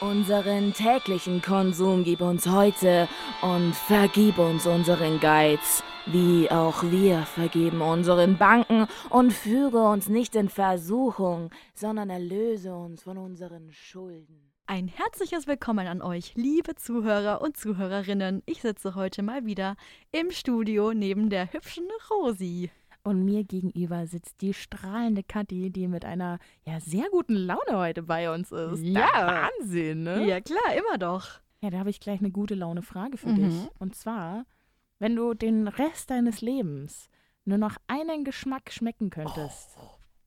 Unseren 0.00 0.72
täglichen 0.72 1.42
Konsum 1.42 2.04
gib 2.04 2.22
uns 2.22 2.46
heute 2.46 3.06
und 3.42 3.74
vergib 3.74 4.38
uns 4.38 4.66
unseren 4.66 5.20
Geiz, 5.20 5.84
wie 6.06 6.50
auch 6.50 6.82
wir 6.84 7.20
vergeben 7.26 7.82
unseren 7.82 8.38
Banken 8.38 8.86
und 9.10 9.30
führe 9.30 9.90
uns 9.90 10.08
nicht 10.08 10.36
in 10.36 10.48
Versuchung, 10.48 11.50
sondern 11.74 12.08
erlöse 12.08 12.74
uns 12.74 13.02
von 13.02 13.18
unseren 13.18 13.72
Schulden. 13.72 14.50
Ein 14.64 14.88
herzliches 14.88 15.46
Willkommen 15.46 15.86
an 15.86 16.00
euch, 16.00 16.32
liebe 16.34 16.76
Zuhörer 16.76 17.42
und 17.42 17.58
Zuhörerinnen. 17.58 18.42
Ich 18.46 18.62
sitze 18.62 18.94
heute 18.94 19.22
mal 19.22 19.44
wieder 19.44 19.76
im 20.12 20.30
Studio 20.30 20.94
neben 20.94 21.28
der 21.28 21.52
hübschen 21.52 21.88
Rosi. 22.08 22.70
Und 23.02 23.24
mir 23.24 23.44
gegenüber 23.44 24.06
sitzt 24.06 24.42
die 24.42 24.52
strahlende 24.52 25.22
Kathi, 25.22 25.70
die 25.70 25.88
mit 25.88 26.04
einer 26.04 26.38
ja 26.66 26.80
sehr 26.80 27.08
guten 27.10 27.34
Laune 27.34 27.76
heute 27.78 28.02
bei 28.02 28.32
uns 28.32 28.52
ist. 28.52 28.82
Ja. 28.82 29.08
Der 29.16 29.26
Wahnsinn, 29.26 30.02
ne? 30.02 30.26
Ja 30.26 30.40
klar, 30.40 30.74
immer 30.76 30.98
doch. 30.98 31.40
Ja, 31.62 31.70
da 31.70 31.78
habe 31.78 31.90
ich 31.90 32.00
gleich 32.00 32.20
eine 32.20 32.30
gute 32.30 32.54
Laune 32.54 32.82
Frage 32.82 33.16
für 33.16 33.28
Mhm. 33.30 33.36
dich. 33.36 33.68
Und 33.78 33.94
zwar, 33.94 34.44
wenn 34.98 35.16
du 35.16 35.32
den 35.34 35.66
Rest 35.68 36.10
deines 36.10 36.40
Lebens 36.42 37.08
nur 37.46 37.58
noch 37.58 37.76
einen 37.86 38.24
Geschmack 38.24 38.70
schmecken 38.70 39.08
könntest, 39.10 39.76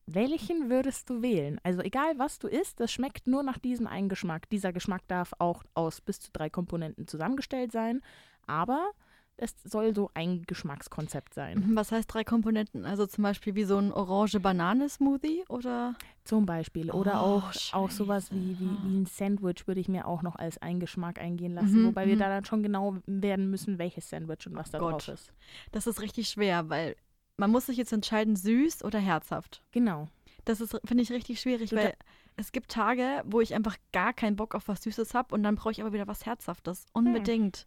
welchen 0.06 0.68
würdest 0.68 1.08
du 1.08 1.22
wählen? 1.22 1.58
Also 1.62 1.80
egal, 1.80 2.18
was 2.18 2.38
du 2.38 2.48
isst, 2.48 2.80
das 2.80 2.92
schmeckt 2.92 3.26
nur 3.26 3.42
nach 3.42 3.58
diesem 3.58 3.86
einen 3.86 4.08
Geschmack. 4.08 4.50
Dieser 4.50 4.72
Geschmack 4.72 5.02
darf 5.08 5.32
auch 5.38 5.62
aus 5.74 6.00
bis 6.00 6.18
zu 6.20 6.30
drei 6.32 6.50
Komponenten 6.50 7.06
zusammengestellt 7.06 7.72
sein, 7.72 8.02
aber 8.46 8.90
es 9.36 9.54
soll 9.64 9.94
so 9.94 10.10
ein 10.14 10.42
Geschmackskonzept 10.46 11.34
sein. 11.34 11.72
Was 11.74 11.90
heißt 11.92 12.12
drei 12.12 12.22
Komponenten? 12.24 12.84
Also 12.84 13.06
zum 13.06 13.22
Beispiel 13.24 13.54
wie 13.54 13.64
so 13.64 13.78
ein 13.78 13.92
Orange-Banane-Smoothie 13.92 15.44
oder? 15.48 15.94
Zum 16.24 16.46
Beispiel. 16.46 16.90
Oder 16.90 17.14
Oh, 17.22 17.42
auch, 17.42 17.52
auch 17.72 17.90
sowas 17.90 18.30
wie, 18.30 18.58
wie, 18.58 18.70
wie 18.84 18.98
ein 19.00 19.06
Sandwich 19.06 19.66
würde 19.66 19.80
ich 19.80 19.88
mir 19.88 20.06
auch 20.06 20.22
noch 20.22 20.36
als 20.36 20.58
einen 20.58 20.80
Geschmack 20.80 21.20
eingehen 21.20 21.52
lassen. 21.54 21.82
Mhm, 21.82 21.86
Wobei 21.88 22.06
wir 22.06 22.14
mhm. 22.14 22.20
da 22.20 22.28
dann 22.28 22.44
schon 22.44 22.62
genau 22.62 22.96
werden 23.06 23.50
müssen, 23.50 23.78
welches 23.78 24.08
Sandwich 24.08 24.46
und 24.46 24.54
was 24.54 24.70
da 24.70 24.78
Gott. 24.78 24.92
drauf 24.92 25.08
ist. 25.08 25.32
Das 25.72 25.86
ist 25.86 26.00
richtig 26.00 26.28
schwer, 26.28 26.68
weil 26.68 26.96
man 27.36 27.50
muss 27.50 27.66
sich 27.66 27.76
jetzt 27.76 27.92
entscheiden, 27.92 28.36
süß 28.36 28.84
oder 28.84 29.00
herzhaft. 29.00 29.62
Genau. 29.72 30.08
Das 30.44 30.60
ist, 30.60 30.78
finde 30.84 31.02
ich, 31.02 31.10
richtig 31.10 31.40
schwierig, 31.40 31.70
Du, 31.70 31.76
weil 31.76 31.94
es 32.36 32.52
gibt 32.52 32.70
Tage, 32.70 33.22
wo 33.24 33.40
ich 33.40 33.54
einfach 33.54 33.76
gar 33.92 34.12
keinen 34.12 34.36
Bock 34.36 34.54
auf 34.54 34.68
was 34.68 34.82
Süßes 34.82 35.14
habe 35.14 35.34
und 35.34 35.42
dann 35.42 35.56
brauche 35.56 35.72
ich 35.72 35.80
aber 35.80 35.92
wieder 35.92 36.06
was 36.06 36.24
Herzhaftes. 36.26 36.86
Unbedingt. 36.92 37.66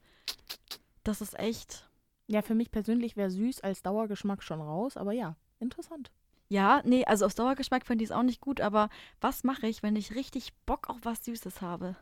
Das 1.07 1.21
ist 1.21 1.39
echt. 1.39 1.89
Ja, 2.27 2.41
für 2.41 2.53
mich 2.53 2.69
persönlich 2.69 3.15
wäre 3.15 3.31
süß 3.31 3.61
als 3.61 3.81
Dauergeschmack 3.81 4.43
schon 4.43 4.59
raus, 4.59 4.97
aber 4.97 5.13
ja, 5.13 5.37
interessant. 5.61 6.11
Ja, 6.49 6.81
nee, 6.83 7.05
also 7.05 7.25
aus 7.25 7.35
Dauergeschmack 7.35 7.85
fände 7.85 8.03
ich 8.03 8.09
es 8.09 8.15
auch 8.15 8.23
nicht 8.23 8.41
gut, 8.41 8.59
aber 8.59 8.89
was 9.21 9.45
mache 9.45 9.67
ich, 9.67 9.83
wenn 9.83 9.95
ich 9.95 10.15
richtig 10.15 10.53
Bock 10.65 10.89
auf 10.89 10.99
was 11.03 11.23
Süßes 11.23 11.61
habe? 11.61 11.95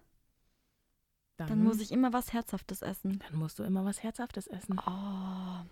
Dann 1.37 1.63
muss 1.63 1.81
ich 1.81 1.91
immer 1.91 2.13
was 2.13 2.33
Herzhaftes 2.33 2.81
essen. 2.81 3.21
Dann 3.29 3.37
musst 3.37 3.59
du 3.59 3.63
immer 3.63 3.85
was 3.85 4.01
Herzhaftes 4.01 4.47
essen. 4.47 4.79
Oh. 4.87 5.65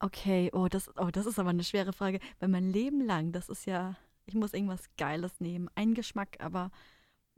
Okay, 0.00 0.50
oh 0.52 0.66
das, 0.66 0.90
oh, 0.98 1.10
das 1.12 1.26
ist 1.26 1.38
aber 1.38 1.50
eine 1.50 1.62
schwere 1.62 1.92
Frage. 1.92 2.18
Weil 2.40 2.48
mein 2.48 2.72
Leben 2.72 3.00
lang, 3.00 3.30
das 3.30 3.48
ist 3.48 3.64
ja, 3.66 3.94
ich 4.26 4.34
muss 4.34 4.54
irgendwas 4.54 4.88
Geiles 4.96 5.38
nehmen. 5.38 5.70
Ein 5.76 5.94
Geschmack, 5.94 6.38
aber 6.40 6.72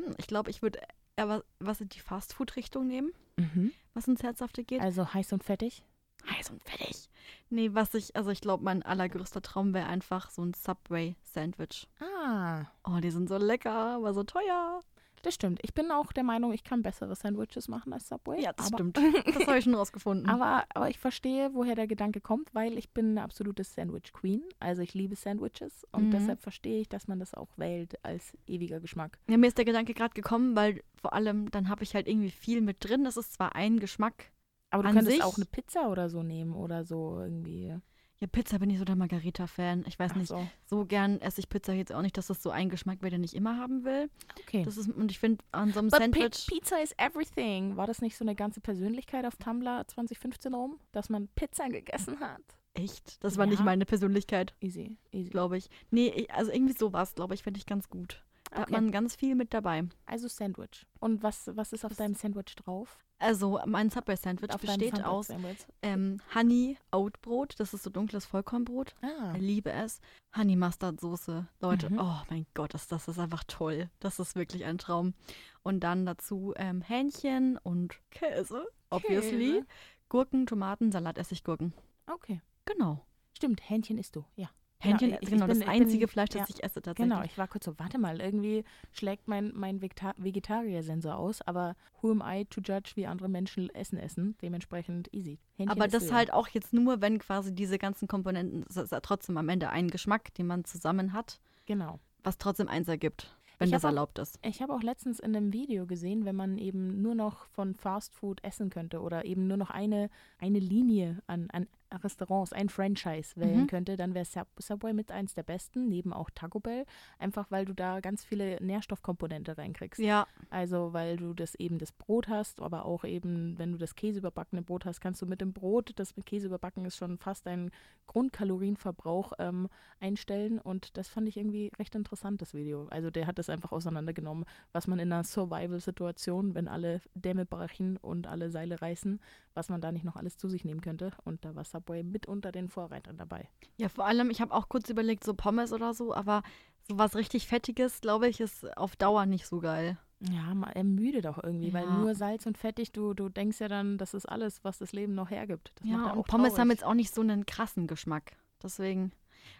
hm, 0.01 0.15
ich 0.17 0.27
glaube, 0.27 0.51
ich 0.51 0.63
würde 0.63 0.81
eher 1.17 1.43
was, 1.61 1.81
in 1.81 1.89
die 1.89 2.01
Fastfood-Richtung 2.01 2.87
nehmen, 2.87 3.13
Mhm. 3.37 3.73
was 3.95 4.09
ins 4.09 4.23
Herzhafte 4.23 4.65
geht. 4.65 4.81
Also 4.81 5.13
heiß 5.13 5.33
und 5.33 5.45
fettig. 5.45 5.83
Heiß 6.31 6.51
und 6.51 6.63
fertig. 6.63 7.09
Nee, 7.51 7.71
was 7.75 7.95
ich, 7.95 8.17
also 8.17 8.31
ich 8.31 8.41
glaube, 8.41 8.65
mein 8.65 8.83
allergrößter 8.83 9.43
Traum 9.43 9.75
wäre 9.75 9.87
einfach 9.87 10.31
so 10.31 10.43
ein 10.43 10.55
Subway-Sandwich. 10.55 11.89
Ah, 12.01 12.65
Oh, 12.85 12.99
die 13.01 13.11
sind 13.11 13.29
so 13.29 13.37
lecker, 13.37 13.97
aber 13.97 14.15
so 14.15 14.25
teuer. 14.25 14.83
Das 15.23 15.35
stimmt. 15.35 15.59
Ich 15.63 15.75
bin 15.75 15.91
auch 15.91 16.13
der 16.13 16.23
Meinung, 16.25 16.53
ich 16.53 16.65
kann 16.65 16.83
bessere 16.83 17.15
Sandwiches 17.15 17.69
machen 17.69 17.93
als 17.93 18.09
Subway. 18.09 18.41
Ja, 18.43 18.53
das 18.53 18.67
aber, 18.69 18.77
stimmt. 18.79 18.99
Das 19.35 19.47
habe 19.47 19.59
ich 19.59 19.65
schon 19.65 19.75
rausgefunden. 19.75 20.29
Aber, 20.29 20.65
aber 20.75 20.89
ich 20.89 20.99
verstehe, 20.99 21.51
woher 21.55 21.75
der 21.75 21.87
Gedanke 21.87 22.21
kommt, 22.21 22.55
weil 22.55 22.77
ich 22.79 22.91
bin 22.91 23.11
eine 23.11 23.23
absolute 23.23 23.65
Sandwich-Queen. 23.65 24.43
Also 24.61 24.83
ich 24.83 24.95
liebe 24.95 25.17
Sandwiches 25.17 25.85
und 25.93 26.07
Mhm. 26.07 26.11
deshalb 26.13 26.41
verstehe 26.41 26.81
ich, 26.81 26.89
dass 26.89 27.09
man 27.09 27.19
das 27.19 27.35
auch 27.35 27.49
wählt 27.57 27.99
als 28.05 28.37
ewiger 28.47 28.81
Geschmack. 28.81 29.19
Ja, 29.29 29.37
mir 29.37 29.47
ist 29.49 29.59
der 29.59 29.65
Gedanke 29.65 29.95
gerade 29.95 30.15
gekommen, 30.15 30.55
weil 30.57 30.83
vor 31.01 31.13
allem 31.13 31.51
dann 31.51 31.69
habe 31.69 31.83
ich 31.83 31.95
halt 31.95 32.07
irgendwie 32.09 32.31
viel 32.31 32.61
mit 32.61 32.85
drin. 32.85 33.05
Das 33.05 33.17
ist 33.17 33.33
zwar 33.35 33.55
ein 33.55 33.81
Geschmack. 33.81 34.31
Aber 34.71 34.83
du 34.83 34.89
könntest 34.91 35.11
sich- 35.13 35.23
auch 35.25 35.37
eine 35.37 35.47
Pizza 35.47 35.89
oder 35.91 36.09
so 36.11 36.23
nehmen 36.23 36.53
oder 36.55 36.85
so 36.85 37.19
irgendwie. 37.21 37.75
Ja, 38.21 38.27
Pizza 38.29 38.59
bin 38.59 38.71
ich 38.71 38.79
so 38.79 38.85
der 38.87 38.97
Margarita-Fan. 38.97 39.85
Ich 39.87 39.99
weiß 39.99 40.13
Ach 40.15 40.17
nicht, 40.17 40.29
so. 40.29 40.49
so 40.65 40.87
gern 40.87 41.21
esse 41.21 41.41
ich 41.41 41.51
Pizza 41.51 41.75
jetzt 41.75 41.93
auch 41.93 42.01
nicht, 42.01 42.17
dass 42.17 42.29
das 42.29 42.43
so 42.43 42.51
ein 42.51 42.71
Geschmack 42.71 43.03
wäre, 43.03 43.11
den 43.11 43.23
ich 43.25 43.37
immer 43.37 43.59
haben 43.59 43.85
will. 43.85 44.09
Okay. 44.41 44.63
Das 44.65 44.79
ist, 44.79 44.89
und 44.89 45.11
ich 45.11 45.19
finde, 45.19 45.45
an 45.53 45.71
so 45.73 45.81
einem 45.81 45.91
But 45.91 46.01
pi 46.13 46.21
Sandwich. 46.23 46.47
Pizza 46.47 46.83
is 46.83 46.95
everything. 46.97 47.77
War 47.77 47.87
das 47.87 48.01
nicht 48.01 48.17
so 48.17 48.25
eine 48.25 48.35
ganze 48.35 48.61
Persönlichkeit 48.63 49.27
auf 49.27 49.37
Tumblr 49.37 49.85
2015 49.87 50.55
rum, 50.55 50.81
dass 50.93 51.11
man 51.11 51.29
Pizza 51.35 51.69
gegessen 51.69 52.19
hat? 52.21 52.41
Echt? 52.73 53.23
Das 53.23 53.37
war 53.37 53.45
nicht 53.47 53.59
Ja. 53.61 53.65
meine 53.65 53.85
Persönlichkeit, 53.87 54.55
Easy, 54.61 54.97
easy. 55.11 55.31
glaube 55.31 55.57
ich. 55.59 55.69
Nee, 55.91 56.27
also 56.31 56.51
irgendwie 56.53 56.75
sowas, 56.77 57.15
glaube 57.15 57.35
ich, 57.35 57.43
finde 57.43 57.59
ich 57.59 57.67
ganz 57.67 57.89
gut. 57.91 58.23
Da 58.51 58.59
hat 58.59 58.63
Okay. 58.69 58.73
man 58.73 58.91
ganz 58.93 59.17
viel 59.17 59.35
mit 59.35 59.53
dabei. 59.55 59.85
Also 60.07 60.29
Sandwich. 60.29 60.87
Und 61.01 61.23
was, 61.23 61.51
was 61.55 61.73
ist 61.73 61.85
auf 61.85 61.95
deinem 61.95 62.15
Sandwich 62.15 62.55
drauf? 62.57 62.99
Also, 63.19 63.59
mein 63.67 63.89
Subway-Sandwich 63.89 64.51
besteht 64.59 65.03
aus 65.03 65.29
Sandwich-Sandwich? 65.29 65.67
ähm, 65.83 66.21
Honey 66.35 66.77
Oat 66.93 67.21
Brot. 67.23 67.55
Das 67.59 67.73
ist 67.73 67.83
so 67.83 67.89
dunkles 67.91 68.27
Vollkornbrot. 68.27 68.95
Ah. 69.01 69.33
Ich 69.35 69.41
liebe 69.41 69.73
es. 69.73 70.01
Honey 70.37 70.55
Mustard 70.55 71.01
Soße. 71.01 71.47
Leute, 71.61 71.89
Mhm. 71.91 71.99
oh 71.99 72.19
mein 72.29 72.47
Gott, 72.53 72.75
das, 72.75 72.89
das 72.89 73.09
ist 73.09 73.19
einfach 73.19 73.45
toll. 73.45 73.89
Das 74.01 74.19
ist 74.19 74.37
wirklich 74.37 74.65
ein 74.67 74.77
Traum. 74.77 75.15
Und 75.63 75.81
dann 75.81 76.05
dazu 76.05 76.53
ähm, 76.57 76.83
Hähnchen 76.83 77.57
und 77.63 77.95
Käse, 78.11 78.67
obviously. 78.91 79.53
Käse. 79.55 79.67
Gurken, 80.11 80.47
Tomaten, 80.47 80.93
Salat, 80.93 81.17
Essiggurken. 81.19 81.73
Okay. 82.07 82.43
Genau. 82.67 83.01
Stimmt, 83.35 83.61
Hähnchen 83.69 83.97
isst 83.99 84.15
du, 84.15 84.25
ja. 84.37 84.51
Hähnchen 84.79 85.09
Genau, 85.09 85.15
ist 85.17 85.23
ich- 85.23 85.31
genau 85.31 85.47
bin- 85.47 85.49
das 85.49 85.59
ich 85.59 85.65
bin- 85.65 85.83
einzige 85.83 86.09
Fleisch, 86.09 86.29
das 86.31 86.49
ja. 86.49 86.55
ich 86.55 86.63
esse 86.63 86.83
tatsächlich. 86.83 87.11
Genau, 87.13 87.25
ich 87.25 87.39
war 87.39 87.49
kurz 87.49 87.65
so, 87.65 87.79
warte 87.79 87.99
mal, 87.99 88.21
irgendwie 88.21 88.63
schlägt 88.93 89.27
mein, 89.27 89.53
mein 89.55 89.81
Vegeta- 89.81 90.15
Vegetarier-Sensor 90.19 91.17
aus, 91.17 91.43
aber 91.43 91.75
who 92.03 92.11
am 92.11 92.23
I 92.25 92.45
to 92.45 92.61
judge, 92.61 92.93
wie 92.95 93.07
andere 93.07 93.29
Menschen 93.29 93.71
Essen 93.75 93.99
essen? 93.99 94.37
Dementsprechend 94.43 95.13
easy. 95.15 95.39
Hähnchen 95.57 95.71
Aber 95.71 95.89
das 95.89 96.13
halt 96.13 96.33
auch 96.33 96.49
jetzt 96.49 96.73
nur, 96.73 97.01
wenn 97.01 97.19
quasi 97.19 97.55
diese 97.55 97.79
ganzen 97.79 98.07
Komponenten, 98.07 98.65
es 98.69 98.77
ist 98.77 98.93
ja 98.93 99.01
trotzdem 99.01 99.37
am 99.39 99.49
Ende 99.49 99.71
ein 99.71 99.89
Geschmack, 99.89 100.35
den 100.35 100.47
man 100.47 100.65
zusammen 100.65 101.13
hat, 101.13 101.41
Genau. 101.65 101.99
was 102.23 102.37
trotzdem 102.39 102.69
eins 102.69 102.87
ergibt, 102.89 103.35
wenn 103.59 103.69
Ich 103.69 103.73
das 103.73 103.83
hab 103.83 103.89
auch- 103.89 103.93
erlaubt 103.93 104.19
ist. 104.19 104.39
Ich 104.43 104.61
habe 104.61 104.75
auch 104.75 104.83
letztens 104.83 105.21
in 105.21 105.35
einem 105.35 105.53
Video 105.55 105.87
gesehen, 105.87 106.27
wenn 106.27 106.37
man 106.37 106.59
eben 106.59 107.01
nur 107.01 107.15
noch 107.15 107.47
von 107.47 107.75
Fast 107.75 108.15
Food 108.15 108.45
essen 108.45 108.69
könnte 108.69 109.01
oder 109.01 109.25
eben 109.25 109.47
nur 109.47 109.57
noch 109.57 109.71
eine, 109.71 110.11
eine 110.39 110.59
Linie 110.59 111.23
an, 111.27 111.49
an 111.51 111.67
Restaurants, 111.93 112.53
ein 112.53 112.69
Franchise 112.69 113.37
wählen 113.41 113.63
Mhm. 113.63 113.67
könnte, 113.69 113.97
dann 113.97 114.15
wäre 114.15 114.25
Sub 114.25 114.49
Subway 114.59 114.93
mit 114.93 115.11
eins 115.11 115.35
der 115.35 115.43
besten, 115.43 115.89
neben 115.89 116.13
auch 116.13 116.31
Taco 116.35 116.61
Bell, 116.61 116.85
einfach 117.19 117.51
weil 117.51 117.65
du 117.65 117.73
da 117.75 118.01
ganz 118.01 118.25
viele 118.25 118.63
Nährstoffkomponente 118.63 119.57
reinkriegst. 119.57 120.01
Ja, 120.01 120.27
Also 120.51 120.93
weil 120.93 121.17
du 121.17 121.33
das 121.35 121.55
eben 121.55 121.79
das 121.79 121.93
Brot 121.93 122.29
hast, 122.29 122.61
aber 122.61 122.85
auch 122.85 123.05
eben, 123.05 123.59
wenn 123.59 123.73
du 123.73 123.79
das 123.79 123.95
käseüberbackene 123.95 124.63
Brot 124.63 124.85
hast, 124.85 125.01
kannst 125.01 125.23
du 125.23 125.27
mit 125.27 125.41
dem 125.41 125.53
Brot, 125.53 125.93
das 125.97 126.17
mit 126.17 126.27
Käse 126.27 126.47
überbacken 126.49 126.85
ist, 126.85 126.97
schon 126.97 127.19
fast 127.19 127.47
deinen 127.47 127.71
Grundkalorienverbrauch 128.07 129.33
ähm, 129.39 129.69
einstellen. 130.01 130.59
Und 130.59 130.97
das 130.97 131.09
fand 131.09 131.29
ich 131.29 131.37
irgendwie 131.37 131.71
recht 131.79 131.95
interessant, 131.95 132.43
das 132.43 132.55
Video. 132.55 132.87
Also 132.89 133.11
der 133.11 133.27
hat 133.27 133.39
das 133.39 133.49
einfach 133.49 133.73
auseinandergenommen, 133.73 134.45
was 134.73 134.87
man 134.87 134.99
in 134.99 135.13
einer 135.13 135.25
Survival-Situation, 135.25 136.55
wenn 136.55 136.69
alle 136.69 137.01
Dämme 137.15 137.47
brechen 137.47 137.97
und 137.97 138.27
alle 138.27 138.51
Seile 138.51 138.81
reißen, 138.81 139.21
was 139.55 139.69
man 139.69 139.81
da 139.81 139.93
nicht 139.93 140.05
noch 140.05 140.17
alles 140.17 140.37
zu 140.37 140.49
sich 140.49 140.65
nehmen 140.65 140.81
könnte. 140.81 141.13
Und 141.25 141.45
da 141.45 141.55
war 141.55 141.65
Subway 141.65 141.86
mit 141.91 142.27
unter 142.27 142.53
den 142.53 142.69
Vorreitern 142.69 143.17
dabei. 143.17 143.49
ja, 143.77 143.89
vor 143.89 144.07
allem, 144.07 144.31
ich 144.31 144.41
habe 144.41 144.53
auch 144.55 144.69
kurz 144.69 144.89
überlegt, 144.91 145.25
so 145.25 145.35
Pommes 145.35 145.73
oder 145.73 145.95
so, 145.95 146.15
aber 146.15 146.43
so 146.89 146.99
was 146.99 147.17
richtig 147.17 147.47
Fettiges, 147.47 148.01
glaube 148.01 148.29
ich, 148.29 148.41
ist 148.41 148.77
auf 148.77 148.97
Dauer 148.97 149.27
nicht 149.27 149.47
so 149.47 149.61
geil. 149.61 149.99
Ja, 150.21 150.55
ma- 150.55 150.71
ermüdet 150.71 151.27
auch 151.27 151.43
irgendwie, 151.43 151.73
weil 151.75 151.85
Ja. 151.85 151.97
nur 151.99 152.15
Salz 152.15 152.47
und 152.47 152.57
fettig, 152.57 152.93
du, 152.93 153.13
du 153.13 153.29
denkst 153.29 153.61
ja 153.61 153.69
dann, 153.69 153.99
das 153.99 154.15
ist 154.15 154.27
alles, 154.27 154.65
was 154.65 154.79
das 154.79 154.93
Leben 154.93 155.15
noch 155.15 155.31
hergibt. 155.31 155.73
Das 155.77 155.87
Ja, 155.89 156.13
und 156.13 156.27
Pommes 156.27 156.53
haben 156.53 156.69
traurig. 156.69 156.71
jetzt 156.71 156.85
auch 156.85 156.95
nicht 156.95 157.15
so 157.15 157.21
einen 157.21 157.45
krassen 157.45 157.87
Geschmack. 157.87 158.33
Deswegen. 158.63 159.13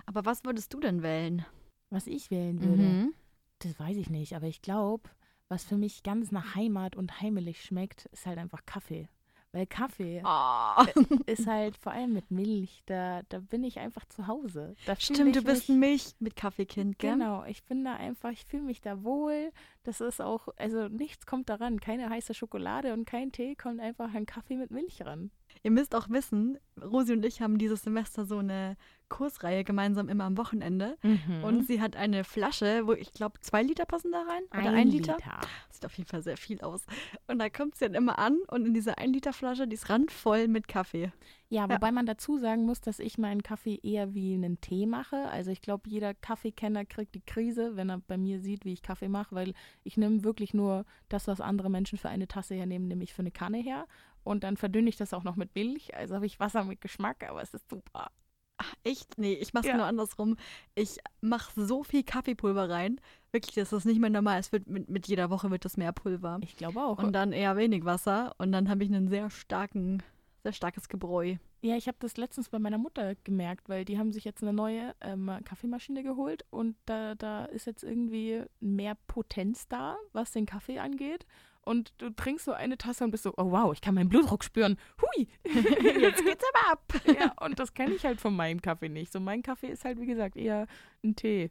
Aber 0.07 0.25
was 0.25 0.45
würdest 0.45 0.73
du 0.73 0.81
denn 0.81 1.03
wählen? 1.03 1.45
Was 1.91 2.07
ich 2.07 2.31
wählen 2.31 2.61
würde, 2.63 2.83
Mhm. 2.83 3.15
das 3.59 3.79
weiß 3.79 3.97
ich 3.99 4.09
nicht, 4.09 4.35
aber 4.35 4.47
ich 4.47 4.63
glaube, 4.63 5.11
was 5.49 5.63
für 5.65 5.77
mich 5.77 6.03
ganz 6.03 6.33
nach 6.33 6.55
Heimat 6.55 6.97
und 6.97 7.21
heimelig 7.21 7.63
schmeckt, 7.63 8.07
ist 8.07 8.25
halt 8.27 8.39
einfach 8.39 8.65
Kaffee. 8.67 9.09
Weil 9.57 9.67
Kaffee 9.67 10.21
Ah. 10.23 10.85
ist 11.25 11.47
halt 11.47 11.79
vor 11.79 11.93
allem 11.93 12.13
mit 12.13 12.31
Milch, 12.31 12.83
da, 12.85 13.23
da 13.31 13.39
bin 13.39 13.65
ich 13.65 13.79
einfach 13.79 14.05
zu 14.05 14.27
Hause. 14.27 14.75
Stimmt, 14.99 15.35
du 15.35 15.43
bist 15.43 15.71
ein 15.71 15.79
Milch 15.79 16.15
mit 16.19 16.37
Kaffeekind, 16.37 16.99
gell? 16.99 17.13
Genau, 17.13 17.43
ich 17.45 17.65
bin 17.65 17.83
da 17.83 17.95
einfach, 17.95 18.33
ich 18.33 18.45
fühle 18.45 18.65
mich 18.65 18.83
da 18.83 19.03
wohl. 19.03 19.51
Das 19.83 20.03
ist 20.03 20.21
auch, 20.21 20.49
also 20.59 20.89
nichts 20.89 21.25
kommt 21.25 21.49
daran. 21.49 21.81
Keine 21.81 22.11
heiße 22.11 22.35
Schokolade 22.35 22.93
und 22.93 23.07
kein 23.07 23.33
Tee, 23.33 23.55
kommt 23.55 23.81
einfach 23.81 24.13
ein 24.13 24.27
Kaffee 24.27 24.57
mit 24.57 24.71
Milch 24.71 25.01
ran. 25.07 25.31
Ihr 25.63 25.71
müsst 25.71 25.95
auch 25.95 26.09
wissen, 26.09 26.59
Rosi 26.83 27.13
und 27.13 27.25
ich 27.25 27.41
haben 27.41 27.59
dieses 27.59 27.83
Semester 27.83 28.25
so 28.25 28.39
eine 28.39 28.77
Kursreihe 29.09 29.65
gemeinsam 29.65 30.09
immer 30.09 30.25
am 30.25 30.37
Wochenende. 30.37 30.97
Mhm. 31.03 31.45
Und 31.45 31.67
sie 31.67 31.81
hat 31.81 31.97
eine 31.97 32.25
Flasche, 32.25 32.87
wo 32.87 32.93
ich 32.93 33.13
glaube, 33.13 33.41
zwei 33.41 33.63
Liter 33.63 33.85
passen 33.85 34.11
da 34.13 34.23
rein. 34.23 34.43
Oder 34.51 34.77
ein, 34.77 34.89
Liter. 34.89 35.17
Sieht 35.71 35.87
auf 35.87 35.97
jeden 35.97 36.09
Fall 36.09 36.23
sehr 36.23 36.37
viel 36.37 36.61
aus. 36.61 36.85
Und 37.29 37.39
da 37.39 37.49
kommt 37.49 37.77
sie 37.77 37.85
dann 37.85 37.95
immer 37.95 38.19
an 38.19 38.39
und 38.49 38.67
in 38.67 38.75
dieser 38.75 38.99
1 38.99 39.13
Liter 39.13 39.33
Flasche, 39.33 39.69
die 39.69 39.75
ist 39.75 39.91
randvoll 39.91 40.49
mit 40.49 40.69
Kaffee. 40.69 41.13
Ja, 41.49 41.71
wobei 41.71 41.93
man 41.93 42.07
dazu 42.07 42.39
sagen 42.39 42.65
muss, 42.65 42.81
dass 42.81 42.99
ich 42.99 43.19
meinen 43.19 43.43
Kaffee 43.43 43.79
eher 43.83 44.15
wie 44.15 44.35
einen 44.35 44.61
Tee 44.61 44.87
mache. 44.87 45.29
Also 45.29 45.53
ich 45.53 45.61
glaube, 45.61 45.89
jeder 45.89 46.13
Kaffeekenner 46.13 46.85
kriegt 46.85 47.15
die 47.15 47.21
Krise, 47.21 47.77
wenn 47.77 47.91
er 47.91 47.99
bei 47.99 48.19
mir 48.19 48.41
sieht, 48.41 48.65
wie 48.65 48.73
ich 48.73 48.83
Kaffee 48.83 49.09
mache, 49.09 49.35
weil 49.35 49.55
ich 49.85 49.97
nehme 49.97 50.25
wirklich 50.25 50.55
nur 50.55 50.85
das, 51.09 51.29
was 51.29 51.41
andere 51.41 51.71
Menschen 51.71 51.99
für 51.99 52.09
eine 52.09 52.27
Tasse 52.27 52.57
hernehmen, 52.57 52.89
nehme 52.89 53.05
ich 53.05 53.15
für 53.15 53.23
eine 53.23 53.31
Kanne 53.31 53.59
her. 53.59 53.87
Und 54.27 54.43
dann 54.43 54.57
verdünne 54.57 54.89
ich 54.89 54.97
das 54.97 55.15
auch 55.15 55.23
noch 55.23 55.37
mit 55.37 55.55
Milch. 55.55 55.95
Also 55.95 56.17
habe 56.17 56.27
ich 56.27 56.41
Wasser 56.41 56.65
mit 56.65 56.81
Geschmack, 56.81 57.25
aber 57.29 57.43
es 57.43 57.55
ist 57.55 57.69
super. 57.71 58.11
Ach, 58.59 58.75
echt? 58.83 59.19
Nee, 59.19 59.35
ich 59.35 59.55
mach's 59.55 59.67
Ja. 59.67 59.73
genau 59.75 59.85
andersrum. 59.85 60.37
Ich 60.75 60.99
mache 61.21 61.53
so 61.65 61.85
viel 61.85 62.03
Kaffeepulver 62.03 62.69
rein. 62.69 63.01
Wirklich, 63.31 63.55
das 63.55 63.73
ist 63.73 63.85
nicht 63.85 64.01
mehr 64.01 64.11
normal. 64.11 64.41
Es 64.41 64.51
wird 64.51 64.67
mit, 64.67 64.89
mit 64.89 65.07
jeder 65.07 65.31
Woche 65.31 65.51
wird 65.51 65.65
das 65.65 65.77
mehr 65.77 65.93
Pulver. 65.93 66.39
Ich 66.43 66.57
glaube 66.57 66.81
auch. 66.81 66.99
Und 66.99 67.13
dann 67.13 67.33
eher 67.33 67.57
wenig 67.57 67.85
Wasser. 67.85 68.35
Und 68.39 68.51
dann 68.51 68.69
habe 68.69 68.83
ich 68.83 68.91
einen 68.93 69.09
sehr 69.09 69.31
starken, 69.31 70.03
sehr 70.43 70.53
starkes 70.53 70.89
Gebräu. 70.89 71.37
Ja, 71.61 71.77
ich 71.77 71.87
habe 71.87 71.99
das 72.01 72.17
letztens 72.17 72.49
bei 72.49 72.59
meiner 72.59 72.79
Mutter 72.79 73.15
gemerkt, 73.25 73.69
weil 73.69 73.85
die 73.85 73.99
haben 73.99 74.13
sich 74.13 74.25
jetzt 74.25 74.43
eine 74.43 74.53
neue 74.53 74.95
ähm, 75.03 75.31
Kaffeemaschine 75.45 76.03
geholt 76.03 76.45
und 76.51 76.77
da, 76.87 77.15
da 77.15 77.45
ist 77.47 77.67
jetzt 77.67 77.83
irgendwie 77.83 78.43
mehr 78.61 78.97
Potenz 79.07 79.67
da, 79.69 79.97
was 80.13 80.33
den 80.33 80.47
Kaffee 80.47 80.79
angeht. 80.79 81.27
Und 81.67 81.95
du 81.99 82.11
trinkst 82.11 82.45
so 82.45 82.53
eine 82.53 82.79
Tasse 82.79 83.03
und 83.03 83.11
bist 83.11 83.25
so, 83.25 83.35
oh 83.37 83.51
wow, 83.51 83.73
ich 83.73 83.81
kann 83.81 83.97
meinen 83.97 84.09
Blutdruck 84.09 84.45
spüren. 84.45 84.79
Hui! 85.03 85.27
Jetzt 85.45 86.25
geht's 86.25 86.45
aber 86.55 86.73
ab. 86.73 86.93
ja, 87.07 87.35
und 87.45 87.59
das 87.59 87.75
kenne 87.75 87.95
ich 87.95 88.05
halt 88.05 88.21
von 88.21 88.37
meinem 88.37 88.63
Kaffee 88.63 88.89
nicht. 88.89 89.13
So 89.13 89.19
mein 89.19 89.43
Kaffee 89.43 89.67
ist 89.67 89.85
halt, 89.85 90.01
wie 90.01 90.07
gesagt, 90.07 90.37
eher 90.37 90.69
ein 91.03 91.17
Tee. 91.17 91.51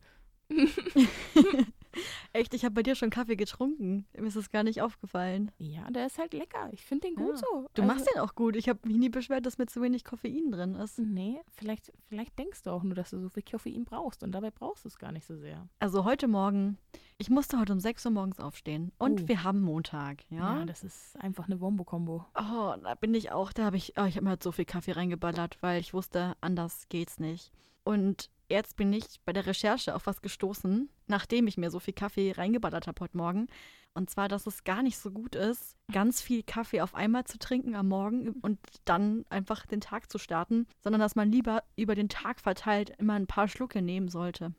Echt, 2.34 2.54
ich 2.54 2.64
habe 2.66 2.74
bei 2.76 2.84
dir 2.84 2.96
schon 2.96 3.10
Kaffee 3.10 3.36
getrunken. 3.36 4.06
Mir 4.14 4.28
ist 4.28 4.36
das 4.36 4.52
gar 4.52 4.64
nicht 4.64 4.82
aufgefallen. 4.82 5.52
Ja, 5.58 5.90
der 5.90 6.06
ist 6.08 6.18
halt 6.18 6.34
lecker. 6.34 6.70
Ich 6.72 6.86
finde 6.86 7.08
den 7.08 7.16
gut 7.16 7.36
Ja. 7.36 7.38
so. 7.38 7.70
Du 7.74 7.82
Also- 7.82 7.94
machst 7.94 8.08
den 8.14 8.20
auch 8.22 8.36
gut. 8.36 8.56
Ich 8.56 8.68
habe 8.70 8.80
mich 8.88 8.98
nie 8.98 9.10
beschwert, 9.10 9.46
dass 9.46 9.58
mir 9.58 9.66
zu 9.68 9.82
wenig 9.82 10.04
Koffein 10.04 10.52
drin 10.52 10.76
ist. 10.76 11.00
Nee, 11.00 11.40
vielleicht, 11.54 11.92
vielleicht 12.08 12.38
denkst 12.38 12.64
du 12.64 12.72
auch 12.72 12.84
nur, 12.84 12.96
dass 12.96 13.12
du 13.12 13.20
so 13.20 13.30
viel 13.30 13.44
Koffein 13.44 13.86
brauchst 13.86 14.24
und 14.24 14.32
dabei 14.34 14.52
brauchst 14.52 14.84
du 14.84 14.90
es 14.90 14.98
gar 14.98 15.12
nicht 15.12 15.26
so 15.26 15.38
sehr. 15.38 15.68
Also 15.80 16.04
heute 16.06 16.28
Morgen, 16.28 16.78
ich 17.18 17.30
musste 17.30 17.60
heute 17.60 17.74
um 17.74 17.80
6 17.80 18.06
Uhr 18.06 18.12
morgens 18.12 18.40
aufstehen. 18.40 18.92
Und 18.98 19.24
Oh. 19.24 19.28
wir 19.28 19.44
haben 19.44 19.62
Montag, 19.62 20.24
ja? 20.30 20.60
Ja, 20.60 20.66
das 20.66 20.84
ist 20.84 21.16
einfach 21.22 21.46
eine 21.46 21.62
Wombo-Kombo. 21.62 22.26
Oh, 22.36 22.76
da 22.84 22.96
bin 23.00 23.14
ich 23.14 23.32
auch. 23.32 23.54
Da 23.54 23.64
habe 23.66 23.78
ich, 23.78 23.94
oh, 23.98 24.04
ich 24.06 24.16
habe 24.18 24.26
mir 24.26 24.32
halt 24.32 24.44
so 24.44 24.52
viel 24.52 24.66
Kaffee 24.66 24.92
reingeballert, 24.92 25.58
weil 25.62 25.80
ich 25.80 25.94
wusste, 25.94 26.36
anders 26.42 26.88
geht's 26.90 27.20
nicht. 27.20 27.52
Und 27.84 28.30
jetzt 28.50 28.78
bin 28.78 28.94
ich 28.94 29.20
bei 29.26 29.34
der 29.34 29.46
Recherche 29.46 29.96
auf 29.96 30.06
was 30.06 30.22
gestoßen, 30.22 30.90
nachdem 31.08 31.48
ich 31.48 31.58
mir 31.58 31.72
so 31.72 31.80
viel 31.80 31.94
Kaffee 31.94 32.32
reingeballert 32.32 32.88
habe 32.88 33.02
heute 33.02 33.18
Morgen. 33.18 33.48
Und 33.94 34.10
zwar, 34.10 34.28
dass 34.28 34.46
es 34.46 34.66
gar 34.66 34.84
nicht 34.84 34.98
so 34.98 35.10
gut 35.10 35.36
ist, 35.36 35.78
ganz 35.92 36.22
viel 36.22 36.44
Kaffee 36.44 36.82
auf 36.82 36.96
einmal 36.96 37.24
zu 37.24 37.40
trinken 37.40 37.76
am 37.76 37.88
Morgen 37.88 38.30
und 38.42 38.60
dann 38.84 39.26
einfach 39.30 39.66
den 39.66 39.80
Tag 39.80 40.12
zu 40.12 40.18
starten, 40.18 40.68
sondern 40.82 41.00
dass 41.00 41.16
man 41.16 41.32
lieber 41.32 41.64
über 41.78 41.96
den 41.96 42.10
Tag 42.10 42.42
verteilt 42.42 42.92
immer 42.98 43.14
ein 43.14 43.28
paar 43.28 43.48
Schlucke 43.48 43.82
nehmen 43.82 44.10
sollte. 44.10 44.54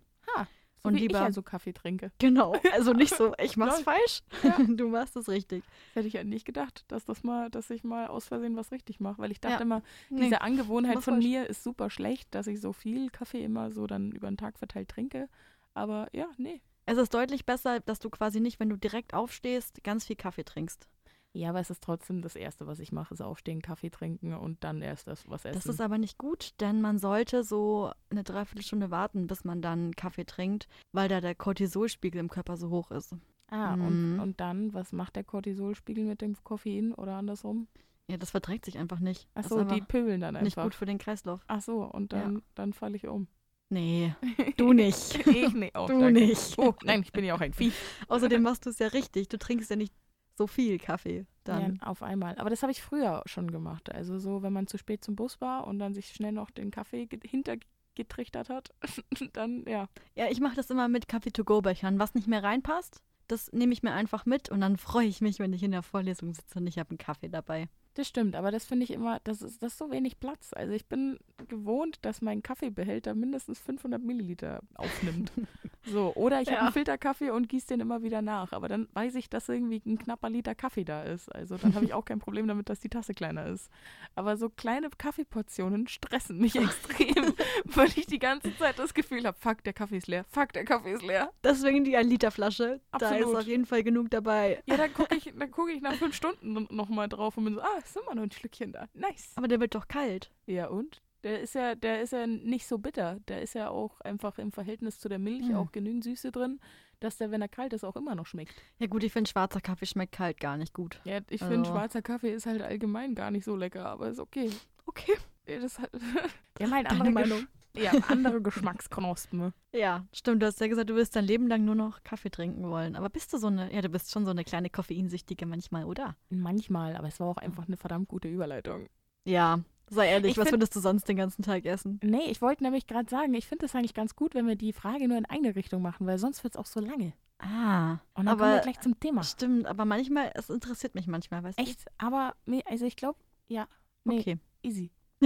Und 0.86 0.94
wie 0.96 1.00
lieber- 1.00 1.18
ich 1.18 1.24
also 1.24 1.42
Kaffee 1.42 1.72
trinke. 1.72 2.10
Genau, 2.18 2.54
also 2.72 2.92
nicht 2.92 3.14
so, 3.16 3.34
ich 3.42 3.56
mach's 3.56 3.80
falsch, 3.82 4.20
Ja. 4.42 4.56
du 4.68 4.88
machst 4.88 5.16
es 5.16 5.28
richtig. 5.28 5.64
Das 5.88 5.96
hätte 5.96 6.08
ich 6.08 6.14
ja 6.14 6.24
nicht 6.24 6.44
gedacht, 6.44 6.84
dass 6.88 7.04
das 7.04 7.22
mal, 7.24 7.50
dass 7.50 7.68
ich 7.70 7.84
mal 7.84 8.06
aus 8.08 8.26
Versehen 8.26 8.56
was 8.56 8.72
richtig 8.72 9.00
mache. 9.00 9.18
Weil 9.20 9.30
ich 9.32 9.40
dachte 9.40 9.56
Ja. 9.56 9.60
immer, 9.62 9.82
Nee. 10.10 10.22
diese 10.24 10.40
Angewohnheit 10.40 10.94
mach's 10.96 11.04
von 11.04 11.14
falsch. 11.14 11.24
mir 11.26 11.46
ist 11.46 11.62
super 11.62 11.90
schlecht, 11.90 12.34
dass 12.34 12.46
ich 12.46 12.60
so 12.60 12.72
viel 12.72 13.10
Kaffee 13.10 13.42
immer 13.44 13.70
so 13.70 13.86
dann 13.86 14.12
über 14.12 14.28
den 14.28 14.36
Tag 14.36 14.58
verteilt 14.58 14.88
trinke. 14.88 15.28
Aber 15.74 16.08
ja, 16.12 16.26
nee. 16.38 16.60
Es 16.86 16.98
ist 16.98 17.12
deutlich 17.14 17.44
besser, 17.44 17.80
dass 17.80 17.98
du 17.98 18.10
quasi 18.10 18.40
nicht, 18.40 18.60
wenn 18.60 18.68
du 18.70 18.76
direkt 18.76 19.12
aufstehst, 19.12 19.82
ganz 19.82 20.06
viel 20.06 20.16
Kaffee 20.16 20.44
trinkst. 20.44 20.88
Ja, 21.36 21.50
aber 21.50 21.60
es 21.60 21.68
ist 21.70 21.82
trotzdem 21.82 22.22
das 22.22 22.34
Erste, 22.34 22.66
was 22.66 22.78
ich 22.78 22.92
mache, 22.92 23.12
ist 23.14 23.20
aufstehen, 23.20 23.60
Kaffee 23.60 23.90
trinken 23.90 24.32
und 24.34 24.64
dann 24.64 24.80
erst 24.80 25.06
das 25.06 25.28
was 25.28 25.44
essen. 25.44 25.54
Das 25.54 25.66
ist 25.66 25.80
aber 25.82 25.98
nicht 25.98 26.16
gut, 26.16 26.54
denn 26.60 26.80
man 26.80 26.98
sollte 26.98 27.44
so 27.44 27.92
eine 28.10 28.24
Dreiviertelstunde 28.24 28.90
warten, 28.90 29.26
bis 29.26 29.44
man 29.44 29.60
dann 29.60 29.94
Kaffee 29.94 30.24
trinkt, 30.24 30.66
weil 30.92 31.08
da 31.08 31.20
der 31.20 31.34
Cortisolspiegel 31.34 32.18
im 32.20 32.30
Körper 32.30 32.56
so 32.56 32.70
hoch 32.70 32.90
ist. 32.90 33.14
ah, 33.48 33.74
und, 33.74 34.14
Mhm. 34.14 34.20
und 34.20 34.40
dann, 34.40 34.72
was 34.74 34.92
macht 34.92 35.14
der 35.14 35.24
Cortisolspiegel 35.24 36.04
mit 36.04 36.20
dem 36.22 36.36
Koffein 36.42 36.92
oder 36.94 37.16
andersrum? 37.16 37.68
Ja, 38.08 38.16
das 38.16 38.30
verträgt 38.30 38.64
sich 38.64 38.78
einfach 38.78 38.98
nicht. 39.00 39.28
Ach 39.34 39.44
so, 39.44 39.62
die 39.64 39.74
einfach 39.74 39.88
pöbeln 39.88 40.20
dann 40.20 40.34
nicht 40.34 40.56
einfach. 40.56 40.62
gut 40.64 40.74
für 40.74 40.86
den 40.86 40.98
Kreislauf. 40.98 41.44
Ach 41.48 41.60
so, 41.60 41.82
und 41.84 42.12
Ja. 42.12 42.20
dann, 42.22 42.42
dann 42.54 42.72
falle 42.72 42.96
ich 42.96 43.06
um. 43.06 43.28
Nee, 43.68 44.14
du 44.56 44.72
nicht. 44.72 45.26
ich 45.26 45.52
nee, 45.52 45.70
auch 45.74 45.88
Du 45.88 45.98
danke. 46.00 46.20
nicht. 46.20 46.56
Oh, 46.58 46.72
nein, 46.84 47.02
ich 47.02 47.12
bin 47.12 47.24
ja 47.24 47.34
auch 47.34 47.40
ein 47.40 47.52
Vieh. 47.52 47.72
Außerdem 48.08 48.42
machst 48.42 48.64
du 48.64 48.70
es 48.70 48.78
ja 48.78 48.86
richtig. 48.88 49.28
Du 49.28 49.38
trinkst 49.38 49.68
ja 49.70 49.76
nicht 49.76 49.92
so 50.36 50.46
viel 50.46 50.78
Kaffee 50.78 51.26
dann. 51.44 51.76
Ja, 51.80 51.86
auf 51.86 52.02
einmal. 52.02 52.36
Aber 52.38 52.50
das 52.50 52.62
habe 52.62 52.72
ich 52.72 52.82
früher 52.82 53.22
schon 53.26 53.50
gemacht. 53.50 53.90
Also 53.92 54.18
so, 54.18 54.42
wenn 54.42 54.52
man 54.52 54.66
zu 54.66 54.78
spät 54.78 55.04
zum 55.04 55.16
Bus 55.16 55.40
war 55.40 55.66
und 55.66 55.78
dann 55.78 55.94
sich 55.94 56.08
schnell 56.08 56.32
noch 56.32 56.50
den 56.50 56.70
Kaffee 56.70 57.06
ge- 57.06 57.20
hintergetrichtert 57.26 58.48
hat, 58.48 58.70
dann 59.32 59.64
ja. 59.66 59.88
Ja, 60.14 60.28
ich 60.30 60.40
mache 60.40 60.56
das 60.56 60.70
immer 60.70 60.88
mit 60.88 61.08
Kaffee-to-go-Bechern. 61.08 61.98
Was 61.98 62.14
nicht 62.14 62.26
mehr 62.28 62.42
reinpasst, 62.42 63.02
das 63.28 63.52
nehme 63.52 63.72
ich 63.72 63.82
mir 63.82 63.92
einfach 63.92 64.26
mit 64.26 64.50
und 64.50 64.60
dann 64.60 64.76
freue 64.76 65.06
ich 65.06 65.20
mich, 65.20 65.38
wenn 65.38 65.52
ich 65.52 65.62
in 65.62 65.72
der 65.72 65.82
Vorlesung 65.82 66.32
sitze 66.34 66.58
und 66.58 66.66
ich 66.66 66.78
habe 66.78 66.90
einen 66.90 66.98
Kaffee 66.98 67.28
dabei. 67.28 67.68
Das 67.94 68.06
stimmt, 68.06 68.36
aber 68.36 68.50
das 68.50 68.66
finde 68.66 68.84
ich 68.84 68.90
immer, 68.92 69.20
das 69.24 69.40
ist, 69.40 69.62
das 69.62 69.72
ist 69.72 69.78
so 69.78 69.90
wenig 69.90 70.20
Platz. 70.20 70.52
Also 70.52 70.74
ich 70.74 70.86
bin 70.86 71.18
gewohnt, 71.48 71.96
dass 72.02 72.20
mein 72.20 72.42
Kaffeebehälter 72.42 73.14
mindestens 73.14 73.58
500 73.60 74.02
Milliliter 74.02 74.60
aufnimmt. 74.74 75.32
so, 75.86 76.12
oder 76.14 76.40
ich 76.42 76.48
habe 76.48 76.56
Ja. 76.56 76.62
einen 76.64 76.72
Filterkaffee 76.72 77.30
und 77.30 77.48
gieße 77.48 77.68
den 77.68 77.80
immer 77.80 78.02
wieder 78.02 78.22
nach. 78.22 78.52
Aber 78.52 78.68
dann 78.68 78.88
weiß 78.94 79.14
ich, 79.14 79.30
dass 79.30 79.48
irgendwie 79.48 79.80
ein 79.86 79.98
knapper 79.98 80.28
Liter 80.30 80.54
Kaffee 80.54 80.84
da 80.84 81.02
ist. 81.02 81.28
Also 81.34 81.56
dann 81.56 81.74
habe 81.74 81.84
ich 81.84 81.94
auch 81.94 82.04
kein 82.04 82.18
Problem 82.18 82.46
damit, 82.48 82.68
dass 82.68 82.80
die 82.80 82.88
Tasse 82.88 83.14
kleiner 83.14 83.46
ist. 83.46 83.70
Aber 84.14 84.36
so 84.36 84.48
kleine 84.50 84.90
Kaffeeportionen 84.96 85.86
stressen 85.88 86.38
mich 86.38 86.56
extrem, 86.56 87.34
weil 87.66 87.88
ich 87.96 88.06
die 88.06 88.18
ganze 88.18 88.56
Zeit 88.58 88.78
das 88.78 88.94
Gefühl 88.94 89.24
habe, 89.26 89.36
fuck, 89.38 89.62
der 89.64 89.72
Kaffee 89.72 89.98
ist 89.98 90.06
leer, 90.06 90.24
fuck, 90.28 90.52
der 90.52 90.64
Kaffee 90.64 90.92
ist 90.92 91.02
leer. 91.02 91.32
Deswegen 91.44 91.84
die 91.84 91.96
1-Liter-Flasche. 91.96 92.80
Da 92.98 93.14
ist 93.16 93.26
auf 93.26 93.42
jeden 93.46 93.66
Fall 93.66 93.82
genug 93.82 94.10
dabei. 94.10 94.62
Ja, 94.66 94.76
dann 94.76 94.92
gucke 94.92 95.14
ich, 95.14 95.32
dann 95.38 95.50
guck 95.50 95.70
ich 95.70 95.80
nach 95.80 95.94
fünf 95.94 96.14
Stunden 96.14 96.66
nochmal 96.70 97.08
drauf 97.08 97.36
und 97.36 97.44
bin 97.44 97.54
so, 97.54 97.60
ah, 97.60 97.78
ist 97.84 97.96
immer 97.96 98.14
noch 98.14 98.22
ein 98.22 98.30
Schlückchen 98.30 98.72
da. 98.72 98.86
Nice. 98.94 99.32
Aber 99.36 99.48
der 99.48 99.60
wird 99.60 99.74
doch 99.74 99.88
kalt. 99.88 100.30
Ja, 100.46 100.68
und? 100.68 101.02
Der 101.24 101.40
ist 101.40 101.54
ja, 101.54 101.74
der 101.74 102.02
ist 102.02 102.12
ja 102.12 102.26
nicht 102.26 102.66
so 102.66 102.78
bitter. 102.78 103.18
Der 103.28 103.42
ist 103.42 103.54
ja 103.54 103.68
auch 103.70 104.00
einfach 104.02 104.38
im 104.38 104.52
Verhältnis 104.52 104.98
zu 105.00 105.08
der 105.08 105.18
Milch 105.18 105.48
Hm. 105.48 105.56
auch 105.56 105.72
genügend 105.72 106.04
Süße 106.04 106.30
drin, 106.30 106.60
dass 107.00 107.16
der, 107.18 107.30
wenn 107.30 107.42
er 107.42 107.48
kalt 107.48 107.72
ist, 107.72 107.84
auch 107.84 107.96
immer 107.96 108.14
noch 108.14 108.26
schmeckt. 108.26 108.54
Ja 108.78 108.86
gut, 108.86 109.02
ich 109.02 109.12
finde 109.12 109.28
schwarzer 109.28 109.60
Kaffee 109.60 109.86
schmeckt 109.86 110.12
kalt 110.14 110.38
gar 110.40 110.56
nicht 110.56 110.72
gut. 110.74 111.00
Ja, 111.04 111.18
ich 111.28 111.42
Also- 111.42 111.52
finde, 111.52 111.68
schwarzer 111.68 112.02
Kaffee 112.02 112.32
ist 112.32 112.46
halt 112.46 112.62
allgemein 112.62 113.14
gar 113.14 113.30
nicht 113.30 113.44
so 113.44 113.56
lecker, 113.56 113.86
aber 113.86 114.08
ist 114.08 114.20
okay. 114.20 114.50
Okay. 114.86 115.14
Ja, 115.48 115.58
das 115.60 115.78
hat, 115.78 115.90
wir 115.92 116.66
haben 116.66 116.74
halt 116.74 116.86
Deine 116.90 117.00
andere, 117.00 117.10
Meinung. 117.12 117.46
Ja, 117.76 117.90
andere 118.08 118.40
Geschmacksknospen. 118.40 119.52
Ja, 119.72 120.06
stimmt. 120.12 120.42
Du 120.42 120.46
hast 120.46 120.60
ja 120.60 120.66
gesagt, 120.66 120.88
du 120.88 120.94
wirst 120.94 121.14
dein 121.16 121.24
Leben 121.24 121.46
lang 121.48 121.64
nur 121.64 121.74
noch 121.74 122.02
Kaffee 122.04 122.30
trinken 122.30 122.70
wollen. 122.70 122.96
Aber 122.96 123.10
bist 123.10 123.32
du 123.32 123.38
so 123.38 123.48
eine, 123.48 123.72
ja, 123.74 123.82
du 123.82 123.88
bist 123.90 124.10
schon 124.12 124.24
so 124.24 124.30
eine 124.30 124.44
kleine 124.44 124.70
Koffeinsüchtige 124.70 125.44
manchmal, 125.46 125.84
oder? 125.84 126.16
Manchmal, 126.30 126.96
aber 126.96 127.08
es 127.08 127.20
war 127.20 127.26
auch 127.28 127.36
einfach 127.36 127.66
eine 127.66 127.76
verdammt 127.76 128.08
gute 128.08 128.28
Überleitung. 128.28 128.86
Ja, 129.24 129.60
sei 129.88 130.08
ehrlich, 130.08 130.32
Ich 130.32 130.36
was 130.38 130.44
find- 130.48 130.54
würdest 130.56 130.74
du 130.76 130.80
sonst 130.80 131.08
den 131.08 131.16
ganzen 131.16 131.42
Tag 131.42 131.64
essen? 131.64 132.00
Nee, 132.02 132.30
ich 132.30 132.40
wollte 132.42 132.62
nämlich 132.64 132.86
gerade 132.86 133.08
sagen, 133.08 133.34
ich 133.34 133.46
finde 133.46 133.66
es 133.66 133.74
eigentlich 133.74 133.94
ganz 133.94 134.16
gut, 134.16 134.34
wenn 134.34 134.46
wir 134.46 134.56
die 134.56 134.72
Frage 134.72 135.06
nur 135.08 135.16
in 135.18 135.24
eine 135.26 135.54
Richtung 135.56 135.82
machen, 135.82 136.06
weil 136.06 136.18
sonst 136.18 136.42
wird 136.44 136.54
es 136.54 136.58
auch 136.60 136.66
so 136.66 136.80
lange. 136.80 137.12
Ah, 137.38 137.98
Und 138.14 138.24
dann 138.24 138.26
kommen 138.26 138.38
wir 138.40 138.46
aber 138.46 138.58
gleich 138.60 138.80
zum 138.80 138.98
Thema. 138.98 139.22
stimmt, 139.22 139.66
aber 139.66 139.84
manchmal, 139.84 140.30
es 140.34 140.48
interessiert 140.50 140.94
mich 140.94 141.06
manchmal, 141.06 141.42
weißt 141.42 141.58
Echt? 141.58 141.84
Aber, 141.98 142.34
nee, 142.46 142.62
also 142.66 142.84
ich 142.86 142.96
glaube, 142.96 143.18
ja, 143.48 143.66
du? 144.04 144.10
nee, 144.12 144.20
Okay. 144.20 144.38
easy. 144.62 144.90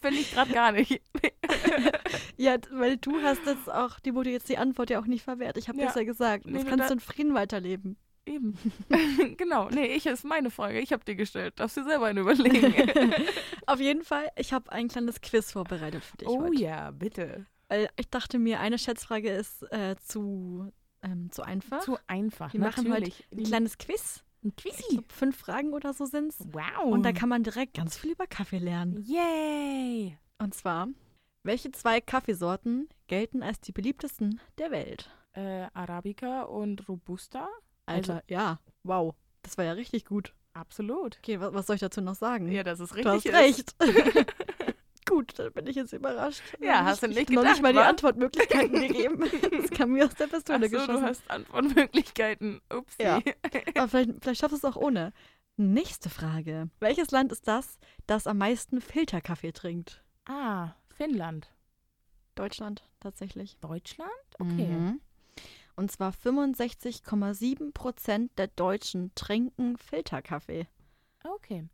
Finde 0.00 0.20
ich 0.20 0.30
gerade 0.32 0.52
gar 0.52 0.72
nicht. 0.72 1.00
Ja, 2.40 2.54
weil 2.70 2.98
du 2.98 3.20
hast 3.20 3.44
jetzt 3.46 3.68
auch, 3.68 3.98
die 3.98 4.14
wurde 4.14 4.30
jetzt 4.30 4.48
die 4.48 4.58
Antwort 4.58 4.90
ja 4.90 5.00
auch 5.00 5.06
nicht 5.06 5.24
verwehrt. 5.24 5.56
Ich 5.56 5.68
habe 5.68 5.78
Ja. 5.80 5.86
das 5.86 5.96
ja 5.96 6.04
gesagt. 6.04 6.46
Nee, 6.46 6.52
das 6.52 6.62
du 6.64 6.68
kannst 6.70 6.88
du 6.90 6.94
in 6.94 7.00
Frieden 7.00 7.34
weiterleben. 7.34 7.96
Eben. 8.28 8.56
genau. 9.36 9.68
Nee, 9.70 9.86
ich 9.86 10.06
ist 10.06 10.24
meine 10.24 10.50
Frage. 10.50 10.80
Ich 10.80 10.92
habe 10.92 11.04
dir 11.04 11.16
gestellt. 11.16 11.58
Darfst 11.58 11.76
du 11.76 11.84
selber 11.84 12.06
eine 12.06 12.20
überlegen. 12.20 12.74
Auf 13.66 13.80
jeden 13.80 14.04
Fall, 14.04 14.28
ich 14.36 14.52
habe 14.52 14.70
ein 14.70 14.88
kleines 14.88 15.20
Quiz 15.20 15.52
vorbereitet 15.52 16.04
für 16.04 16.16
dich 16.18 16.28
oh 16.28 16.42
heute. 16.42 16.60
ja, 16.60 16.90
bitte. 16.90 17.46
Weil 17.68 17.88
ich 17.96 18.08
dachte 18.08 18.38
mir, 18.38 18.60
eine 18.60 18.78
Schätzfrage 18.78 19.30
ist 19.30 19.62
äh, 19.72 19.96
zu, 19.96 20.72
ähm, 21.02 21.30
zu 21.30 21.42
einfach. 21.42 21.80
Zu 21.80 21.98
einfach. 22.06 22.52
Wir 22.52 22.60
machen 22.60 22.84
heute 22.92 23.00
natürlich. 23.00 23.26
ein 23.32 23.44
kleines 23.44 23.78
Quiz. 23.78 24.24
ein 24.44 24.54
Quizzy. 24.56 24.94
glaub, 24.94 25.12
fünf 25.12 25.36
Fragen 25.36 25.72
oder 25.72 25.92
so 25.92 26.06
sind's. 26.06 26.38
Wow. 26.52 26.84
Und 26.84 27.02
da 27.04 27.12
kann 27.12 27.28
man 27.28 27.42
direkt 27.42 27.74
ganz 27.74 27.96
viel 27.96 28.12
über 28.12 28.26
Kaffee 28.26 28.58
lernen. 28.58 29.04
Yay. 29.04 30.18
Und 30.38 30.54
zwar, 30.54 30.88
welche 31.42 31.72
zwei 31.72 32.00
Kaffeesorten 32.00 32.88
gelten 33.06 33.42
als 33.42 33.60
die 33.60 33.72
beliebtesten 33.72 34.40
der 34.58 34.70
Welt? 34.70 35.10
Äh, 35.32 35.66
Arabica 35.74 36.42
und 36.42 36.88
Robusta. 36.88 37.48
Alter, 37.88 38.14
Also- 38.14 38.22
ja. 38.28 38.60
Wow. 38.84 39.14
Das 39.42 39.56
war 39.58 39.64
ja 39.64 39.72
richtig 39.72 40.04
gut. 40.04 40.34
Absolut. 40.52 41.18
Okay, 41.18 41.40
was, 41.40 41.54
was 41.54 41.66
soll 41.66 41.74
ich 41.76 41.80
dazu 41.80 42.00
noch 42.00 42.14
sagen? 42.16 42.50
Ja, 42.50 42.62
das 42.64 42.80
ist 42.80 42.92
du 42.94 43.04
hast 43.04 43.24
richtig. 43.26 43.32
recht. 43.34 43.74
Gut, 45.08 45.38
dann 45.38 45.52
bin 45.54 45.66
ich 45.66 45.76
jetzt 45.76 45.92
überrascht. 45.94 46.42
Ja, 46.60 46.80
Ich- 46.80 46.86
hast 46.86 47.02
du 47.02 47.06
ich 47.06 47.16
nicht 47.16 47.30
noch 47.30 47.36
gedacht, 47.42 47.54
nicht 47.54 47.62
mal 47.62 47.72
die? 47.72 47.78
Antwortmöglichkeiten 47.78 48.80
gegeben. 48.88 49.24
Das 49.58 49.70
kam 49.70 49.92
mir 49.92 50.04
aus 50.04 50.14
der 50.14 50.26
Ach 50.26 50.32
Pistole 50.32 50.66
so, 50.68 50.76
geschossen. 50.76 50.94
du 50.96 51.02
hast 51.02 51.30
Antwortmöglichkeiten. 51.30 52.60
Upsi. 52.70 53.02
Ja. 53.02 53.20
Aber 53.76 53.88
vielleicht, 53.88 54.10
vielleicht 54.22 54.40
schaffst 54.40 54.52
du 54.52 54.56
es 54.56 54.64
auch 54.64 54.76
ohne. 54.76 55.12
Nächste 55.56 56.10
Frage. 56.10 56.68
Welches 56.80 57.10
Land 57.10 57.32
ist 57.32 57.48
das, 57.48 57.78
das 58.06 58.26
am 58.26 58.36
meisten 58.38 58.80
Filterkaffee 58.82 59.52
trinkt? 59.52 60.04
Ah, 60.26 60.72
Finnland. 60.94 61.50
Deutschland, 62.34 62.84
tatsächlich. 63.00 63.56
Deutschland? 63.60 64.10
Okay. 64.38 64.66
Mhm. 64.68 65.00
Und 65.78 65.92
zwar 65.92 66.10
65,7 66.12 67.72
Prozent 67.72 68.32
der 68.36 68.48
Deutschen 68.48 69.12
trinken 69.14 69.76
Filterkaffee. 69.76 70.66
Okay. 71.22 71.68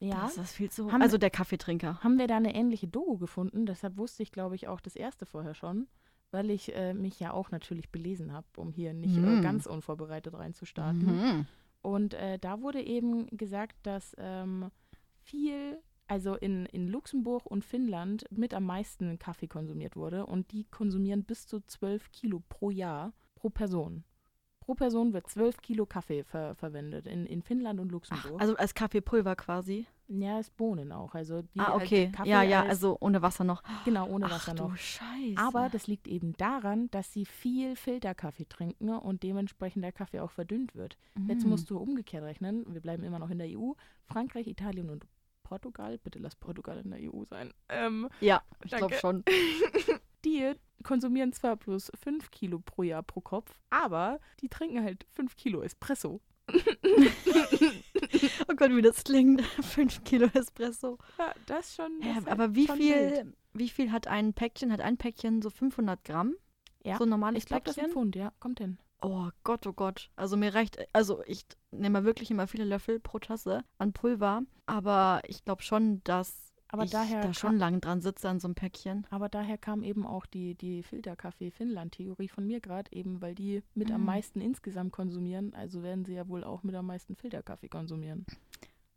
Ja. 0.00 0.20
Das 0.22 0.36
ist 0.36 0.52
viel 0.52 0.70
zu 0.70 0.84
hoch. 0.84 0.92
Also 1.00 1.16
der 1.16 1.30
Kaffeetrinker. 1.30 1.98
haben 2.02 2.18
wir 2.18 2.26
da 2.26 2.36
eine 2.36 2.54
ähnliche 2.54 2.88
Doku 2.88 3.16
gefunden. 3.16 3.64
Deshalb 3.64 3.96
wusste 3.96 4.22
ich, 4.22 4.32
glaube 4.32 4.54
ich, 4.54 4.68
auch 4.68 4.80
das 4.82 4.96
erste 4.96 5.24
vorher 5.24 5.54
schon, 5.54 5.88
weil 6.30 6.50
ich 6.50 6.74
äh, 6.76 6.92
mich 6.92 7.20
ja 7.20 7.32
auch 7.32 7.50
natürlich 7.50 7.88
belesen 7.90 8.34
habe, 8.34 8.46
um 8.56 8.70
hier 8.70 8.92
nicht 8.92 9.16
äh, 9.16 9.20
Mhm. 9.20 9.40
ganz 9.42 9.64
unvorbereitet 9.64 10.34
reinzustarten. 10.34 11.06
Mhm. 11.06 11.46
Und 11.80 12.12
äh, 12.12 12.38
da 12.38 12.60
wurde 12.60 12.82
eben 12.82 13.28
gesagt, 13.34 13.76
dass 13.84 14.14
ähm, 14.18 14.70
viel, 15.22 15.78
also 16.06 16.34
in, 16.34 16.66
in 16.66 16.86
Luxemburg 16.86 17.46
und 17.46 17.64
Finnland 17.64 18.26
mit 18.30 18.52
am 18.52 18.64
meisten 18.66 19.18
Kaffee 19.18 19.48
konsumiert 19.48 19.96
wurde. 19.96 20.26
Und 20.26 20.52
die 20.52 20.64
konsumieren 20.64 21.24
bis 21.24 21.46
zu 21.46 21.60
12 21.60 22.12
Kilo 22.12 22.42
pro 22.50 22.68
Jahr 22.70 23.14
pro 23.42 23.50
Person. 23.50 24.04
Pro 24.60 24.74
Person 24.74 25.12
wird 25.12 25.28
12 25.28 25.60
Kilo 25.60 25.86
Kaffee 25.86 26.22
ver 26.22 26.54
verwendet 26.54 27.08
in, 27.08 27.26
in 27.26 27.42
Finnland 27.42 27.80
und 27.80 27.88
Ach, 27.88 27.92
Luxemburg. 27.94 28.40
also 28.40 28.54
als 28.56 28.72
Kaffeepulver 28.74 29.34
quasi. 29.34 29.86
ja, 30.06 30.38
ist 30.38 30.56
Bohnen 30.56 30.92
auch. 30.92 31.16
Also 31.16 31.42
die, 31.42 31.58
ah, 31.58 31.72
halt 31.72 31.82
okay. 31.82 32.12
Kaffee 32.12 32.30
ja, 32.30 32.42
ja, 32.44 32.60
als- 32.60 32.68
also 32.70 32.96
ohne 33.00 33.20
Wasser 33.22 33.42
noch. 33.42 33.64
genau 33.84 34.06
ohne 34.06 34.26
Ach 34.26 34.30
Wasser 34.36 34.54
du 34.54 34.68
noch. 34.68 34.76
Scheiße. 34.76 35.34
Aber 35.36 35.68
das 35.68 35.88
liegt 35.88 36.06
eben 36.06 36.34
daran, 36.36 36.88
dass 36.92 37.12
sie 37.12 37.24
viel 37.26 37.74
Filterkaffee 37.74 38.44
trinken 38.48 38.90
und 38.90 39.24
dementsprechend 39.24 39.82
der 39.82 39.90
Kaffee 39.92 40.20
auch 40.20 40.30
verdünnt 40.30 40.76
wird. 40.76 40.96
Jetzt 41.26 41.42
Mhm. 41.42 41.50
musst 41.50 41.68
du 41.68 41.78
umgekehrt 41.78 42.22
rechnen. 42.22 42.64
Wir 42.72 42.80
bleiben 42.80 43.02
immer 43.02 43.18
noch 43.18 43.30
in 43.30 43.38
der 43.38 43.48
EU. 43.58 43.72
Frankreich, 44.06 44.46
Italien 44.46 44.90
und 44.90 45.04
Portugal. 45.42 45.98
Bitte 45.98 46.20
lass 46.20 46.36
Portugal 46.36 46.78
in 46.78 46.92
der 46.92 47.00
EU 47.12 47.24
sein. 47.24 47.52
Ähm, 47.68 48.08
Ja, 48.20 48.42
ich 48.64 48.70
glaube 48.70 48.94
schon. 48.94 49.24
die 50.24 50.52
konsumieren 50.82 51.32
zwar 51.32 51.56
bloß 51.56 51.92
5 52.02 52.30
Kilo 52.30 52.58
pro 52.58 52.82
Jahr 52.82 53.02
pro 53.02 53.20
Kopf, 53.20 53.58
aber 53.70 54.18
die 54.40 54.48
trinken 54.48 54.82
halt 54.82 55.06
5 55.14 55.36
Kilo 55.36 55.62
Espresso. 55.62 56.20
Oh 58.48 58.54
Gott, 58.54 58.70
wie 58.74 58.82
das 58.82 59.04
klingt. 59.04 59.42
Fünf 59.62 60.04
Kilo 60.04 60.28
Espresso. 60.34 60.98
Ja, 61.18 61.32
das 61.46 61.68
ist 61.68 61.76
schon. 61.76 61.98
Das 62.00 62.06
Ja, 62.06 62.10
ist 62.12 62.16
halt 62.26 62.28
aber 62.28 62.54
wie 62.54 62.68
wild. 62.68 62.78
viel, 62.78 63.34
wie 63.54 63.68
viel 63.68 63.92
hat 63.92 64.06
ein 64.06 64.34
Päckchen? 64.34 64.72
Hat 64.72 64.80
ein 64.80 64.96
Päckchen 64.96 65.42
so 65.42 65.50
500 65.50 66.04
Gramm? 66.04 66.34
Ja, 66.84 66.98
So 66.98 67.04
ein 67.04 67.10
normales 67.10 67.38
Ich 67.38 67.46
glaube, 67.46 67.62
das 67.64 67.76
ist 67.76 67.78
ein 67.78 67.84
Päckchen? 67.86 67.92
Pfund, 67.94 68.16
ja. 68.16 68.32
Kommt 68.40 68.58
hin. 68.60 68.78
Oh 69.00 69.28
Gott, 69.44 69.66
oh 69.66 69.72
Gott. 69.72 70.10
Also 70.16 70.36
mir 70.36 70.54
reicht, 70.54 70.78
also 70.94 71.22
ich 71.26 71.44
nehme 71.70 72.04
wirklich 72.04 72.30
immer 72.30 72.46
viele 72.46 72.64
Löffel 72.64 73.00
pro 73.00 73.18
Tasse 73.18 73.64
an 73.78 73.92
Pulver. 73.92 74.42
Aber 74.66 75.22
ich 75.26 75.44
glaube 75.44 75.62
schon, 75.62 76.02
dass 76.04 76.51
Aber 76.72 76.84
ich 76.84 76.90
daher 76.90 77.20
da 77.20 77.34
schon 77.34 77.56
lang 77.58 77.80
dran 77.80 78.00
sitze 78.00 78.28
an 78.28 78.40
so 78.40 78.48
einem 78.48 78.54
Päckchen. 78.54 79.06
Aber 79.10 79.28
daher 79.28 79.58
kam 79.58 79.82
eben 79.82 80.06
auch 80.06 80.24
die, 80.26 80.54
die 80.54 80.82
Filterkaffee-Finnland-Theorie 80.82 82.28
von 82.28 82.46
mir 82.46 82.60
gerade, 82.60 82.90
eben 82.92 83.20
weil 83.20 83.34
die 83.34 83.62
mit 83.74 83.90
am 83.92 84.00
Mhm. 84.00 84.06
meisten 84.06 84.40
insgesamt 84.40 84.90
konsumieren. 84.92 85.54
Also 85.54 85.82
werden 85.82 86.04
sie 86.04 86.14
ja 86.14 86.26
wohl 86.28 86.44
auch 86.44 86.62
mit 86.62 86.74
am 86.74 86.86
meisten 86.86 87.14
Filterkaffee 87.14 87.68
konsumieren. 87.68 88.24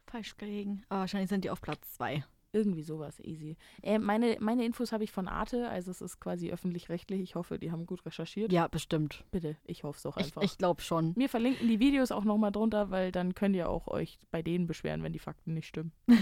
Falsch 0.07 0.37
gelegen. 0.37 0.83
Aber 0.89 1.01
wahrscheinlich 1.01 1.29
sind 1.29 1.43
die 1.43 1.49
auf 1.49 1.61
Platz 1.61 1.91
zwei. 1.93 2.23
Irgendwie 2.55 2.83
sowas, 2.83 3.19
easy. 3.19 3.57
Äh, 3.83 3.99
meine, 3.99 4.37
meine 4.39 4.63
Infos 4.65 4.93
habe 4.93 5.03
ich 5.03 5.11
von 5.11 5.27
Arte, 5.27 5.67
also 5.67 5.91
es 5.91 5.99
ist 5.99 6.21
quasi 6.21 6.51
öffentlich-rechtlich. 6.51 7.19
Ich 7.19 7.35
hoffe, 7.35 7.59
die 7.59 7.69
haben 7.69 7.85
gut 7.85 8.05
recherchiert. 8.05 8.53
Ja, 8.53 8.69
bestimmt. 8.69 9.25
Bitte, 9.31 9.57
ich 9.65 9.83
hoffe 9.83 9.97
es 10.09 10.15
Ich, 10.15 10.25
einfach. 10.27 10.41
ich 10.41 10.57
glaube 10.57 10.81
schon. 10.81 11.13
Wir 11.17 11.27
verlinken 11.27 11.67
die 11.67 11.81
Videos 11.81 12.13
auch 12.13 12.23
nochmal 12.23 12.53
drunter, 12.53 12.91
weil 12.91 13.11
dann 13.11 13.35
könnt 13.35 13.57
ihr 13.57 13.69
auch 13.69 13.87
euch 13.87 14.19
bei 14.31 14.41
denen 14.41 14.67
beschweren, 14.67 15.03
wenn 15.03 15.11
die 15.11 15.19
Fakten 15.19 15.53
nicht 15.53 15.67
stimmen. 15.67 15.91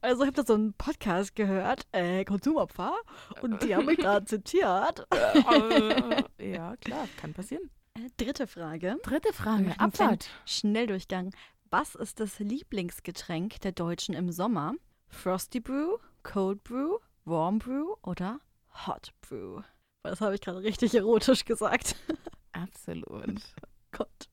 Also 0.00 0.22
ich 0.22 0.28
habe 0.28 0.36
da 0.36 0.44
so 0.46 0.54
einen 0.54 0.72
Podcast 0.74 1.34
gehört, 1.34 1.86
äh, 1.92 2.24
Konsumopfer, 2.24 2.94
und 3.42 3.62
die 3.62 3.74
haben 3.74 3.86
mich 3.86 3.98
da 3.98 4.24
zitiert. 4.24 5.06
Äh, 5.10 6.52
ja, 6.52 6.76
klar, 6.76 7.06
kann 7.18 7.34
passieren. 7.34 7.68
Äh, 7.94 8.08
Dritte 8.16 8.46
Frage. 8.46 8.96
Dritte 9.02 9.32
Frage, 9.32 9.74
Abfahrt. 9.78 10.30
Schnelldurchgang. 10.46 11.34
Was 11.70 11.94
ist 11.94 12.20
das 12.20 12.38
Lieblingsgetränk 12.38 13.60
der 13.60 13.72
Deutschen 13.72 14.14
im 14.14 14.30
Sommer? 14.30 14.72
Frosty 15.08 15.60
Brew, 15.60 15.96
Cold 16.22 16.62
Brew, 16.64 16.98
Warm 17.24 17.58
Brew 17.58 17.94
oder 18.02 18.40
Hot 18.86 19.12
Brew? 19.22 19.62
Das 20.02 20.20
habe 20.20 20.34
ich 20.34 20.40
gerade 20.40 20.62
richtig 20.62 20.94
erotisch 20.94 21.44
gesagt. 21.44 21.96
Absolut. 22.52 23.40
Gott. 23.92 24.28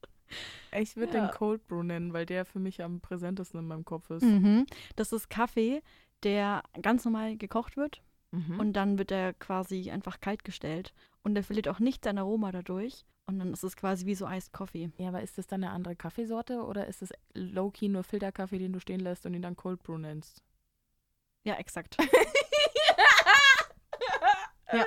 Ich 0.77 0.96
würde 0.96 1.17
Ja. 1.17 1.27
den 1.27 1.32
Cold 1.36 1.65
Brew 1.67 1.84
nennen, 1.84 2.13
weil 2.13 2.25
der 2.25 2.46
für 2.46 2.60
mich 2.60 2.84
am 2.84 3.00
präsentesten 3.00 3.60
in 3.60 3.67
meinem 3.67 3.86
Kopf 3.86 4.10
ist. 4.10 4.24
Mhm. 4.24 4.65
Das 4.96 5.12
ist 5.12 5.29
Kaffee, 5.29 5.82
der 6.24 6.63
ganz 6.82 7.05
normal 7.05 7.38
gekocht 7.38 7.77
wird 7.77 8.01
Mhm. 8.32 8.60
und 8.60 8.74
dann 8.74 8.98
wird 8.98 9.12
er 9.12 9.34
quasi 9.34 9.91
einfach 9.91 10.20
kalt 10.20 10.44
gestellt. 10.44 10.94
Und 11.24 11.36
der 11.36 11.44
verliert 11.44 11.67
auch 11.70 11.79
nicht 11.79 12.03
sein 12.03 12.17
Aroma 12.17 12.51
dadurch. 12.51 13.05
Und 13.27 13.39
dann 13.39 13.53
ist 13.53 13.63
es 13.63 13.75
quasi 13.75 14.05
wie 14.05 14.13
so 14.15 14.27
Iced 14.27 14.51
Coffee. 14.53 14.91
ja, 14.98 15.08
aber 15.08 15.22
ist 15.24 15.38
das 15.38 15.48
dann 15.48 15.63
eine 15.63 15.72
andere 15.74 15.96
Kaffeesorte 15.96 16.62
oder 16.63 16.86
ist 16.88 17.01
es 17.01 17.12
low-key 17.34 17.88
nur 17.88 18.03
Filterkaffee, 18.03 18.60
den 18.60 18.74
du 18.74 18.79
stehen 18.79 19.00
lässt 19.00 19.25
und 19.25 19.34
ihn 19.34 19.41
dann 19.41 19.55
Cold 19.55 19.82
Brew 19.82 19.98
nennst? 19.98 20.44
Ja, 21.45 21.55
exakt. 21.55 21.95
ja. 24.73 24.85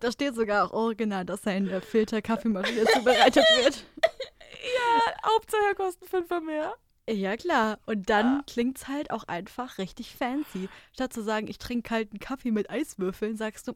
Da, 0.00 0.12
steht 0.12 0.36
sogar 0.36 0.64
auch 0.64 0.72
original, 0.72 1.24
dass 1.24 1.44
er 1.44 1.56
in 1.56 1.66
der 1.66 1.82
Filter-Kaffeemaschine 1.82 2.84
zubereitet 2.84 3.44
wird. 3.62 3.84
Ja, 4.02 5.28
Hauptsache 5.28 5.74
kosten 5.74 6.06
fünfer 6.06 6.40
mehr. 6.40 6.76
Ja, 7.08 7.36
klar. 7.36 7.78
Und 7.86 8.08
dann 8.10 8.44
klingt's 8.46 8.86
halt 8.88 9.10
auch 9.10 9.24
einfach 9.24 9.78
richtig 9.78 10.14
fancy. 10.14 10.68
Statt 10.92 11.12
zu 11.12 11.22
sagen, 11.22 11.48
ich 11.48 11.58
trinke 11.58 11.88
kalten 11.88 12.18
Kaffee 12.20 12.52
mit 12.52 12.70
Eiswürfeln, 12.70 13.36
sagst 13.36 13.68
du, 13.68 13.74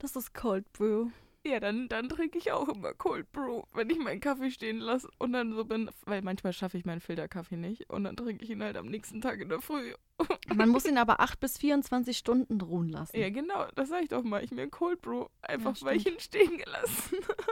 das 0.00 0.16
ist 0.16 0.34
Cold 0.34 0.72
Brew. 0.72 1.10
Ja, 1.48 1.60
dann, 1.60 1.88
dann 1.88 2.08
trinke 2.08 2.36
ich 2.36 2.52
auch 2.52 2.68
immer 2.68 2.92
Cold 2.92 3.32
Brew, 3.32 3.62
wenn 3.72 3.88
ich 3.88 3.98
meinen 3.98 4.20
Kaffee 4.20 4.50
stehen 4.50 4.78
lasse 4.78 5.08
und 5.18 5.32
dann 5.32 5.54
so 5.54 5.64
bin, 5.64 5.90
weil 6.04 6.20
manchmal 6.20 6.52
schaffe 6.52 6.76
ich 6.76 6.84
meinen 6.84 7.00
Filterkaffee 7.00 7.56
nicht 7.56 7.88
und 7.88 8.04
dann 8.04 8.16
trinke 8.16 8.44
ich 8.44 8.50
ihn 8.50 8.62
halt 8.62 8.76
am 8.76 8.86
nächsten 8.86 9.20
Tag 9.22 9.40
in 9.40 9.48
der 9.48 9.62
Früh. 9.62 9.94
Man 10.54 10.68
muss 10.68 10.84
ihn 10.84 10.98
aber 10.98 11.20
8 11.20 11.40
bis 11.40 11.56
24 11.56 12.18
Stunden 12.18 12.60
ruhen 12.60 12.90
lassen. 12.90 13.18
Ja, 13.18 13.30
genau, 13.30 13.66
das 13.76 13.88
sage 13.88 14.02
ich 14.02 14.08
doch 14.08 14.22
mal. 14.22 14.44
Ich 14.44 14.50
mir 14.50 14.62
einen 14.62 14.70
Cold 14.70 15.00
Brew, 15.00 15.26
einfach 15.40 15.76
Ja, 15.76 15.86
weil 15.86 15.96
ich 15.96 16.06
ihn 16.06 16.20
stehen 16.20 16.58
gelassen 16.58 17.18
habe. 17.28 17.46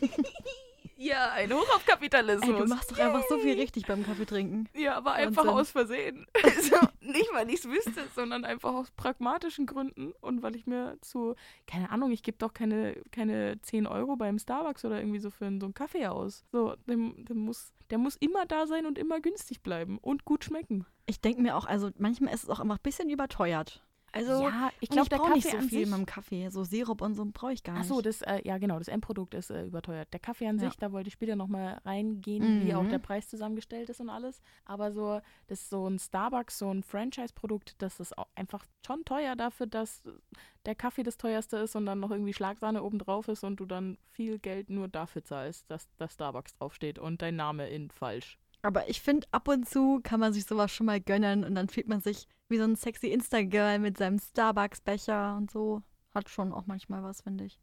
ja, 1.02 1.30
ein 1.32 1.52
Hoch 1.52 1.68
auf 1.74 1.84
Kapitalismus. 1.86 2.48
Ey, 2.48 2.56
du 2.62 2.66
machst 2.68 2.90
doch 2.92 2.98
einfach 2.98 3.24
so 3.28 3.38
viel 3.38 3.54
Yay. 3.54 3.60
richtig 3.60 3.86
beim 3.86 4.04
Kaffee 4.04 4.26
trinken. 4.26 4.68
Ja, 4.76 4.96
aber 4.96 5.12
einfach 5.14 5.44
Wahnsinn. 5.44 5.60
aus 5.60 5.70
Versehen. 5.70 6.26
Also 6.42 6.76
nicht, 7.00 7.28
weil 7.32 7.48
ich 7.48 7.56
es 7.60 7.68
wüsste, 7.68 8.04
sondern 8.14 8.44
einfach 8.44 8.72
aus 8.74 8.90
pragmatischen 8.92 9.66
Gründen 9.66 10.12
und 10.20 10.42
weil 10.42 10.54
ich 10.54 10.66
mir 10.66 10.96
zu, 11.00 11.34
keine 11.66 11.90
Ahnung, 11.90 12.10
ich 12.12 12.22
gebe 12.22 12.36
doch 12.38 12.52
keine, 12.52 12.94
keine 13.10 13.60
10 13.62 13.86
Euro 13.86 14.16
beim 14.16 14.38
Starbucks 14.38 14.84
oder 14.84 14.98
irgendwie 15.00 15.18
so 15.18 15.30
für 15.30 15.46
einen- 15.46 15.60
so 15.60 15.66
einen 15.66 15.74
Kaffee 15.74 16.06
aus. 16.06 16.44
So, 16.52 16.76
dem, 16.86 17.24
dem 17.24 17.38
muss, 17.38 17.72
der 17.90 17.98
muss 17.98 18.16
immer 18.16 18.44
da 18.46 18.66
sein 18.66 18.86
und 18.86 18.98
immer 18.98 19.20
günstig 19.20 19.62
bleiben 19.62 19.98
und 19.98 20.24
gut 20.24 20.44
schmecken. 20.44 20.86
Ich 21.06 21.20
denke 21.20 21.40
mir 21.42 21.56
auch, 21.56 21.64
also 21.66 21.90
manchmal 21.98 22.32
ist 22.34 22.44
es 22.44 22.50
auch 22.50 22.60
einfach 22.60 22.76
ein 22.76 22.82
bisschen 22.82 23.10
überteuert. 23.10 23.82
Also, 24.12 24.42
ja, 24.42 24.70
ich 24.80 24.88
glaube, 24.88 25.08
der 25.08 25.18
Kaffee 25.18 25.34
nicht 25.34 25.50
so 25.50 25.58
viel 25.60 25.82
in 25.82 25.90
meinem 25.90 26.06
Kaffee. 26.06 26.48
So 26.48 26.64
Sirup 26.64 27.00
und 27.00 27.14
so 27.14 27.24
brauche 27.32 27.52
ich 27.52 27.62
gar 27.62 27.74
Ach 27.76 27.78
nicht. 27.80 27.88
so, 27.88 28.00
das, 28.00 28.22
äh, 28.22 28.40
ja 28.44 28.58
genau, 28.58 28.78
das 28.78 28.88
Endprodukt 28.88 29.34
ist 29.34 29.50
äh, 29.50 29.64
überteuert. 29.64 30.12
Der 30.12 30.18
Kaffee 30.20 30.48
an 30.48 30.58
Ja. 30.58 30.64
sich, 30.68 30.76
da 30.78 30.90
wollte 30.90 31.08
ich 31.08 31.14
später 31.14 31.36
nochmal 31.36 31.80
reingehen, 31.84 32.60
wie 32.60 32.74
auch 32.74 32.82
Mhm. 32.82 32.88
der 32.88 32.98
Preis 32.98 33.28
zusammengestellt 33.28 33.88
ist 33.88 34.00
und 34.00 34.10
alles. 34.10 34.40
Aber 34.64 34.90
so, 34.92 35.20
das 35.46 35.60
ist 35.60 35.70
so 35.70 35.86
ein 35.88 35.98
Starbucks, 35.98 36.58
so 36.58 36.70
ein 36.72 36.82
Franchise-Produkt, 36.82 37.80
das 37.82 38.00
ist 38.00 38.16
auch 38.18 38.26
einfach 38.34 38.64
schon 38.84 39.04
teuer 39.04 39.36
dafür, 39.36 39.66
dass 39.66 40.02
der 40.66 40.74
Kaffee 40.74 41.02
das 41.04 41.16
teuerste 41.16 41.58
ist 41.58 41.76
und 41.76 41.86
dann 41.86 42.00
noch 42.00 42.10
irgendwie 42.10 42.34
Schlagsahne 42.34 42.82
oben 42.82 42.98
drauf 42.98 43.28
ist 43.28 43.44
und 43.44 43.56
du 43.60 43.64
dann 43.66 43.96
viel 44.10 44.38
Geld 44.38 44.70
nur 44.70 44.88
dafür 44.88 45.22
zahlst, 45.24 45.70
dass 45.70 45.88
da 45.98 46.08
Starbucks 46.08 46.54
draufsteht 46.54 46.98
und 46.98 47.22
dein 47.22 47.36
Name 47.36 47.68
in 47.70 47.90
falsch. 47.90 48.38
Aber 48.62 48.88
ich 48.90 49.00
finde, 49.00 49.26
ab 49.30 49.48
und 49.48 49.68
zu 49.68 50.00
kann 50.02 50.20
man 50.20 50.32
sich 50.32 50.44
sowas 50.44 50.70
schon 50.72 50.86
mal 50.86 51.00
gönnen 51.00 51.44
und 51.44 51.54
dann 51.54 51.68
fühlt 51.68 51.88
man 51.88 52.00
sich 52.00 52.26
wie 52.50 52.58
so 52.58 52.64
ein 52.64 52.76
sexy 52.76 53.08
Insta-Girl 53.08 53.78
mit 53.78 53.98
seinem 53.98 54.18
Starbucks-Becher 54.18 55.36
und 55.36 55.50
so. 55.50 55.82
Hat 56.14 56.28
schon 56.28 56.52
auch 56.52 56.66
manchmal 56.66 57.02
was, 57.02 57.20
finde 57.20 57.44
ich. 57.44 57.60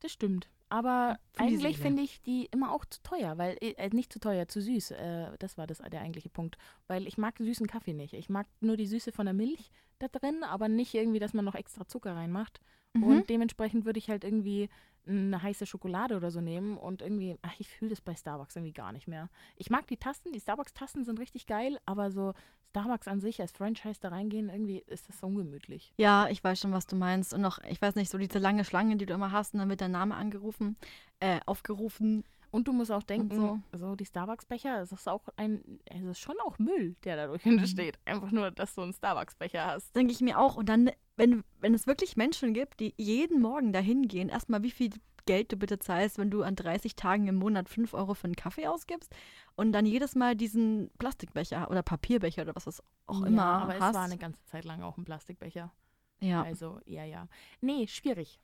Das 0.00 0.12
stimmt. 0.12 0.48
Aber 0.70 1.18
Für 1.32 1.42
eigentlich 1.42 1.78
finde 1.78 2.02
ich 2.02 2.22
die 2.22 2.46
immer 2.52 2.72
auch 2.72 2.84
zu 2.84 3.02
teuer, 3.02 3.36
weil 3.38 3.56
äh, 3.60 3.90
nicht 3.90 4.12
zu 4.12 4.20
teuer, 4.20 4.46
zu 4.46 4.60
süß. 4.60 4.92
Äh, 4.92 5.36
das 5.40 5.58
war 5.58 5.66
das 5.66 5.78
der 5.78 6.00
eigentliche 6.00 6.30
Punkt, 6.30 6.56
weil 6.86 7.08
ich 7.08 7.18
mag 7.18 7.38
süßen 7.38 7.66
Kaffee 7.66 7.92
nicht. 7.92 8.14
Ich 8.14 8.28
mag 8.28 8.46
nur 8.60 8.76
die 8.76 8.86
Süße 8.86 9.10
von 9.10 9.26
der 9.26 9.34
Milch 9.34 9.72
da 9.98 10.06
drin, 10.06 10.44
aber 10.44 10.68
nicht 10.68 10.94
irgendwie, 10.94 11.18
dass 11.18 11.34
man 11.34 11.44
noch 11.44 11.56
extra 11.56 11.86
Zucker 11.86 12.14
reinmacht. 12.14 12.60
Mhm. 12.94 13.02
Und 13.02 13.30
dementsprechend 13.30 13.84
würde 13.84 13.98
ich 13.98 14.08
halt 14.08 14.22
irgendwie 14.22 14.68
eine 15.06 15.42
heiße 15.42 15.66
Schokolade 15.66 16.16
oder 16.16 16.30
so 16.30 16.40
nehmen 16.40 16.76
und 16.76 17.02
irgendwie, 17.02 17.36
ach, 17.42 17.54
ich 17.58 17.68
fühle 17.68 17.90
das 17.90 18.00
bei 18.00 18.14
Starbucks 18.14 18.54
irgendwie 18.54 18.72
gar 18.72 18.92
nicht 18.92 19.08
mehr. 19.08 19.28
Ich 19.56 19.70
mag 19.70 19.88
die 19.88 19.96
Tasten, 19.96 20.30
die 20.32 20.40
Starbucks-Tasten 20.40 21.04
sind 21.04 21.18
richtig 21.18 21.46
geil, 21.46 21.80
aber 21.84 22.12
so 22.12 22.32
Starbucks 22.70 23.08
an 23.08 23.20
sich 23.20 23.40
als 23.40 23.52
Franchise 23.52 23.98
da 24.00 24.08
reingehen, 24.10 24.48
irgendwie 24.48 24.78
ist 24.86 25.08
das 25.08 25.18
so 25.20 25.26
ungemütlich. 25.26 25.92
Ja, 25.98 26.28
ich 26.28 26.42
weiß 26.42 26.60
schon, 26.60 26.72
was 26.72 26.86
du 26.86 26.96
meinst. 26.96 27.34
Und 27.34 27.40
noch, 27.40 27.58
ich 27.64 27.82
weiß 27.82 27.96
nicht, 27.96 28.10
so 28.10 28.18
diese 28.18 28.38
lange 28.38 28.64
Schlange, 28.64 28.96
die 28.96 29.06
du 29.06 29.14
immer 29.14 29.32
hast, 29.32 29.54
und 29.54 29.60
dann 29.60 29.68
wird 29.68 29.80
dein 29.80 29.90
Name 29.90 30.14
angerufen, 30.14 30.76
äh, 31.18 31.40
aufgerufen. 31.46 32.24
Und 32.52 32.66
du 32.66 32.72
musst 32.72 32.90
auch 32.90 33.04
denken, 33.04 33.60
so. 33.72 33.78
so. 33.78 33.94
die 33.94 34.04
Starbucks-Becher, 34.04 34.80
es 34.82 34.90
ist 34.90 35.08
auch 35.08 35.22
ein, 35.36 35.62
es 35.84 36.02
ist 36.02 36.18
schon 36.18 36.34
auch 36.44 36.58
Müll, 36.58 36.96
der 37.04 37.16
dadurch 37.16 37.44
Mhm. 37.44 37.58
entsteht. 37.58 37.98
Einfach 38.04 38.32
nur, 38.32 38.50
dass 38.50 38.74
du 38.74 38.82
einen 38.82 38.92
Starbucks-Becher 38.92 39.66
hast. 39.66 39.94
Denke 39.94 40.12
ich 40.12 40.20
mir 40.20 40.38
auch. 40.38 40.56
Und 40.56 40.68
dann, 40.68 40.90
wenn, 41.16 41.44
wenn 41.60 41.74
es 41.74 41.86
wirklich 41.86 42.16
Menschen 42.16 42.52
gibt, 42.54 42.80
die 42.80 42.94
jeden 42.96 43.40
Morgen 43.40 43.72
dahin 43.72 44.08
gehen, 44.08 44.28
erstmal 44.28 44.62
wie 44.64 44.72
viel 44.72 44.90
Geld 45.26 45.52
du 45.52 45.56
bitte 45.56 45.78
zahlst, 45.78 46.18
wenn 46.18 46.30
du 46.30 46.42
an 46.42 46.56
30 46.56 46.96
Tagen 46.96 47.26
im 47.28 47.36
Monat 47.36 47.68
5 47.68 47.94
Euro 47.94 48.14
für 48.14 48.24
einen 48.24 48.36
Kaffee 48.36 48.66
ausgibst 48.66 49.14
und 49.56 49.72
dann 49.72 49.86
jedes 49.86 50.14
Mal 50.14 50.36
diesen 50.36 50.90
Plastikbecher 50.98 51.70
oder 51.70 51.82
Papierbecher 51.82 52.42
oder 52.42 52.54
was 52.56 52.66
es 52.66 52.82
auch 53.06 53.22
immer 53.22 53.42
ja, 53.42 53.58
aber 53.58 53.78
hast. 53.80 53.90
es 53.90 53.94
war 53.94 54.04
eine 54.04 54.18
ganze 54.18 54.44
Zeit 54.46 54.64
lang 54.64 54.82
auch 54.82 54.96
ein 54.98 55.04
Plastikbecher. 55.04 55.72
ja. 56.20 56.42
Also, 56.42 56.80
ja, 56.86 57.04
ja. 57.04 57.28
Nee, 57.60 57.86
schwierig. 57.86 58.40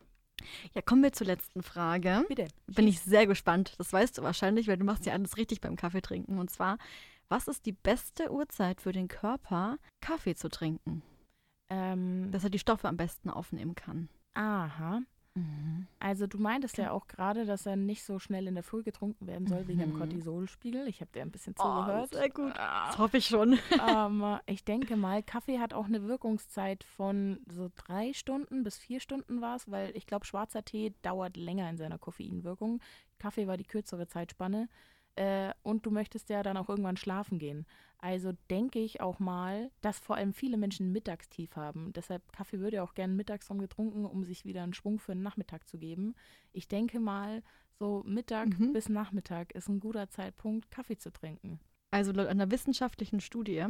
ja, 0.75 0.83
kommen 0.83 1.02
wir 1.02 1.12
zur 1.12 1.26
letzten 1.26 1.62
Frage. 1.62 2.25
Bitte. 2.28 2.49
Bin 2.66 2.87
ich 2.88 3.00
sehr 3.00 3.26
gespannt. 3.26 3.75
Das 3.78 3.92
weißt 3.92 4.18
du 4.18 4.23
wahrscheinlich, 4.23 4.68
weil 4.68 4.76
du 4.76 4.85
machst 4.85 5.06
ja 5.06 5.12
alles 5.14 5.37
richtig 5.37 5.61
beim 5.61 5.76
Kaffee 5.76 6.02
trinken. 6.02 6.38
Und 6.38 6.50
zwar, 6.50 6.78
was 7.28 7.49
ist 7.49 7.64
die 7.66 7.73
beste 7.73 8.30
Uhrzeit 8.30 8.80
für 8.80 8.92
den 8.92 9.09
Körper, 9.09 9.78
Kaffee 10.00 10.35
zu 10.35 10.49
trinken? 10.49 11.02
Ähm, 11.68 12.30
Dass 12.30 12.45
er 12.45 12.50
die 12.50 12.59
Stoffe 12.61 12.87
am 12.87 12.97
besten 12.97 13.30
aufnehmen 13.30 13.75
kann. 13.75 14.09
aha. 14.35 15.00
Also 15.99 16.26
du 16.26 16.38
meintest 16.38 16.76
ja 16.78 16.90
auch 16.93 17.07
gerade, 17.09 17.47
dass 17.47 17.66
er 17.66 17.76
nicht 17.76 18.05
so 18.05 18.19
schnell 18.19 18.47
in 18.47 18.55
der 18.55 18.62
Früh 18.62 18.83
getrunken 18.83 19.26
werden 19.26 19.47
soll 19.47 19.66
wegen 19.66 19.81
dem 19.81 19.90
Mhm. 19.93 19.99
Cortisolspiegel. 19.99 20.87
Ich 20.88 21.00
habe 21.00 21.11
dir 21.12 21.23
ein 21.23 21.31
bisschen 21.31 21.55
Oh, 21.59 21.62
zugehört. 21.62 22.12
sehr 22.14 22.28
gut. 22.31 22.50
Das 22.50 22.59
Ah, 22.59 22.99
hoffe 22.99 23.16
ich 23.16 23.26
schon. 23.26 23.59
ähm, 23.83 24.38
ich 24.47 24.64
denke 24.64 24.97
mal, 24.97 25.23
Kaffee 25.23 25.59
hat 25.59 25.75
auch 25.75 25.87
eine 25.87 26.05
Wirkungszeit 26.07 26.85
von 26.85 27.40
so 27.50 27.71
drei 27.75 28.12
Stunden 28.12 28.62
bis 28.62 28.78
vier 28.78 29.00
Stunden 29.00 29.40
war 29.40 29.57
es, 29.57 29.71
weil 29.71 29.97
ich 29.97 30.07
glaube, 30.07 30.26
schwarzer 30.26 30.64
Tee 30.64 30.95
dauert 31.02 31.37
länger 31.37 31.69
in 31.71 31.76
seiner 31.78 31.99
Koffeinwirkung. 31.99 32.81
Kaffee 33.19 33.47
war 33.47 33.57
die 33.57 33.64
kürzere 33.64 34.07
Zeitspanne. 34.07 34.69
Äh, 35.17 35.53
und 35.63 35.87
du 35.87 35.91
möchtest 35.91 36.29
ja 36.29 36.43
dann 36.43 36.57
auch 36.59 36.69
irgendwann 36.69 36.97
schlafen 36.99 37.39
gehen. 37.39 37.67
Also 37.99 38.33
denke 38.51 38.79
ich 38.79 39.01
auch 39.01 39.19
mal, 39.19 39.71
dass 39.81 39.99
vor 39.99 40.17
allem 40.17 40.35
viele 40.35 40.59
Menschen 40.59 40.93
Mittagstief 40.93 41.57
haben. 41.57 41.93
Deshalb 41.95 42.31
Kaffee 42.33 42.61
würde 42.61 42.77
ja 42.77 42.83
auch 42.83 42.95
gerne 42.95 43.15
mittags 43.15 43.49
getrunken, 43.49 44.05
um 44.05 44.25
sich 44.25 44.45
wieder 44.45 44.63
einen 44.63 44.75
Schwung 44.75 44.99
für 44.99 45.13
den 45.15 45.23
Nachmittag 45.23 45.67
zu 45.67 45.79
geben. 45.79 46.15
Ich 46.53 46.69
denke 46.69 47.01
mal, 47.01 47.43
so 47.79 48.03
Mittag 48.07 48.59
Mhm. 48.59 48.73
bis 48.75 48.89
Nachmittag 48.91 49.53
ist 49.53 49.69
ein 49.69 49.81
guter 49.81 50.09
Zeitpunkt, 50.11 50.71
Kaffee 50.71 50.99
zu 50.99 51.11
trinken. 51.11 51.61
Also 51.91 52.13
laut 52.13 52.27
einer 52.27 52.51
wissenschaftlichen 52.51 53.21
Studie 53.21 53.65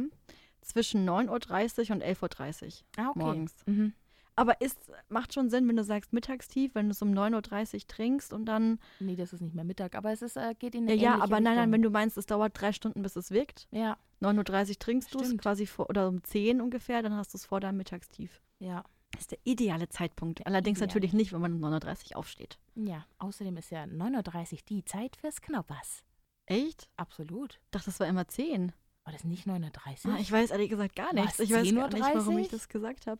zwischen 0.61 1.07
9.30 1.07 1.89
Uhr 1.89 1.95
und 1.95 2.03
11.30 2.03 2.83
Uhr 2.97 3.05
Ah, 3.05 3.09
okay. 3.11 3.19
morgens. 3.19 3.55
Mhm. 3.65 3.93
Aber 4.37 4.61
ist, 4.61 4.79
macht 5.09 5.33
schon 5.33 5.49
Sinn, 5.49 5.67
wenn 5.67 5.75
du 5.75 5.83
sagst 5.83 6.13
Mittagstief, 6.13 6.75
wenn 6.75 6.85
du 6.85 6.91
es 6.91 7.01
um 7.01 7.09
9.30 7.11 7.73
Uhr 7.73 7.87
trinkst 7.87 8.31
und 8.31 8.45
dann. 8.45 8.79
Nee, 8.99 9.15
das 9.15 9.33
ist 9.33 9.41
nicht 9.41 9.55
mehr 9.55 9.63
Mittag, 9.63 9.95
aber 9.95 10.11
es 10.11 10.21
ist, 10.21 10.37
äh, 10.37 10.53
geht 10.57 10.75
in 10.75 10.83
eine 10.83 10.93
ja, 10.93 11.19
aber 11.19 11.39
nein, 11.39 11.55
nein, 11.55 11.71
wenn 11.71 11.81
du 11.81 11.89
meinst, 11.89 12.17
es 12.17 12.27
dauert 12.27 12.59
drei 12.59 12.71
Stunden, 12.71 13.01
bis 13.01 13.15
es 13.15 13.31
wirkt. 13.31 13.67
Ja, 13.71 13.97
9.30 14.21 14.69
Uhr 14.69 14.79
trinkst 14.79 15.13
du 15.13 15.19
es 15.19 15.37
quasi 15.39 15.65
vor, 15.65 15.89
oder 15.89 16.07
um 16.07 16.23
10 16.23 16.61
ungefähr, 16.61 17.01
dann 17.01 17.15
hast 17.15 17.33
du 17.33 17.37
es 17.37 17.45
vor 17.45 17.59
deinem 17.59 17.77
Mittagstief. 17.77 18.41
ja, 18.59 18.83
Das 19.11 19.21
ist 19.21 19.31
der 19.31 19.39
ideale 19.43 19.89
Zeitpunkt. 19.89 20.45
Allerdings 20.45 20.77
Ideal. 20.77 20.87
natürlich 20.87 21.13
nicht, 21.13 21.33
wenn 21.33 21.41
man 21.41 21.53
um 21.53 21.63
9.30 21.73 22.11
Uhr 22.11 22.17
aufsteht. 22.17 22.59
ja. 22.75 23.05
Außerdem 23.17 23.57
ist 23.57 23.71
ja 23.71 23.83
9.30 23.85 24.53
Uhr 24.53 24.59
die 24.69 24.85
Zeit 24.85 25.15
fürs 25.15 25.41
Knoppers. 25.41 26.03
Echt? 26.45 26.89
Absolut. 26.95 27.55
Ich 27.65 27.71
dachte, 27.71 27.85
das 27.87 27.99
war 27.99 28.07
immer 28.07 28.27
10. 28.27 28.71
War 29.03 29.13
das 29.13 29.23
nicht 29.23 29.47
9.30 29.47 30.05
Uhr? 30.05 30.13
Ah, 30.13 30.17
ich 30.19 30.31
weiß 30.31 30.51
ehrlich 30.51 30.69
gesagt 30.69 30.95
gar 30.95 31.13
nichts. 31.13 31.39
Ich 31.39 31.49
weiß 31.49 31.73
gar 31.73 31.89
10.30 31.89 31.93
nicht, 31.95 32.15
warum 32.15 32.37
ich 32.37 32.49
das 32.49 32.69
gesagt 32.69 33.07
habe. 33.07 33.19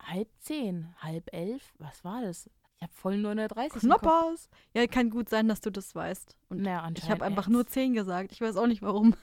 Halb 0.00 0.28
zehn, 0.40 0.94
halb 0.98 1.32
elf, 1.32 1.72
was 1.78 2.04
war 2.04 2.22
das? 2.22 2.48
Ich 2.76 2.82
habe 2.82 2.92
voll 2.92 3.14
9.30 3.14 3.22
Uhr. 3.24 3.62
im 3.64 3.68
Kopf. 3.70 3.80
Knoppers! 3.80 4.50
Ja, 4.74 4.86
kann 4.86 5.10
gut 5.10 5.28
sein, 5.28 5.48
dass 5.48 5.60
du 5.60 5.70
das 5.70 5.94
weißt. 5.94 6.36
Und 6.48 6.62
Na, 6.62 6.90
ich 6.94 7.08
habe 7.08 7.24
einfach 7.24 7.48
nur 7.48 7.66
10 7.66 7.94
gesagt. 7.94 8.32
Ich 8.32 8.40
weiß 8.40 8.56
auch 8.56 8.66
nicht 8.66 8.82
warum. 8.82 9.14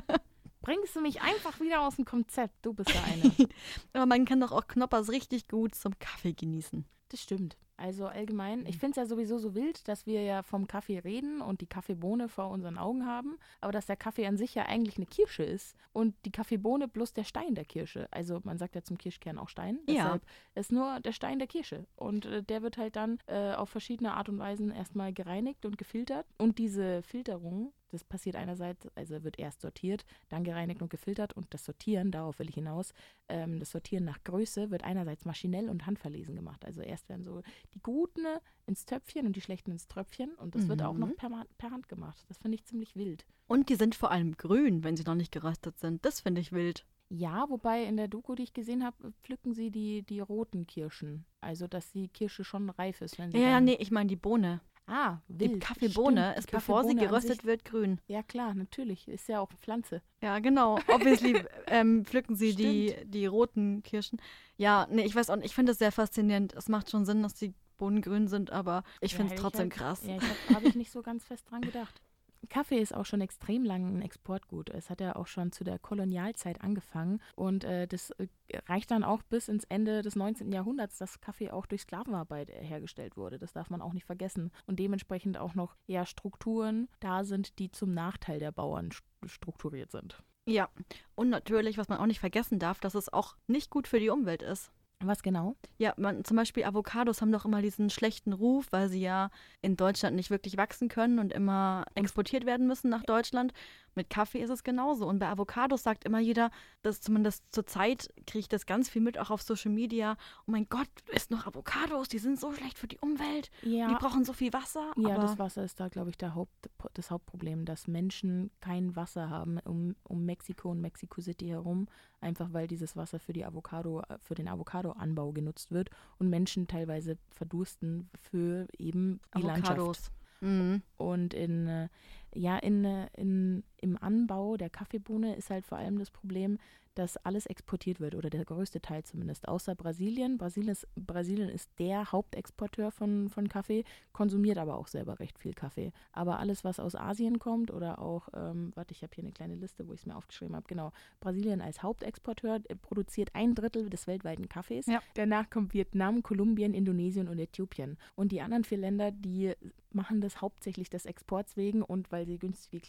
Bringst 0.62 0.96
du 0.96 1.02
mich 1.02 1.20
einfach 1.20 1.60
wieder 1.60 1.82
aus 1.82 1.96
dem 1.96 2.06
Konzept? 2.06 2.54
Du 2.62 2.72
bist 2.72 2.88
der 2.88 3.04
eine. 3.04 3.32
Aber 3.92 4.06
man 4.06 4.24
kann 4.24 4.40
doch 4.40 4.50
auch 4.50 4.66
Knoppers 4.66 5.10
richtig 5.10 5.46
gut 5.46 5.74
zum 5.74 5.98
Kaffee 5.98 6.32
genießen. 6.32 6.86
Das 7.10 7.20
stimmt. 7.20 7.58
Also 7.76 8.06
allgemein, 8.06 8.60
Mhm. 8.60 8.66
ich 8.66 8.78
finde 8.78 8.90
es 8.92 8.96
ja 8.96 9.06
sowieso 9.06 9.38
so 9.38 9.54
wild, 9.54 9.86
dass 9.88 10.06
wir 10.06 10.22
ja 10.22 10.42
vom 10.42 10.66
Kaffee 10.68 10.98
reden 11.00 11.40
und 11.40 11.60
die 11.60 11.66
Kaffeebohne 11.66 12.28
vor 12.28 12.50
unseren 12.50 12.78
Augen 12.78 13.04
haben, 13.06 13.36
aber 13.60 13.72
dass 13.72 13.86
der 13.86 13.96
Kaffee 13.96 14.26
an 14.26 14.36
sich 14.36 14.54
ja 14.54 14.66
eigentlich 14.66 14.96
eine 14.96 15.06
Kirsche 15.06 15.42
ist 15.42 15.76
und 15.92 16.14
die 16.24 16.30
Kaffeebohne 16.30 16.86
bloß 16.88 17.12
der 17.14 17.24
Stein 17.24 17.54
der 17.54 17.64
Kirsche. 17.64 18.06
Also 18.12 18.40
man 18.44 18.58
sagt 18.58 18.74
ja 18.74 18.82
zum 18.82 18.96
Kirschkern 18.98 19.38
auch 19.38 19.48
Stein. 19.48 19.80
Ja. 19.88 19.94
Deshalb 19.94 20.22
ist 20.54 20.72
nur 20.72 21.00
der 21.00 21.12
Stein 21.12 21.38
der 21.38 21.48
Kirsche. 21.48 21.86
Und 21.96 22.26
äh, 22.26 22.42
der 22.42 22.62
wird 22.62 22.76
halt 22.78 22.96
dann 22.96 23.18
äh, 23.26 23.54
auf 23.54 23.70
verschiedene 23.70 24.14
Art 24.14 24.28
und 24.28 24.38
Weisen 24.38 24.70
erstmal 24.70 25.12
gereinigt 25.12 25.64
und 25.66 25.76
gefiltert. 25.78 26.26
Und 26.38 26.58
diese 26.58 27.02
Filterung, 27.02 27.72
das 27.90 28.04
passiert 28.04 28.36
einerseits, 28.36 28.88
also 28.96 29.22
wird 29.22 29.38
erst 29.38 29.60
sortiert, 29.60 30.04
dann 30.28 30.44
gereinigt 30.44 30.82
und 30.82 30.90
gefiltert 30.90 31.32
und 31.34 31.46
das 31.54 31.64
Sortieren, 31.64 32.10
darauf 32.10 32.38
will 32.38 32.48
ich 32.48 32.54
hinaus, 32.56 32.92
ähm, 33.28 33.58
das 33.60 33.70
Sortieren 33.70 34.04
nach 34.04 34.22
Größe 34.24 34.70
wird 34.70 34.82
einerseits 34.84 35.24
maschinell 35.24 35.68
und 35.68 35.86
handverlesen 35.86 36.34
gemacht. 36.34 36.64
Also 36.64 36.80
erst 36.80 37.08
werden 37.08 37.24
so 37.24 37.42
die 37.74 37.80
guten 37.82 38.24
ins 38.66 38.84
Töpfchen 38.86 39.26
und 39.26 39.36
die 39.36 39.40
schlechten 39.40 39.70
ins 39.70 39.86
Tröpfchen 39.86 40.34
und 40.34 40.54
das 40.54 40.68
wird 40.68 40.82
auch 40.82 40.96
noch 40.96 41.08
Mhm. 41.08 41.16
per, 41.16 41.46
per 41.58 41.70
Hand 41.70 41.88
gemacht. 41.88 42.24
Das 42.28 42.38
finde 42.38 42.56
ich 42.56 42.64
ziemlich 42.64 42.96
wild. 42.96 43.26
Und 43.46 43.68
die 43.68 43.74
sind 43.76 43.94
vor 43.94 44.10
allem 44.10 44.36
grün, 44.36 44.82
wenn 44.84 44.96
sie 44.96 45.04
noch 45.04 45.14
nicht 45.14 45.32
geröstet 45.32 45.78
sind. 45.78 46.04
Das 46.04 46.20
finde 46.20 46.40
ich 46.40 46.52
wild. 46.52 46.86
Ja, 47.10 47.44
wobei 47.50 47.84
in 47.84 47.96
der 47.98 48.08
Doku, 48.08 48.34
die 48.34 48.42
ich 48.44 48.54
gesehen 48.54 48.82
habe, 48.82 49.12
pflücken 49.22 49.52
sie 49.52 49.70
die, 49.70 50.02
die 50.02 50.20
roten 50.20 50.66
Kirschen. 50.66 51.26
Also, 51.42 51.68
dass 51.68 51.92
die 51.92 52.08
Kirsche 52.08 52.42
schon 52.44 52.70
reif 52.70 53.02
ist, 53.02 53.18
wenn 53.18 53.30
sie. 53.30 53.38
Ja, 53.38 53.60
nee, 53.60 53.74
ich 53.78 53.90
meine 53.90 54.08
die 54.08 54.16
Bohne. 54.16 54.60
Ah, 54.86 55.18
Die 55.28 55.50
wild. 55.50 55.60
Kaffeebohne 55.62 56.20
Stimmt, 56.22 56.38
ist, 56.38 56.48
die 56.50 56.56
bevor 56.56 56.82
sie 56.82 56.88
Kaffeebohne 56.94 57.08
geröstet 57.08 57.44
wird, 57.44 57.64
grün. 57.64 58.00
Ja, 58.06 58.22
klar, 58.22 58.54
natürlich. 58.54 59.08
Ist 59.08 59.28
ja 59.28 59.40
auch 59.40 59.48
eine 59.48 59.58
Pflanze. 59.58 60.02
Ja, 60.22 60.38
genau. 60.40 60.78
Obviously 60.88 61.42
ähm, 61.68 62.04
pflücken 62.04 62.36
sie 62.36 62.54
die, 62.54 62.94
die 63.06 63.26
roten 63.26 63.82
Kirschen. 63.82 64.20
Ja, 64.56 64.86
nee, 64.90 65.04
ich 65.04 65.14
weiß 65.16 65.30
auch 65.30 65.36
nicht. 65.36 65.46
Ich 65.46 65.54
finde 65.54 65.70
das 65.70 65.78
sehr 65.78 65.92
faszinierend. 65.92 66.52
Es 66.54 66.68
macht 66.68 66.90
schon 66.90 67.04
Sinn, 67.06 67.22
dass 67.22 67.34
die 67.34 67.54
Bohnen 67.78 68.02
grün 68.02 68.28
sind, 68.28 68.50
aber 68.50 68.84
ich 69.00 69.12
Ja, 69.12 69.18
finde 69.18 69.34
es 69.34 69.40
trotzdem 69.40 69.62
halt- 69.70 69.72
krass. 69.72 70.02
Ja, 70.06 70.16
ich 70.16 70.22
habe 70.22 70.54
hab 70.56 70.64
ich 70.64 70.74
nicht 70.74 70.92
so 70.92 71.02
ganz 71.02 71.24
fest 71.24 71.50
dran 71.50 71.62
gedacht. 71.62 72.00
Kaffee 72.48 72.78
ist 72.78 72.94
auch 72.94 73.06
schon 73.06 73.20
extrem 73.20 73.64
lang 73.64 73.98
ein 73.98 74.02
Exportgut. 74.02 74.70
Es 74.70 74.90
hat 74.90 75.00
ja 75.00 75.16
auch 75.16 75.26
schon 75.26 75.52
zu 75.52 75.64
der 75.64 75.78
Kolonialzeit 75.78 76.60
angefangen 76.62 77.20
und 77.36 77.64
äh, 77.64 77.86
das 77.86 78.10
äh, 78.12 78.26
reicht 78.66 78.90
dann 78.90 79.04
auch 79.04 79.22
bis 79.22 79.48
ins 79.48 79.64
Ende 79.64 80.02
des 80.02 80.16
19. 80.16 80.52
Jahrhunderts, 80.52 80.98
dass 80.98 81.20
Kaffee 81.20 81.50
auch 81.50 81.66
durch 81.66 81.82
Sklavenarbeit 81.82 82.50
hergestellt 82.50 83.16
wurde. 83.16 83.38
Das 83.38 83.52
darf 83.52 83.70
man 83.70 83.80
auch 83.82 83.92
nicht 83.92 84.06
vergessen. 84.06 84.50
Und 84.66 84.78
dementsprechend 84.78 85.38
auch 85.38 85.54
noch 85.54 85.76
ja, 85.86 86.06
Strukturen 86.06 86.88
da 87.00 87.24
sind, 87.24 87.58
die 87.58 87.70
zum 87.70 87.94
Nachteil 87.94 88.38
der 88.38 88.52
Bauern 88.52 88.90
st- 88.90 89.02
strukturiert 89.28 89.90
sind. 89.90 90.22
Ja, 90.46 90.68
und 91.14 91.30
natürlich, 91.30 91.78
was 91.78 91.88
man 91.88 91.98
auch 91.98 92.06
nicht 92.06 92.20
vergessen 92.20 92.58
darf, 92.58 92.78
dass 92.80 92.94
es 92.94 93.10
auch 93.12 93.36
nicht 93.46 93.70
gut 93.70 93.88
für 93.88 93.98
die 93.98 94.10
Umwelt 94.10 94.42
ist. 94.42 94.70
Was 95.06 95.22
genau? 95.22 95.56
Ja, 95.78 95.94
man, 95.96 96.24
zum 96.24 96.36
Beispiel 96.36 96.64
Avocados 96.64 97.20
haben 97.20 97.32
doch 97.32 97.44
immer 97.44 97.62
diesen 97.62 97.90
schlechten 97.90 98.32
Ruf, 98.32 98.66
weil 98.70 98.88
sie 98.88 99.00
ja 99.00 99.30
in 99.62 99.76
Deutschland 99.76 100.16
nicht 100.16 100.30
wirklich 100.30 100.56
wachsen 100.56 100.88
können 100.88 101.18
und 101.18 101.32
immer 101.32 101.84
exportiert 101.94 102.46
werden 102.46 102.66
müssen 102.66 102.90
nach 102.90 103.02
Deutschland. 103.04 103.52
Mit 103.94 104.10
Kaffee 104.10 104.40
ist 104.40 104.50
es 104.50 104.64
genauso. 104.64 105.06
Und 105.06 105.18
bei 105.18 105.28
Avocados 105.28 105.82
sagt 105.82 106.04
immer 106.04 106.18
jeder, 106.18 106.50
dass 106.82 107.00
zumindest 107.00 107.44
zur 107.52 107.66
Zeit 107.66 108.08
kriege 108.26 108.40
ich 108.40 108.48
das 108.48 108.66
ganz 108.66 108.88
viel 108.88 109.02
mit, 109.02 109.18
auch 109.18 109.30
auf 109.30 109.42
Social 109.42 109.70
Media. 109.70 110.16
Oh 110.46 110.50
mein 110.50 110.66
Gott, 110.68 110.88
isst 111.12 111.30
noch 111.30 111.46
Avocados, 111.46 112.08
die 112.08 112.18
sind 112.18 112.38
so 112.38 112.52
schlecht 112.52 112.78
für 112.78 112.88
die 112.88 112.98
Umwelt. 112.98 113.50
Ja, 113.62 113.88
Die 113.88 113.94
brauchen 113.94 114.24
so 114.24 114.32
viel 114.32 114.52
Wasser. 114.52 114.92
Ja, 114.96 115.18
das 115.18 115.38
Wasser 115.38 115.64
ist 115.64 115.80
da, 115.80 115.88
glaube 115.88 116.10
ich, 116.10 116.16
der 116.16 116.34
Haupt, 116.34 116.70
das 116.94 117.10
Hauptproblem, 117.10 117.64
dass 117.64 117.86
Menschen 117.86 118.50
kein 118.60 118.96
Wasser 118.96 119.30
haben 119.30 119.58
um, 119.64 119.94
um 120.04 120.24
Mexiko 120.24 120.70
und 120.70 120.80
Mexico 120.80 121.20
City 121.20 121.48
herum, 121.48 121.88
einfach 122.20 122.52
weil 122.52 122.66
dieses 122.66 122.96
Wasser 122.96 123.18
für 123.18 123.32
die 123.32 123.44
Avocado, 123.44 124.00
äh, 124.00 124.18
für 124.20 124.34
den 124.34 124.48
Avocadoanbau 124.48 125.32
genutzt 125.32 125.72
wird 125.72 125.90
und 126.18 126.30
Menschen 126.30 126.66
teilweise 126.66 127.18
verdursten 127.30 128.10
für 128.20 128.66
eben 128.78 129.20
die 129.36 129.42
Landschaft. 129.42 129.78
Avocados. 129.78 130.10
Mhm. 130.40 130.82
Und 130.96 131.34
in, 131.34 131.66
äh, 131.66 131.88
ja, 132.34 132.58
in, 132.58 132.84
äh, 132.84 133.08
in, 133.16 133.64
im 133.84 134.02
Anbau 134.02 134.56
der 134.56 134.70
Kaffeebohne 134.70 135.36
ist 135.36 135.50
halt 135.50 135.66
vor 135.66 135.76
allem 135.76 135.98
das 135.98 136.10
Problem, 136.10 136.58
dass 136.94 137.16
alles 137.18 137.46
exportiert 137.46 138.00
wird 138.00 138.14
oder 138.14 138.30
der 138.30 138.44
größte 138.44 138.80
Teil 138.80 139.02
zumindest, 139.04 139.48
außer 139.48 139.74
Brasilien. 139.74 140.38
Brasilien 140.38 140.70
ist, 140.70 140.86
Brasilien 140.94 141.48
ist 141.48 141.68
der 141.78 142.12
Hauptexporteur 142.12 142.90
von, 142.90 143.28
von 143.28 143.48
Kaffee, 143.48 143.84
konsumiert 144.12 144.58
aber 144.58 144.76
auch 144.76 144.86
selber 144.86 145.18
recht 145.18 145.38
viel 145.38 145.54
Kaffee. 145.54 145.92
Aber 146.12 146.38
alles, 146.38 146.64
was 146.64 146.80
aus 146.80 146.94
Asien 146.94 147.38
kommt 147.38 147.70
oder 147.70 147.98
auch, 147.98 148.28
ähm, 148.34 148.72
warte, 148.74 148.92
ich 148.92 149.02
habe 149.02 149.14
hier 149.14 149.24
eine 149.24 149.32
kleine 149.32 149.56
Liste, 149.56 149.86
wo 149.88 149.92
ich 149.92 150.00
es 150.00 150.06
mir 150.06 150.16
aufgeschrieben 150.16 150.54
habe, 150.54 150.66
genau, 150.68 150.92
Brasilien 151.20 151.60
als 151.60 151.82
Hauptexporteur 151.82 152.60
äh, 152.68 152.76
produziert 152.76 153.30
ein 153.34 153.54
Drittel 153.54 153.90
des 153.90 154.06
weltweiten 154.06 154.48
Kaffees. 154.48 154.86
Ja. 154.86 155.02
Danach 155.14 155.50
kommt 155.50 155.74
Vietnam, 155.74 156.22
Kolumbien, 156.22 156.74
Indonesien 156.74 157.28
und 157.28 157.38
Äthiopien. 157.38 157.98
Und 158.14 158.32
die 158.32 158.40
anderen 158.40 158.64
vier 158.64 158.78
Länder, 158.78 159.10
die 159.10 159.52
machen 159.94 160.20
das 160.20 160.40
hauptsächlich 160.40 160.90
des 160.90 161.06
Exports 161.06 161.56
wegen 161.56 161.82
und 161.82 162.10
weil 162.12 162.26
sie 162.26 162.38
günstige 162.38 162.80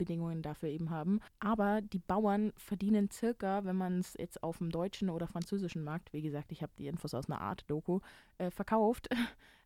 Klimabedingungen 0.00 0.42
dafür 0.42 0.68
eben 0.68 0.90
haben. 0.90 1.20
Aber 1.38 1.80
die 1.82 1.98
Bauern 1.98 2.52
verdienen 2.56 3.10
circa, 3.10 3.64
wenn 3.64 3.76
man 3.76 3.98
es 4.00 4.14
jetzt 4.18 4.42
auf 4.42 4.58
dem 4.58 4.70
deutschen 4.70 5.10
oder 5.10 5.26
französischen 5.26 5.84
Markt, 5.84 6.12
wie 6.12 6.22
gesagt, 6.22 6.52
ich 6.52 6.62
habe 6.62 6.72
die 6.78 6.86
Infos 6.86 7.14
aus 7.14 7.28
einer 7.28 7.40
Art 7.40 7.64
Doku, 7.68 8.00
äh, 8.38 8.50
verkauft, 8.50 9.08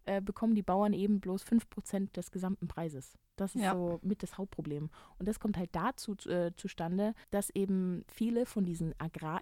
äh, 0.07 0.21
bekommen 0.21 0.55
die 0.55 0.63
Bauern 0.63 0.93
eben 0.93 1.21
bloß 1.21 1.45
5% 1.45 2.13
des 2.13 2.31
gesamten 2.31 2.69
Preises. 2.69 3.17
Das 3.37 3.57
ist 3.57 3.63
Ja. 3.63 3.73
so 3.75 3.99
mit 4.03 4.23
das 4.23 4.39
Hauptproblem. 4.39 4.91
Und 5.19 5.27
das 5.27 5.41
kommt 5.41 5.57
halt 5.57 5.71
dazu 5.73 6.15
äh, 6.29 6.53
zustande, 6.57 7.15
dass 7.31 7.51
eben 7.51 8.05
viele 8.07 8.47
von 8.47 8.65
diesen 8.65 8.95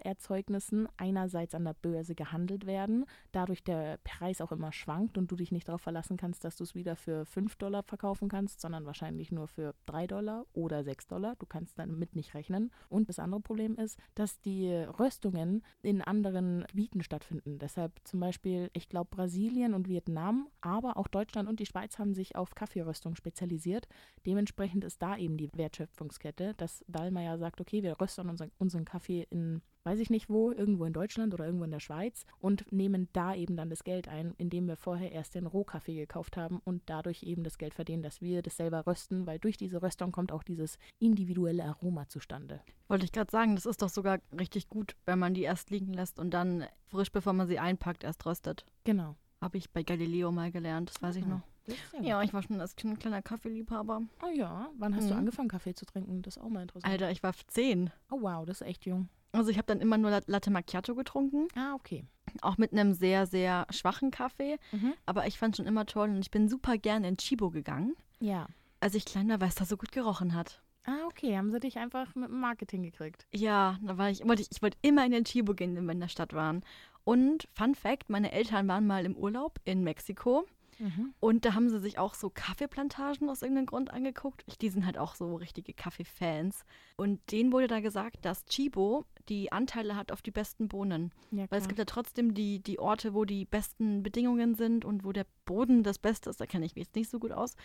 Agrarerzeugnissen 0.07 0.87
einerseits 0.97 1.53
an 1.55 1.63
der 1.65 1.73
Börse 1.75 2.15
gehandelt 2.15 2.65
werden, 2.65 3.05
dadurch 3.31 3.63
der 3.63 3.97
Preis 4.03 4.41
auch 4.41 4.51
immer 4.51 4.71
schwankt 4.71 5.17
und 5.17 5.31
du 5.31 5.35
dich 5.35 5.51
nicht 5.51 5.67
darauf 5.67 5.81
verlassen 5.81 6.17
kannst, 6.17 6.43
dass 6.43 6.55
du 6.55 6.63
es 6.63 6.75
wieder 6.75 6.95
für 6.95 7.25
5 7.25 7.55
Dollar 7.55 7.83
verkaufen 7.83 8.29
kannst, 8.29 8.61
sondern 8.61 8.85
wahrscheinlich 8.85 9.31
nur 9.31 9.47
für 9.47 9.75
3 9.85 10.07
Dollar 10.07 10.45
oder 10.53 10.83
6 10.83 11.07
Dollar. 11.07 11.35
Du 11.37 11.45
kannst 11.45 11.77
damit 11.79 12.15
nicht 12.15 12.33
rechnen. 12.33 12.71
Und 12.89 13.09
das 13.09 13.19
andere 13.19 13.41
Problem 13.41 13.75
ist, 13.75 13.97
dass 14.15 14.39
die 14.41 14.71
Röstungen 14.73 15.63
in 15.81 16.01
anderen 16.01 16.65
Gebieten 16.67 17.03
stattfinden. 17.03 17.59
Deshalb 17.59 17.93
zum 18.03 18.19
Beispiel, 18.19 18.69
ich 18.73 18.89
glaube, 18.89 19.09
Brasilien 19.11 19.73
und 19.73 19.87
Vietnam, 19.87 20.47
aber 20.63 20.97
auch 20.97 21.07
Deutschland 21.07 21.47
und 21.49 21.59
die 21.59 21.65
Schweiz 21.65 21.99
haben 21.99 22.13
sich 22.13 22.35
auf 22.35 22.55
Kaffeeröstung 22.55 23.15
spezialisiert. 23.15 23.87
Dementsprechend 24.25 24.83
ist 24.83 25.01
da 25.01 25.17
eben 25.17 25.37
die 25.37 25.49
Wertschöpfungskette, 25.53 26.53
dass 26.55 26.83
Dallmayr 26.87 27.37
sagt, 27.37 27.61
okay, 27.61 27.83
wir 27.83 27.99
röstern 27.99 28.29
unseren, 28.29 28.51
unseren 28.57 28.85
Kaffee 28.85 29.27
in, 29.29 29.61
weiß 29.83 29.99
ich 29.99 30.09
nicht 30.09 30.29
wo, 30.29 30.51
irgendwo 30.51 30.85
in 30.85 30.93
Deutschland 30.93 31.33
oder 31.33 31.45
irgendwo 31.45 31.65
in 31.65 31.71
der 31.71 31.79
Schweiz 31.79 32.25
und 32.39 32.71
nehmen 32.71 33.09
da 33.13 33.35
eben 33.35 33.57
dann 33.57 33.69
das 33.69 33.83
Geld 33.83 34.07
ein, 34.07 34.33
indem 34.37 34.67
wir 34.67 34.77
vorher 34.77 35.11
erst 35.11 35.35
den 35.35 35.45
Rohkaffee 35.45 35.95
gekauft 35.95 36.37
haben 36.37 36.61
und 36.63 36.81
dadurch 36.85 37.23
eben 37.23 37.43
das 37.43 37.57
Geld 37.57 37.73
verdienen, 37.73 38.03
dass 38.03 38.21
wir 38.21 38.41
das 38.41 38.57
selber 38.57 38.87
rösten, 38.87 39.25
weil 39.25 39.39
durch 39.39 39.57
diese 39.57 39.81
Röstung 39.81 40.11
kommt 40.11 40.31
auch 40.31 40.43
dieses 40.43 40.77
individuelle 40.99 41.65
Aroma 41.65 42.07
zustande. 42.07 42.61
Wollte 42.87 43.05
ich 43.05 43.11
gerade 43.11 43.31
sagen, 43.31 43.55
das 43.55 43.65
ist 43.65 43.81
doch 43.81 43.89
sogar 43.89 44.19
richtig 44.37 44.69
gut, 44.69 44.95
wenn 45.05 45.19
man 45.19 45.33
die 45.33 45.43
erst 45.43 45.69
liegen 45.69 45.93
lässt 45.93 46.19
und 46.19 46.31
dann 46.31 46.65
frisch, 46.87 47.11
bevor 47.11 47.33
man 47.33 47.47
sie 47.47 47.59
einpackt, 47.59 48.03
erst 48.03 48.25
röstet. 48.25 48.65
Genau. 48.83 49.15
Habe 49.43 49.57
ich 49.57 49.69
bei 49.69 49.83
Galileo 49.83 50.31
mal 50.31 50.51
gelernt, 50.51 50.89
das 50.89 51.01
weiß 51.01 51.17
ich 51.17 51.25
Ah, 51.25 51.27
noch. 51.27 51.41
gut. 51.65 51.75
Ja, 52.01 52.21
ich 52.23 52.33
war 52.33 52.41
schon 52.43 52.59
als 52.61 52.75
Kind 52.75 52.93
ein 52.93 52.99
kleiner 52.99 53.21
Kaffeeliebhaber. 53.21 54.01
Oh 54.23 54.29
ja, 54.33 54.69
wann 54.77 54.95
hast 54.95 55.09
du 55.09 55.13
Mhm. 55.13 55.19
angefangen, 55.19 55.49
Kaffee 55.49 55.73
zu 55.75 55.85
trinken? 55.85 56.21
Das 56.21 56.37
ist 56.37 56.43
auch 56.43 56.49
mal 56.49 56.61
interessant. 56.61 56.91
Alter, 56.91 57.11
ich 57.11 57.21
war 57.23 57.33
zehn. 57.47 57.89
Oh 58.09 58.19
wow, 58.21 58.45
das 58.45 58.61
ist 58.61 58.67
echt 58.67 58.85
jung. 58.85 59.09
Also 59.33 59.49
ich 59.49 59.57
habe 59.57 59.65
dann 59.65 59.81
immer 59.81 59.97
nur 59.97 60.11
La- 60.11 60.21
Latte 60.27 60.51
Macchiato 60.51 60.95
getrunken, 60.95 61.47
Ah, 61.55 61.73
okay. 61.73 62.05
auch 62.41 62.57
mit 62.57 62.71
einem 62.71 62.93
sehr, 62.93 63.25
sehr 63.27 63.65
schwachen 63.71 64.11
Kaffee. 64.11 64.57
Mhm. 64.71 64.93
Aber 65.05 65.27
ich 65.27 65.37
fand 65.39 65.57
schon 65.57 65.65
immer 65.65 65.85
toll 65.85 66.09
und 66.09 66.19
ich 66.21 66.31
bin 66.31 66.47
super 66.49 66.77
gern 66.77 67.03
in 67.03 67.17
Chibo 67.17 67.49
gegangen, 67.49 67.95
Ja. 68.19 68.47
als 68.79 68.93
ich 68.95 69.05
klein 69.05 69.27
war, 69.29 69.41
weil 69.41 69.49
es 69.49 69.55
da 69.55 69.65
so 69.65 69.75
gut 69.77 69.91
gerochen 69.91 70.33
hat. 70.35 70.61
Ah, 70.85 71.05
okay. 71.07 71.37
Haben 71.37 71.51
sie 71.51 71.61
dich 71.61 71.77
einfach 71.77 72.13
mit 72.13 72.29
dem 72.29 72.41
Marketing 72.41 72.83
gekriegt? 72.83 73.25
Ja, 73.33 73.79
da 73.81 73.97
war 73.97 74.09
ich, 74.09 74.23
wollte 74.27 74.41
ich, 74.41 74.49
ich 74.51 74.61
wollte 74.61 74.77
immer 74.81 75.05
in 75.05 75.11
den 75.13 75.23
Chibo 75.23 75.53
gehen, 75.53 75.75
wenn 75.75 75.85
wir 75.85 75.93
in 75.93 76.01
der 76.01 76.09
Stadt 76.09 76.33
waren. 76.33 76.61
Und 77.03 77.47
Fun 77.53 77.75
Fact, 77.75 78.09
meine 78.09 78.31
Eltern 78.31 78.67
waren 78.67 78.87
mal 78.87 79.05
im 79.05 79.15
Urlaub 79.15 79.59
in 79.65 79.83
Mexiko 79.83 80.45
Mhm. 80.79 81.13
und 81.19 81.45
da 81.45 81.53
haben 81.53 81.69
sie 81.69 81.79
sich 81.79 81.99
auch 81.99 82.15
so 82.15 82.31
Kaffeeplantagen 82.31 83.29
aus 83.29 83.43
irgendeinem 83.43 83.67
Grund 83.67 83.91
angeguckt. 83.91 84.43
Die 84.61 84.69
sind 84.69 84.85
halt 84.87 84.97
auch 84.97 85.13
so 85.13 85.35
richtige 85.35 85.71
Kaffeefans. 85.73 86.65
Und 86.97 87.19
denen 87.31 87.51
wurde 87.51 87.67
da 87.67 87.79
gesagt, 87.79 88.25
dass 88.25 88.45
Chibo 88.45 89.05
die 89.29 89.51
Anteile 89.51 89.95
hat 89.95 90.11
auf 90.11 90.23
die 90.23 90.31
besten 90.31 90.67
Bohnen. 90.69 91.11
Ja, 91.31 91.45
Weil 91.51 91.61
es 91.61 91.67
gibt 91.67 91.77
ja 91.77 91.85
trotzdem 91.85 92.33
die, 92.33 92.59
die 92.59 92.79
Orte, 92.79 93.13
wo 93.13 93.23
die 93.23 93.45
besten 93.45 94.01
Bedingungen 94.01 94.55
sind 94.55 94.83
und 94.83 95.03
wo 95.05 95.11
der 95.11 95.27
Boden 95.45 95.83
das 95.83 95.99
Beste 95.99 96.29
ist. 96.31 96.41
Da 96.41 96.47
kenne 96.47 96.65
ich 96.65 96.75
mich 96.75 96.85
jetzt 96.87 96.95
nicht 96.95 97.09
so 97.09 97.19
gut 97.19 97.31
aus. 97.33 97.55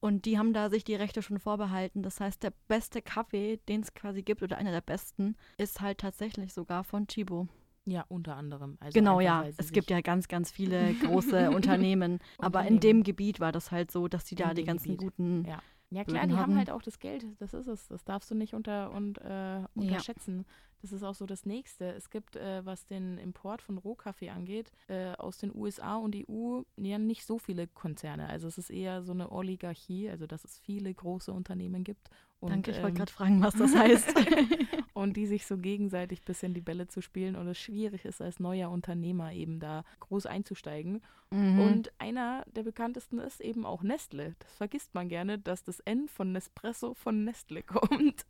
Und 0.00 0.26
die 0.26 0.36
haben 0.38 0.52
da 0.52 0.68
sich 0.68 0.84
die 0.84 0.94
Rechte 0.96 1.22
schon 1.22 1.38
vorbehalten. 1.38 2.02
Das 2.02 2.20
heißt, 2.20 2.42
der 2.42 2.52
beste 2.68 3.00
Kaffee, 3.00 3.60
den 3.68 3.80
es 3.80 3.94
quasi 3.94 4.22
gibt, 4.22 4.42
oder 4.42 4.58
einer 4.58 4.72
der 4.72 4.80
besten, 4.82 5.36
ist 5.56 5.80
halt 5.80 5.98
tatsächlich 5.98 6.52
sogar 6.52 6.84
von 6.84 7.06
Chibo. 7.06 7.48
Ja, 7.84 8.04
unter 8.08 8.36
anderem. 8.36 8.76
Also 8.80 8.94
genau, 8.94 9.20
ja. 9.20 9.44
sie 9.44 9.54
Es 9.58 9.72
gibt 9.72 9.90
ja 9.90 10.00
ganz, 10.00 10.28
ganz 10.28 10.50
viele 10.50 10.94
große 11.02 11.50
Unternehmen. 11.50 12.20
Aber 12.38 12.64
in 12.66 12.80
dem 12.80 13.02
Gebiet 13.02 13.40
war 13.40 13.52
das 13.52 13.70
halt 13.70 13.90
so, 13.90 14.08
dass 14.08 14.24
die 14.24 14.36
da 14.36 14.50
In 14.50 14.56
die 14.56 14.64
ganzen 14.64 14.96
Gebiet. 14.96 15.16
guten. 15.16 15.44
Ja. 15.44 15.60
Ja 15.90 16.04
klar, 16.04 16.26
die 16.26 16.34
haben 16.36 16.56
halt 16.56 16.70
auch 16.70 16.80
das 16.80 16.98
Geld, 17.00 17.26
das 17.38 17.52
ist 17.52 17.66
es. 17.66 17.86
Das 17.88 18.02
darfst 18.02 18.30
du 18.30 18.34
nicht 18.34 18.54
unter 18.54 18.92
und 18.92 19.18
äh, 19.18 19.60
unterschätzen. 19.74 20.46
Das 20.80 20.90
ist 20.90 21.02
auch 21.02 21.14
so 21.14 21.26
das 21.26 21.44
Nächste. 21.44 21.84
Es 21.92 22.08
gibt, 22.08 22.34
äh, 22.34 22.64
was 22.64 22.86
den 22.86 23.18
Import 23.18 23.60
von 23.60 23.76
Rohkaffee 23.76 24.30
angeht, 24.30 24.72
äh, 24.88 25.12
aus 25.12 25.36
den 25.36 25.54
USA 25.54 25.96
und 25.96 26.16
EU 26.16 26.62
ja 26.76 26.98
nicht 26.98 27.26
so 27.26 27.38
viele 27.38 27.66
Konzerne. 27.68 28.28
Also 28.28 28.48
es 28.48 28.56
ist 28.56 28.70
eher 28.70 29.02
so 29.02 29.12
eine 29.12 29.30
Oligarchie, 29.30 30.08
also 30.08 30.26
dass 30.26 30.44
es 30.44 30.58
viele 30.58 30.92
große 30.92 31.30
Unternehmen 31.30 31.84
gibt. 31.84 32.08
Und, 32.42 32.50
Danke, 32.50 32.72
ich 32.72 32.78
wollte 32.78 32.88
ähm, 32.88 32.94
gerade 32.96 33.12
fragen, 33.12 33.40
was 33.40 33.54
das 33.54 33.72
heißt. 33.72 34.14
und 34.94 35.16
die 35.16 35.26
sich 35.26 35.46
so 35.46 35.56
gegenseitig 35.56 36.22
ein 36.22 36.24
bisschen 36.24 36.54
die 36.54 36.60
Bälle 36.60 36.88
zu 36.88 37.00
spielen 37.00 37.36
und 37.36 37.46
es 37.46 37.56
schwierig 37.56 38.04
ist, 38.04 38.20
als 38.20 38.40
neuer 38.40 38.68
Unternehmer 38.68 39.32
eben 39.32 39.60
da 39.60 39.84
groß 40.00 40.26
einzusteigen. 40.26 41.02
Mhm. 41.30 41.60
Und 41.60 41.92
einer 42.00 42.44
der 42.56 42.64
bekanntesten 42.64 43.20
ist 43.20 43.40
eben 43.40 43.64
auch 43.64 43.84
Nestle. 43.84 44.34
Das 44.40 44.56
vergisst 44.56 44.92
man 44.92 45.08
gerne, 45.08 45.38
dass 45.38 45.62
das 45.62 45.78
N 45.80 46.08
von 46.08 46.32
Nespresso 46.32 46.94
von 46.94 47.22
Nestle 47.22 47.62
kommt. 47.62 48.26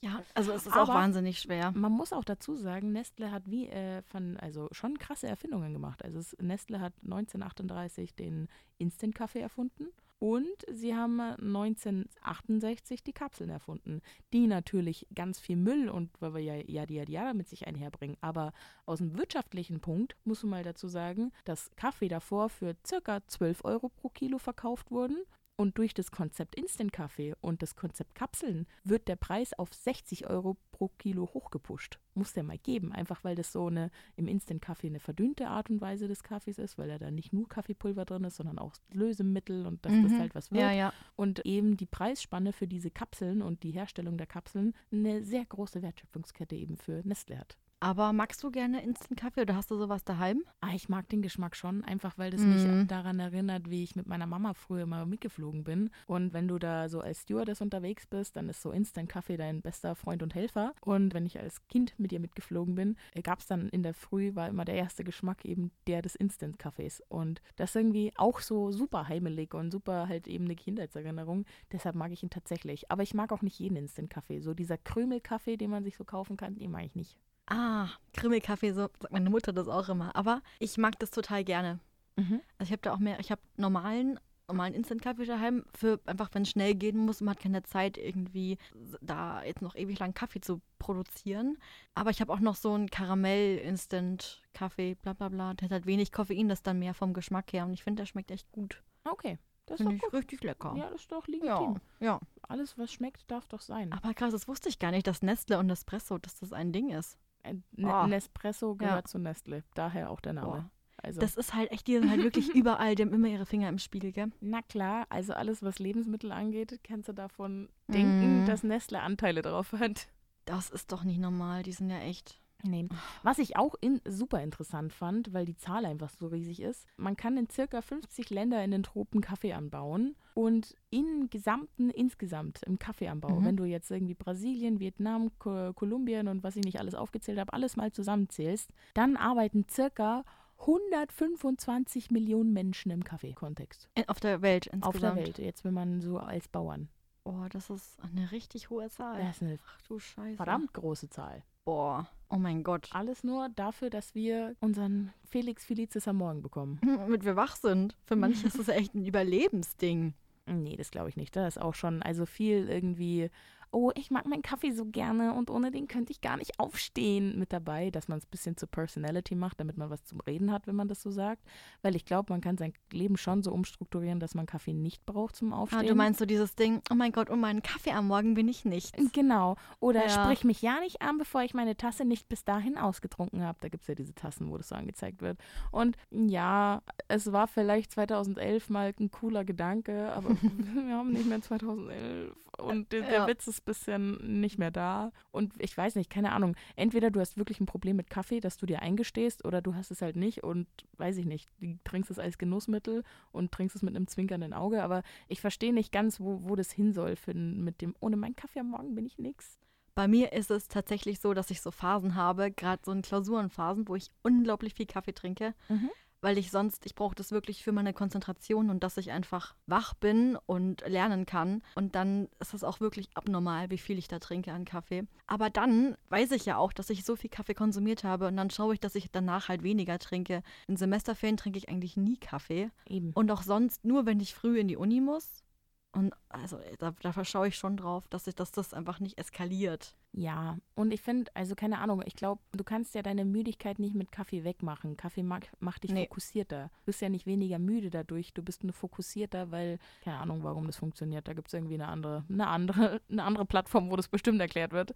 ja, 0.00 0.20
also 0.34 0.50
es 0.50 0.66
ist 0.66 0.72
auch 0.72 0.88
Aber- 0.88 0.94
wahnsinnig 0.94 1.38
schwer. 1.38 1.70
Man 1.70 1.92
muss 1.92 2.12
auch 2.12 2.24
dazu 2.24 2.56
sagen, 2.56 2.90
Nestle 2.90 3.30
hat 3.30 3.48
wie 3.48 3.68
äh, 3.68 4.02
von, 4.02 4.36
also 4.38 4.66
schon 4.72 4.98
krasse 4.98 5.28
Erfindungen 5.28 5.72
gemacht. 5.72 6.04
Also 6.04 6.18
es, 6.18 6.36
Nestle 6.40 6.80
hat 6.80 6.94
1938 7.04 8.16
den 8.16 8.48
Instant-Kaffee 8.78 9.40
erfunden 9.40 9.86
und 10.22 10.46
sie 10.70 10.94
haben 10.94 11.20
1968 11.20 13.02
die 13.02 13.12
Kapseln 13.12 13.50
erfunden, 13.50 14.00
die 14.32 14.46
natürlich 14.46 15.08
ganz 15.12 15.40
viel 15.40 15.56
Müll 15.56 15.88
und 15.88 16.10
weil 16.20 16.34
wir 16.34 16.40
ja 16.40 16.54
ja 16.64 16.86
die 16.86 17.12
ja 17.12 17.34
mit 17.34 17.48
sich 17.48 17.66
einherbringen. 17.66 18.16
Aber 18.20 18.52
aus 18.86 18.98
dem 18.98 19.18
wirtschaftlichen 19.18 19.80
Punkt 19.80 20.14
muss 20.22 20.44
man 20.44 20.50
mal 20.50 20.62
dazu 20.62 20.86
sagen, 20.86 21.32
dass 21.44 21.72
Kaffee 21.74 22.06
davor 22.06 22.50
für 22.50 22.76
circa 22.86 23.26
12 23.26 23.64
Euro 23.64 23.88
pro 23.88 24.10
Kilo 24.10 24.38
verkauft 24.38 24.92
wurden. 24.92 25.16
Und 25.62 25.78
durch 25.78 25.94
das 25.94 26.10
Konzept 26.10 26.56
Instant 26.56 26.92
Kaffee 26.92 27.34
und 27.40 27.62
das 27.62 27.76
Konzept 27.76 28.16
Kapseln 28.16 28.66
wird 28.82 29.06
der 29.06 29.14
Preis 29.14 29.52
auf 29.56 29.72
60 29.72 30.26
Euro 30.26 30.56
pro 30.72 30.88
Kilo 30.98 31.30
hochgepusht. 31.32 32.00
Muss 32.14 32.32
der 32.32 32.42
mal 32.42 32.58
geben, 32.58 32.90
einfach 32.90 33.22
weil 33.22 33.36
das 33.36 33.52
so 33.52 33.68
eine 33.68 33.92
im 34.16 34.26
Instant 34.26 34.60
Kaffee 34.60 34.88
eine 34.88 34.98
verdünnte 34.98 35.46
Art 35.46 35.70
und 35.70 35.80
Weise 35.80 36.08
des 36.08 36.24
Kaffees 36.24 36.58
ist, 36.58 36.78
weil 36.78 36.88
da 36.88 36.98
dann 36.98 37.14
nicht 37.14 37.32
nur 37.32 37.48
Kaffeepulver 37.48 38.04
drin 38.04 38.24
ist, 38.24 38.34
sondern 38.38 38.58
auch 38.58 38.74
Lösemittel 38.92 39.64
und 39.64 39.86
dass 39.86 39.92
das 39.92 40.10
Mhm. 40.10 40.18
halt 40.18 40.34
was 40.34 40.50
wird. 40.50 40.62
Ja, 40.62 40.72
ja. 40.72 40.92
Und 41.14 41.46
eben 41.46 41.76
die 41.76 41.86
Preisspanne 41.86 42.52
für 42.52 42.66
diese 42.66 42.90
Kapseln 42.90 43.40
und 43.40 43.62
die 43.62 43.70
Herstellung 43.70 44.18
der 44.18 44.26
Kapseln 44.26 44.74
eine 44.90 45.22
sehr 45.22 45.44
große 45.44 45.80
Wertschöpfungskette 45.80 46.56
eben 46.56 46.76
für 46.76 47.02
Nestle 47.06 47.38
hat. 47.38 47.56
Aber 47.82 48.12
magst 48.12 48.44
du 48.44 48.52
gerne 48.52 48.80
Instant-Kaffee 48.84 49.40
oder 49.40 49.56
hast 49.56 49.72
du 49.72 49.76
sowas 49.76 50.04
daheim? 50.04 50.44
Ah, 50.60 50.70
ich 50.72 50.88
mag 50.88 51.08
den 51.08 51.20
Geschmack 51.20 51.56
schon, 51.56 51.82
einfach 51.82 52.16
weil 52.16 52.30
das 52.30 52.42
Mhm. 52.42 52.48
mich 52.48 52.68
daran 52.86 53.18
erinnert, 53.18 53.70
wie 53.70 53.82
ich 53.82 53.96
mit 53.96 54.06
meiner 54.06 54.28
Mama 54.28 54.54
früher 54.54 54.86
mal 54.86 55.04
mitgeflogen 55.04 55.64
bin. 55.64 55.90
Und 56.06 56.32
wenn 56.32 56.46
du 56.46 56.60
da 56.60 56.88
so 56.88 57.00
als 57.00 57.22
Stewardess 57.22 57.60
unterwegs 57.60 58.06
bist, 58.06 58.36
dann 58.36 58.48
ist 58.48 58.62
so 58.62 58.70
Instant 58.70 59.08
Kaffee 59.08 59.36
dein 59.36 59.62
bester 59.62 59.96
Freund 59.96 60.22
und 60.22 60.32
Helfer. 60.36 60.74
Und 60.80 61.12
wenn 61.12 61.26
ich 61.26 61.40
als 61.40 61.66
Kind 61.66 61.92
mit 61.98 62.12
ihr 62.12 62.20
mitgeflogen 62.20 62.76
bin, 62.76 62.94
gab 63.24 63.40
es 63.40 63.46
dann 63.46 63.68
in 63.70 63.82
der 63.82 63.94
Früh, 63.94 64.36
war 64.36 64.48
immer 64.48 64.64
der 64.64 64.76
erste 64.76 65.02
Geschmack 65.02 65.44
eben 65.44 65.72
der 65.88 66.02
des 66.02 66.14
Instant 66.14 66.60
Kaffees. 66.60 67.02
Und 67.08 67.42
das 67.56 67.70
ist 67.70 67.76
irgendwie 67.76 68.12
auch 68.14 68.38
so 68.38 68.70
super 68.70 69.08
heimelig 69.08 69.54
und 69.54 69.72
super 69.72 70.06
halt 70.06 70.28
eben 70.28 70.44
eine 70.44 70.54
Kindheitserinnerung. 70.54 71.46
Deshalb 71.72 71.96
mag 71.96 72.12
ich 72.12 72.22
ihn 72.22 72.30
tatsächlich. 72.30 72.92
Aber 72.92 73.02
ich 73.02 73.12
mag 73.12 73.32
auch 73.32 73.42
nicht 73.42 73.58
jeden 73.58 73.74
Instant 73.74 74.08
Kaffee. 74.08 74.38
So 74.38 74.54
dieser 74.54 74.78
Krümelkaffee, 74.78 75.56
den 75.56 75.70
man 75.70 75.82
sich 75.82 75.96
so 75.96 76.04
kaufen 76.04 76.36
kann, 76.36 76.54
den 76.54 76.70
mag 76.70 76.84
ich 76.84 76.94
nicht. 76.94 77.18
Ah, 77.52 77.88
Krümmelkaffee, 78.14 78.72
so 78.72 78.82
sagt 78.82 79.12
meine 79.12 79.28
Mutter 79.28 79.52
das 79.52 79.68
auch 79.68 79.90
immer. 79.90 80.16
Aber 80.16 80.40
ich 80.58 80.78
mag 80.78 80.98
das 80.98 81.10
total 81.10 81.44
gerne. 81.44 81.80
Mhm. 82.16 82.40
Also 82.58 82.68
ich 82.68 82.72
habe 82.72 82.82
da 82.82 82.94
auch 82.94 82.98
mehr, 82.98 83.20
ich 83.20 83.30
habe 83.30 83.42
normalen, 83.56 84.18
normalen 84.48 84.72
Instant-Kaffee 84.72 85.26
daheim, 85.26 85.64
für 85.74 86.00
einfach, 86.06 86.30
wenn 86.32 86.42
es 86.42 86.50
schnell 86.50 86.74
gehen 86.74 86.96
muss, 86.96 87.20
man 87.20 87.34
hat 87.34 87.42
keine 87.42 87.62
Zeit, 87.62 87.98
irgendwie 87.98 88.56
da 89.02 89.44
jetzt 89.44 89.60
noch 89.60 89.74
ewig 89.74 89.98
lang 89.98 90.14
Kaffee 90.14 90.40
zu 90.40 90.62
produzieren. 90.78 91.58
Aber 91.94 92.10
ich 92.10 92.22
habe 92.22 92.32
auch 92.32 92.40
noch 92.40 92.56
so 92.56 92.72
einen 92.72 92.88
Karamell-Instant-Kaffee, 92.88 94.94
bla 94.94 95.12
bla 95.12 95.28
bla. 95.28 95.54
Der 95.54 95.66
hat 95.66 95.72
halt 95.72 95.86
wenig 95.86 96.10
Koffein, 96.10 96.48
das 96.48 96.62
dann 96.62 96.78
mehr 96.78 96.94
vom 96.94 97.12
Geschmack 97.12 97.52
her. 97.52 97.66
Und 97.66 97.74
ich 97.74 97.82
finde, 97.82 98.00
der 98.00 98.06
schmeckt 98.06 98.30
echt 98.30 98.50
gut. 98.52 98.82
Okay. 99.04 99.38
Das 99.66 99.78
ist 99.78 99.86
Finde 99.86 99.96
ich 99.96 100.02
gut. 100.02 100.14
richtig 100.14 100.42
lecker. 100.42 100.74
Ja, 100.76 100.90
das 100.90 101.02
ist 101.02 101.12
doch 101.12 101.26
legitim. 101.28 101.80
ja. 102.00 102.06
ja. 102.06 102.20
Alles, 102.48 102.76
was 102.76 102.92
schmeckt, 102.92 103.30
darf 103.30 103.46
doch 103.46 103.60
sein. 103.60 103.92
Aber 103.92 104.12
krass, 104.12 104.32
das 104.32 104.48
wusste 104.48 104.68
ich 104.68 104.78
gar 104.78 104.90
nicht, 104.90 105.06
dass 105.06 105.22
Nestle 105.22 105.58
und 105.58 105.66
Nespresso, 105.66 106.18
dass 106.18 106.38
das 106.40 106.52
ein 106.52 106.72
Ding 106.72 106.90
ist. 106.90 107.16
Oh. 107.44 108.06
Nespresso 108.06 108.74
gehört 108.76 109.04
Ja. 109.04 109.04
zu 109.04 109.18
Nestle. 109.18 109.64
Daher 109.74 110.10
auch 110.10 110.20
der 110.20 110.32
Name. 110.34 110.46
Boah. 110.46 110.70
Also, 111.04 111.20
Das 111.20 111.36
ist 111.36 111.52
halt 111.54 111.72
echt, 111.72 111.88
die 111.88 111.94
sind 111.98 112.08
halt 112.10 112.22
wirklich 112.22 112.48
überall, 112.54 112.94
die 112.94 113.02
haben 113.02 113.12
immer 113.12 113.26
ihre 113.26 113.46
Finger 113.46 113.68
im 113.68 113.78
Spiel, 113.78 114.12
gell? 114.12 114.30
na 114.40 114.62
klar, 114.62 115.06
also 115.08 115.32
alles, 115.32 115.62
was 115.62 115.80
Lebensmittel 115.80 116.30
angeht, 116.30 116.78
kannst 116.84 117.08
du 117.08 117.12
davon 117.12 117.68
denken, 117.88 118.44
Mm. 118.44 118.46
dass 118.46 118.62
Nestle 118.62 119.00
Anteile 119.00 119.42
drauf 119.42 119.72
hat. 119.72 120.06
Das 120.44 120.70
ist 120.70 120.92
doch 120.92 121.02
nicht 121.04 121.18
normal, 121.18 121.62
die 121.64 121.72
sind 121.72 121.90
ja 121.90 121.98
echt. 121.98 122.40
Nee. 122.64 122.88
Was 123.22 123.38
ich 123.38 123.56
auch 123.56 123.74
in, 123.80 124.00
super 124.06 124.40
interessant 124.42 124.92
fand, 124.92 125.32
weil 125.32 125.44
die 125.44 125.56
Zahl 125.56 125.84
einfach 125.84 126.10
so 126.10 126.28
riesig 126.28 126.60
ist, 126.62 126.86
man 126.96 127.16
kann 127.16 127.36
in 127.36 127.48
circa 127.50 127.82
50 127.82 128.30
Länder 128.30 128.62
in 128.64 128.70
den 128.70 128.82
Tropen 128.82 129.20
Kaffee 129.20 129.52
anbauen 129.52 130.14
und 130.34 130.74
im 130.90 131.28
gesamten, 131.28 131.90
insgesamt 131.90 132.62
im 132.64 132.78
Kaffeeanbau, 132.78 133.40
Mhm. 133.40 133.44
wenn 133.44 133.56
du 133.56 133.64
jetzt 133.64 133.90
irgendwie 133.90 134.14
Brasilien, 134.14 134.78
Vietnam, 134.80 135.30
Ko 135.38 135.72
Kolumbien 135.74 136.28
und 136.28 136.42
was 136.42 136.56
ich 136.56 136.64
nicht 136.64 136.78
alles 136.78 136.94
aufgezählt 136.94 137.38
habe, 137.38 137.52
alles 137.52 137.76
mal 137.76 137.90
zusammenzählst, 137.92 138.70
dann 138.94 139.16
arbeiten 139.16 139.66
circa 139.68 140.24
125 140.58 142.10
Millionen 142.10 142.52
Menschen 142.52 142.90
im 142.92 143.04
Kaffeekontext. 143.04 143.88
In- 143.94 144.08
Auf 144.08 144.20
der 144.20 144.42
Welt 144.42 144.66
insgesamt. 144.66 144.94
Auf 144.94 145.00
der 145.00 145.16
Welt, 145.16 145.38
jetzt 145.38 145.64
wenn 145.64 145.74
man 145.74 146.00
so 146.00 146.18
als 146.18 146.48
Bauern. 146.48 146.88
Oh, 147.24 147.44
das 147.50 147.70
ist 147.70 147.98
eine 148.02 148.32
richtig 148.32 148.70
hohe 148.70 148.88
Zahl. 148.90 149.18
Das 149.20 149.36
ist 149.36 149.42
eine 149.42 149.58
Ach 149.66 149.80
du 149.82 149.98
Scheiße. 149.98 150.36
verdammt 150.36 150.72
große 150.72 151.08
Zahl. 151.08 151.42
Boah. 151.64 152.08
Oh 152.28 152.36
mein 152.36 152.62
Gott. 152.64 152.88
Alles 152.92 153.24
nur 153.24 153.48
dafür, 153.50 153.90
dass 153.90 154.14
wir 154.14 154.56
unseren 154.60 155.12
Felix 155.28 155.64
Felicis 155.64 156.08
am 156.08 156.16
Morgen 156.16 156.42
bekommen. 156.42 156.80
Damit 156.84 157.24
wir 157.24 157.36
wach 157.36 157.56
sind. 157.56 157.94
Für 158.04 158.16
manche 158.16 158.46
ist 158.46 158.58
das 158.58 158.68
echt 158.68 158.94
ein 158.94 159.04
Überlebensding. 159.04 160.14
Nee, 160.46 160.76
das 160.76 160.90
glaube 160.90 161.08
ich 161.08 161.16
nicht. 161.16 161.36
Da 161.36 161.46
ist 161.46 161.60
auch 161.60 161.74
schon, 161.74 162.02
also 162.02 162.26
viel 162.26 162.68
irgendwie, 162.68 163.30
oh, 163.72 163.90
ich 163.94 164.10
mag 164.10 164.26
meinen 164.26 164.42
Kaffee 164.42 164.70
so 164.70 164.84
gerne 164.84 165.34
und 165.34 165.50
ohne 165.50 165.70
den 165.70 165.88
könnte 165.88 166.12
ich 166.12 166.20
gar 166.20 166.36
nicht 166.36 166.58
aufstehen 166.60 167.38
mit 167.38 167.52
dabei, 167.52 167.90
dass 167.90 168.06
man 168.08 168.18
es 168.18 168.24
ein 168.26 168.30
bisschen 168.30 168.56
zur 168.56 168.68
Personality 168.70 169.34
macht, 169.34 169.58
damit 169.60 169.76
man 169.78 169.90
was 169.90 170.04
zum 170.04 170.20
Reden 170.20 170.52
hat, 170.52 170.66
wenn 170.66 170.76
man 170.76 170.88
das 170.88 171.02
so 171.02 171.10
sagt. 171.10 171.42
Weil 171.82 171.96
ich 171.96 172.04
glaube, 172.04 172.32
man 172.32 172.40
kann 172.40 172.58
sein 172.58 172.72
Leben 172.92 173.16
schon 173.16 173.42
so 173.42 173.50
umstrukturieren, 173.52 174.20
dass 174.20 174.34
man 174.34 174.46
Kaffee 174.46 174.74
nicht 174.74 175.04
braucht 175.06 175.36
zum 175.36 175.52
Aufstehen. 175.52 175.80
Ah, 175.80 175.84
du 175.88 175.94
meinst 175.94 176.18
so 176.20 176.26
dieses 176.26 176.54
Ding, 176.54 176.82
oh 176.90 176.94
mein 176.94 177.12
Gott, 177.12 177.30
um 177.30 177.40
meinen 177.40 177.62
Kaffee 177.62 177.92
am 177.92 178.06
Morgen 178.08 178.34
bin 178.34 178.46
ich 178.48 178.64
nichts. 178.64 178.92
Genau. 179.12 179.56
Oder 179.80 180.06
Ja. 180.06 180.24
sprich 180.24 180.44
mich 180.44 180.62
ja 180.62 180.78
nicht 180.80 181.02
an, 181.02 181.18
bevor 181.18 181.42
ich 181.42 181.54
meine 181.54 181.76
Tasse 181.76 182.04
nicht 182.04 182.28
bis 182.28 182.44
dahin 182.44 182.76
ausgetrunken 182.78 183.42
habe. 183.42 183.58
Da 183.62 183.68
gibt 183.68 183.82
es 183.82 183.88
ja 183.88 183.94
diese 183.94 184.14
Tassen, 184.14 184.50
wo 184.50 184.56
das 184.58 184.68
so 184.68 184.74
angezeigt 184.74 185.22
wird. 185.22 185.38
Und 185.70 185.96
ja, 186.10 186.82
es 187.08 187.32
war 187.32 187.48
vielleicht 187.48 187.92
2011 187.92 188.68
mal 188.68 188.92
ein 189.00 189.10
cooler 189.10 189.44
Gedanke, 189.44 190.12
aber 190.12 190.30
wir 190.86 190.94
haben 190.94 191.12
nicht 191.12 191.26
mehr 191.26 191.40
2011. 191.40 192.34
Und 192.58 192.92
der, 192.92 193.00
der 193.02 193.12
Ja. 193.12 193.26
Witz 193.26 193.46
ist 193.46 193.61
bisschen 193.64 194.40
nicht 194.40 194.58
mehr 194.58 194.70
da. 194.70 195.12
Und 195.30 195.52
ich 195.58 195.76
weiß 195.76 195.96
nicht, 195.96 196.10
keine 196.10 196.32
Ahnung. 196.32 196.56
Entweder 196.76 197.10
du 197.10 197.20
hast 197.20 197.36
wirklich 197.36 197.60
ein 197.60 197.66
Problem 197.66 197.96
mit 197.96 198.10
Kaffee, 198.10 198.40
dass 198.40 198.56
du 198.56 198.66
dir 198.66 198.82
eingestehst, 198.82 199.44
oder 199.44 199.62
du 199.62 199.74
hast 199.74 199.90
es 199.90 200.02
halt 200.02 200.16
nicht 200.16 200.42
und 200.42 200.66
weiß 200.98 201.16
ich 201.18 201.26
nicht, 201.26 201.50
du 201.60 201.78
trinkst 201.84 202.10
es 202.10 202.18
als 202.18 202.38
Genussmittel 202.38 203.04
und 203.32 203.52
trinkst 203.52 203.76
es 203.76 203.82
mit 203.82 203.94
einem 203.94 204.06
zwinkernden 204.06 204.52
Auge. 204.52 204.82
Aber 204.82 205.02
ich 205.28 205.40
verstehe 205.40 205.72
nicht 205.72 205.92
ganz, 205.92 206.20
wo, 206.20 206.40
wo 206.42 206.56
das 206.56 206.72
hin 206.72 206.92
soll 206.92 207.16
für, 207.16 207.34
mit 207.34 207.80
dem, 207.80 207.94
ohne 208.00 208.16
meinen 208.16 208.36
Kaffee 208.36 208.60
am 208.60 208.70
Morgen 208.70 208.94
bin 208.94 209.06
ich 209.06 209.18
nix. 209.18 209.58
Bei 209.94 210.08
mir 210.08 210.32
ist 210.32 210.50
es 210.50 210.68
tatsächlich 210.68 211.20
so, 211.20 211.34
dass 211.34 211.50
ich 211.50 211.60
so 211.60 211.70
Phasen 211.70 212.14
habe, 212.14 212.50
gerade 212.50 212.80
so 212.84 212.92
in 212.92 213.02
Klausurenphasen, 213.02 213.86
wo 213.88 213.94
ich 213.94 214.10
unglaublich 214.22 214.74
viel 214.74 214.86
Kaffee 214.86 215.12
trinke, 215.12 215.54
Mhm. 215.68 215.90
Weil 216.22 216.38
ich 216.38 216.50
sonst, 216.50 216.86
ich 216.86 216.94
brauche 216.94 217.14
das 217.14 217.32
wirklich 217.32 217.62
für 217.62 217.72
meine 217.72 217.92
Konzentration 217.92 218.70
und 218.70 218.82
dass 218.82 218.96
ich 218.96 219.10
einfach 219.10 219.54
wach 219.66 219.92
bin 219.92 220.38
und 220.46 220.80
lernen 220.86 221.26
kann. 221.26 221.62
Und 221.74 221.94
dann 221.94 222.28
ist 222.38 222.54
es 222.54 222.64
auch 222.64 222.80
wirklich 222.80 223.10
abnormal, 223.14 223.70
wie 223.70 223.78
viel 223.78 223.98
ich 223.98 224.08
da 224.08 224.20
trinke 224.20 224.52
an 224.52 224.64
Kaffee. 224.64 225.04
Aber 225.26 225.50
dann 225.50 225.96
weiß 226.08 226.30
ich 226.30 226.46
ja 226.46 226.56
auch, 226.56 226.72
dass 226.72 226.90
ich 226.90 227.04
so 227.04 227.16
viel 227.16 227.28
Kaffee 227.28 227.54
konsumiert 227.54 228.04
habe 228.04 228.28
und 228.28 228.36
dann 228.36 228.50
schaue 228.50 228.74
ich, 228.74 228.80
dass 228.80 228.94
ich 228.94 229.10
danach 229.10 229.48
halt 229.48 229.62
weniger 229.62 229.98
trinke. 229.98 230.42
In 230.68 230.76
Semesterferien 230.76 231.36
trinke 231.36 231.58
ich 231.58 231.68
eigentlich 231.68 231.96
nie 231.96 232.16
Kaffee 232.16 232.70
Eben. 232.86 233.12
und 233.14 233.30
auch 233.30 233.42
sonst 233.42 233.84
nur, 233.84 234.06
wenn 234.06 234.20
ich 234.20 234.34
früh 234.34 234.60
in 234.60 234.68
die 234.68 234.76
Uni 234.76 235.00
muss. 235.00 235.42
Und 235.90 236.14
also 236.28 236.58
da, 236.78 236.94
da 237.02 237.12
verschaue 237.12 237.48
ich 237.48 237.56
schon 237.56 237.76
drauf, 237.76 238.08
dass 238.08 238.26
ich, 238.26 238.34
dass 238.34 238.52
das 238.52 238.72
einfach 238.72 239.00
nicht 239.00 239.18
eskaliert. 239.18 239.94
Ja, 240.14 240.58
und 240.74 240.92
ich 240.92 241.00
finde, 241.00 241.30
also 241.34 241.54
keine 241.54 241.78
Ahnung, 241.78 242.02
ich 242.04 242.14
glaube, 242.16 242.42
du 242.52 242.64
kannst 242.64 242.94
ja 242.94 243.00
deine 243.02 243.24
Müdigkeit 243.24 243.78
nicht 243.78 243.94
mit 243.94 244.12
Kaffee 244.12 244.44
wegmachen. 244.44 244.98
Kaffee 244.98 245.22
mag, 245.22 245.48
macht 245.58 245.84
dich 245.84 245.92
Nee. 245.92 246.04
fokussierter. 246.04 246.64
Du 246.80 246.84
bist 246.86 247.00
ja 247.00 247.08
nicht 247.08 247.24
weniger 247.24 247.58
müde 247.58 247.88
dadurch, 247.88 248.34
du 248.34 248.42
bist 248.42 248.62
nur 248.62 248.74
fokussierter, 248.74 249.50
weil, 249.50 249.78
keine 250.04 250.18
Ahnung, 250.18 250.42
warum 250.42 250.66
das 250.66 250.76
funktioniert. 250.76 251.28
Da 251.28 251.32
gibt 251.32 251.48
es 251.48 251.54
irgendwie 251.54 251.74
eine 251.74 251.88
andere, 251.88 252.24
eine 252.28 252.46
andere, 252.48 253.00
eine 253.10 253.24
andere 253.24 253.46
Plattform, 253.46 253.90
wo 253.90 253.96
das 253.96 254.08
bestimmt 254.08 254.38
erklärt 254.40 254.72
wird. 254.72 254.92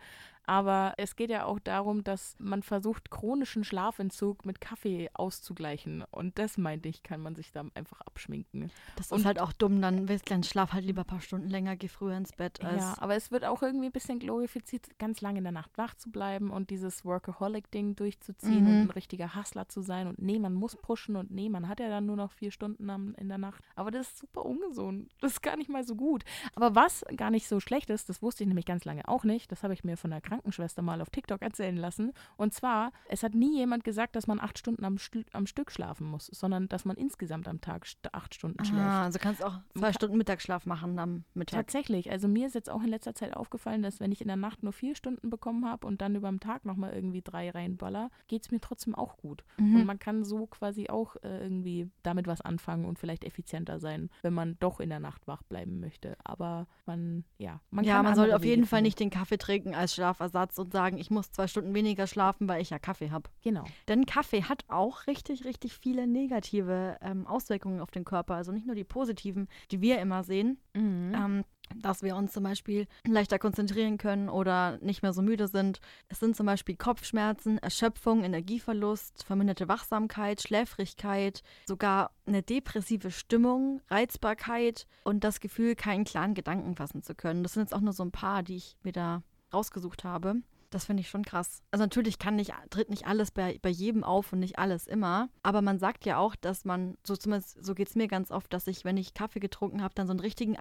Aber 0.49 0.95
es 0.99 1.17
geht 1.17 1.31
ja 1.31 1.45
auch 1.47 1.59
darum, 1.59 2.05
dass 2.05 2.37
man 2.39 2.63
versucht, 2.63 3.11
chronischen 3.11 3.65
Schlafentzug 3.65 4.45
mit 4.45 4.61
Kaffee 4.61 5.09
auszugleichen. 5.15 6.05
Und 6.11 6.39
das 6.39 6.57
meinte 6.59 6.89
ich, 6.89 7.03
kann 7.03 7.21
man 7.21 7.35
sich 7.35 7.51
da 7.53 7.65
einfach 7.75 8.01
abschminken. 8.03 8.71
Das 8.97 9.11
Und- 9.11 9.21
ist 9.21 9.25
halt 9.25 9.41
auch 9.41 9.53
dumm, 9.53 9.81
dann 9.81 10.09
willst 10.09 10.29
du 10.29 10.35
dann 10.35 10.43
schlaf 10.45 10.73
halt 10.73 10.85
lieber 10.85 11.03
ein 11.03 11.07
paar 11.07 11.21
Stunden 11.21 11.49
länger, 11.49 11.75
geh 11.77 11.89
früher 11.89 12.17
ins 12.17 12.33
Bett. 12.33 12.63
Als 12.63 12.83
Ja, 12.83 12.95
aber 12.99 13.17
es 13.17 13.31
wird 13.33 13.45
auch 13.45 13.63
irgendwie 13.63 13.87
ein 13.87 13.93
bisschen 13.93 14.19
glorifiziert, 14.21 14.99
ganz 15.07 15.21
lange 15.21 15.39
in 15.39 15.45
der 15.45 15.53
Nacht 15.53 15.71
wach 15.79 15.95
zu 15.95 16.11
bleiben 16.11 16.51
und 16.51 16.71
dieses 16.71 17.05
Workaholic-Ding 17.05 17.95
durchzuziehen 17.95 18.65
Mhm. 18.65 18.67
und 18.69 18.81
ein 18.83 18.91
richtiger 18.91 19.37
Hustler 19.37 19.69
zu 19.69 19.81
sein. 19.81 20.09
Und 20.09 20.19
nee, 20.21 20.39
man 20.41 20.53
muss 20.55 20.75
pushen 20.77 21.15
und 21.15 21.31
nee, 21.31 21.49
man 21.49 21.69
hat 21.69 21.79
ja 21.79 21.89
dann 21.89 22.07
nur 22.07 22.17
noch 22.17 22.33
vier 22.33 22.51
Stunden 22.51 22.91
am, 22.91 23.15
in 23.15 23.29
der 23.29 23.39
Nacht. 23.39 23.63
Aber 23.77 23.93
das 23.93 24.09
ist 24.09 24.19
super 24.19 24.45
ungesund. 24.45 25.09
Das 25.21 25.33
ist 25.33 25.43
gar 25.43 25.57
nicht 25.57 25.71
mal 25.71 25.85
so 25.85 25.95
gut. 25.95 26.25
Aber 26.57 26.75
was 26.75 27.05
gar 27.17 27.31
nicht 27.31 27.47
so 27.47 27.61
schlecht 27.61 27.89
ist, 27.91 28.09
das 28.09 28.21
wusste 28.21 28.43
ich 28.43 28.49
nämlich 28.49 28.67
ganz 28.67 28.85
lange 28.85 29.07
auch 29.07 29.23
nicht. 29.23 29.53
Das 29.53 29.63
habe 29.63 29.75
ich 29.75 29.85
mir 29.85 29.97
von 29.97 30.11
der 30.11 30.21
Krankenschwester 30.21 30.83
mal 30.83 31.01
auf 31.01 31.11
TikTok 31.11 31.41
erzählen 31.41 31.77
lassen. 31.77 32.13
Und 32.37 32.53
zwar, 32.53 32.91
es 33.09 33.23
hat 33.23 33.35
nie 33.35 33.57
jemand 33.57 33.85
gesagt, 33.85 34.17
dass 34.17 34.27
man 34.27 34.41
acht 34.41 34.59
Stunden 34.59 34.85
am, 34.85 34.97
am 35.33 35.47
Stück 35.47 35.71
schlafen 35.71 36.09
muss, 36.09 36.27
sondern 36.27 36.69
dass 36.69 36.85
man 36.85 36.97
insgesamt 36.97 37.47
am 37.47 37.61
Tag 37.61 37.87
acht 38.11 38.35
Stunden 38.35 38.65
schläft. 38.65 38.83
Ah, 38.83 39.05
also 39.05 39.21
kannst 39.21 39.45
auch 39.45 39.61
zwei 39.79 39.93
Stunden 39.93 40.17
Mittagsschlaf 40.19 40.67
machen 40.67 40.99
am 40.99 41.23
Mittag. 41.35 41.59
Tatsächlich. 41.61 42.11
Also 42.11 42.27
mir 42.27 42.49
ist 42.49 42.55
jetzt 42.57 42.71
auch 42.71 42.83
in 42.83 42.89
letzter 42.89 43.15
Zeit 43.15 43.37
aufgefallen, 43.37 43.83
dass 43.83 44.01
wenn 44.01 44.11
ich 44.11 44.21
in 44.21 44.27
der 44.29 44.37
Nacht 44.37 44.63
nur 44.65 44.73
vier 44.73 44.96
Stunden 44.97 45.31
bekommen 45.31 45.69
habe 45.71 45.87
und 45.87 46.01
dann 46.01 46.15
über 46.17 46.29
den 46.29 46.41
Tag 46.41 46.65
nochmal 46.65 46.93
irgendwie 46.93 47.23
drei 47.23 47.51
reinballer, 47.51 48.11
geht 48.29 48.43
es 48.45 48.51
mir 48.51 48.61
trotzdem 48.61 48.95
auch 48.95 49.17
gut. 49.17 49.45
Und 49.59 49.73
Mhm. 49.75 49.85
man 49.87 49.99
kann 49.99 50.25
so 50.25 50.47
quasi 50.47 50.89
auch 50.89 51.17
äh, 51.23 51.43
irgendwie 51.43 51.91
damit 52.03 52.27
was 52.27 52.41
anfangen 52.41 52.85
und 52.87 52.99
vielleicht 52.99 53.25
effizienter 53.25 53.79
sein, 53.79 54.11
wenn 54.23 54.33
man 54.35 54.57
doch 54.61 54.81
in 54.81 54.89
der 54.89 55.01
Nacht 55.01 55.27
wach 55.29 55.43
bleiben 55.43 55.79
möchte. 55.81 56.17
Aber 56.25 56.67
man, 56.87 57.25
ja, 57.39 57.61
man 57.71 57.85
ja, 57.85 57.97
kann 57.97 58.05
man 58.05 58.15
soll 58.17 58.33
auf 58.33 58.45
jeden 58.45 58.67
Fall 58.67 58.83
nicht 58.83 58.99
den 58.99 59.11
Kaffee 59.11 59.39
trinken 59.39 59.75
als 59.75 59.95
Schlafersatz 59.95 60.59
und 60.59 60.73
sagen, 60.73 60.99
ich 60.99 61.11
muss 61.11 61.31
zwei 61.31 61.47
Stunden 61.47 61.75
weniger 61.75 62.07
schlafen, 62.07 62.49
weil 62.49 62.63
ich 62.63 62.71
ja 62.71 62.79
Kaffee 62.79 63.11
habe. 63.11 63.29
Genau. 63.43 63.65
Denn 63.89 64.07
Kaffee 64.07 64.45
hat 64.45 64.65
auch 64.69 65.07
richtig, 65.07 65.45
richtig 65.45 65.75
viele 65.75 66.07
negative 66.07 66.97
ähm, 67.01 67.27
Auswirkungen 67.27 67.81
auf 67.81 67.91
den 67.91 68.05
Körper. 68.05 68.35
Also 68.35 68.53
nicht 68.53 68.67
nur 68.67 68.75
die 68.75 68.85
positiven, 68.85 69.49
die 69.71 69.81
wir 69.81 70.01
immer 70.01 70.23
sehen, 70.25 70.59
Mhm. 70.75 71.13
ähm, 71.15 71.45
dass 71.75 72.03
wir 72.03 72.17
uns 72.17 72.33
zum 72.33 72.45
Beispiel 72.45 72.87
leichter 73.07 73.39
konzentrieren 73.39 73.99
können 73.99 74.29
oder 74.29 74.79
nicht 74.79 75.03
mehr 75.03 75.13
so 75.13 75.23
müde 75.23 75.49
sind. 75.49 75.81
Es 76.09 76.21
sind 76.21 76.37
zum 76.37 76.47
Beispiel 76.47 76.77
Kopfschmerzen, 76.77 77.59
Erschöpfung, 77.59 78.25
Energieverlust, 78.25 79.25
verminderte 79.25 79.69
Wachsamkeit, 79.69 80.43
Schläfrigkeit, 80.43 81.43
sogar 81.67 82.11
eine 82.27 82.43
depressive 82.43 83.11
Stimmung, 83.11 83.81
Reizbarkeit 83.89 84.87
und 85.05 85.25
das 85.25 85.41
Gefühl, 85.41 85.75
keinen 85.75 86.05
klaren 86.05 86.35
Gedanken 86.35 86.77
fassen 86.77 87.03
zu 87.03 87.15
können. 87.15 87.43
Das 87.43 87.55
sind 87.55 87.63
jetzt 87.63 87.75
auch 87.75 87.81
nur 87.81 87.93
so 87.93 88.05
ein 88.05 88.13
paar, 88.13 88.43
die 88.43 88.57
ich 88.57 88.77
mir 88.83 88.93
da 88.93 89.23
rausgesucht 89.53 90.05
habe. 90.05 90.37
Das 90.71 90.85
finde 90.85 91.01
ich 91.01 91.09
schon 91.09 91.25
krass. 91.25 91.63
Also 91.71 91.85
natürlich 91.85 92.19
kann 92.19 92.37
nicht, 92.37 92.53
tritt 92.71 92.91
nicht 92.91 93.07
alles 93.07 93.31
bei, 93.31 93.59
bei 93.63 93.69
jedem 93.69 94.05
auf 94.05 94.33
und 94.33 94.41
nicht 94.41 94.59
alles 94.59 94.87
immer. 94.87 95.29
Aber 95.43 95.63
man 95.63 95.79
sagt 95.79 96.05
ja 96.05 96.19
auch, 96.19 96.35
dass 96.37 96.65
man, 96.65 96.97
so 97.05 97.17
zumindest 97.17 97.65
so 97.65 97.75
geht 97.75 97.89
es 97.89 97.95
mir 97.95 98.09
ganz 98.09 98.31
oft, 98.31 98.53
dass 98.53 98.67
ich, 98.67 98.85
wenn 98.85 98.97
ich 98.97 99.15
Kaffee 99.15 99.41
getrunken 99.41 99.83
habe, 99.83 99.95
dann 99.95 100.07
so 100.07 100.13
einen 100.13 100.21
richtigen 100.21 100.57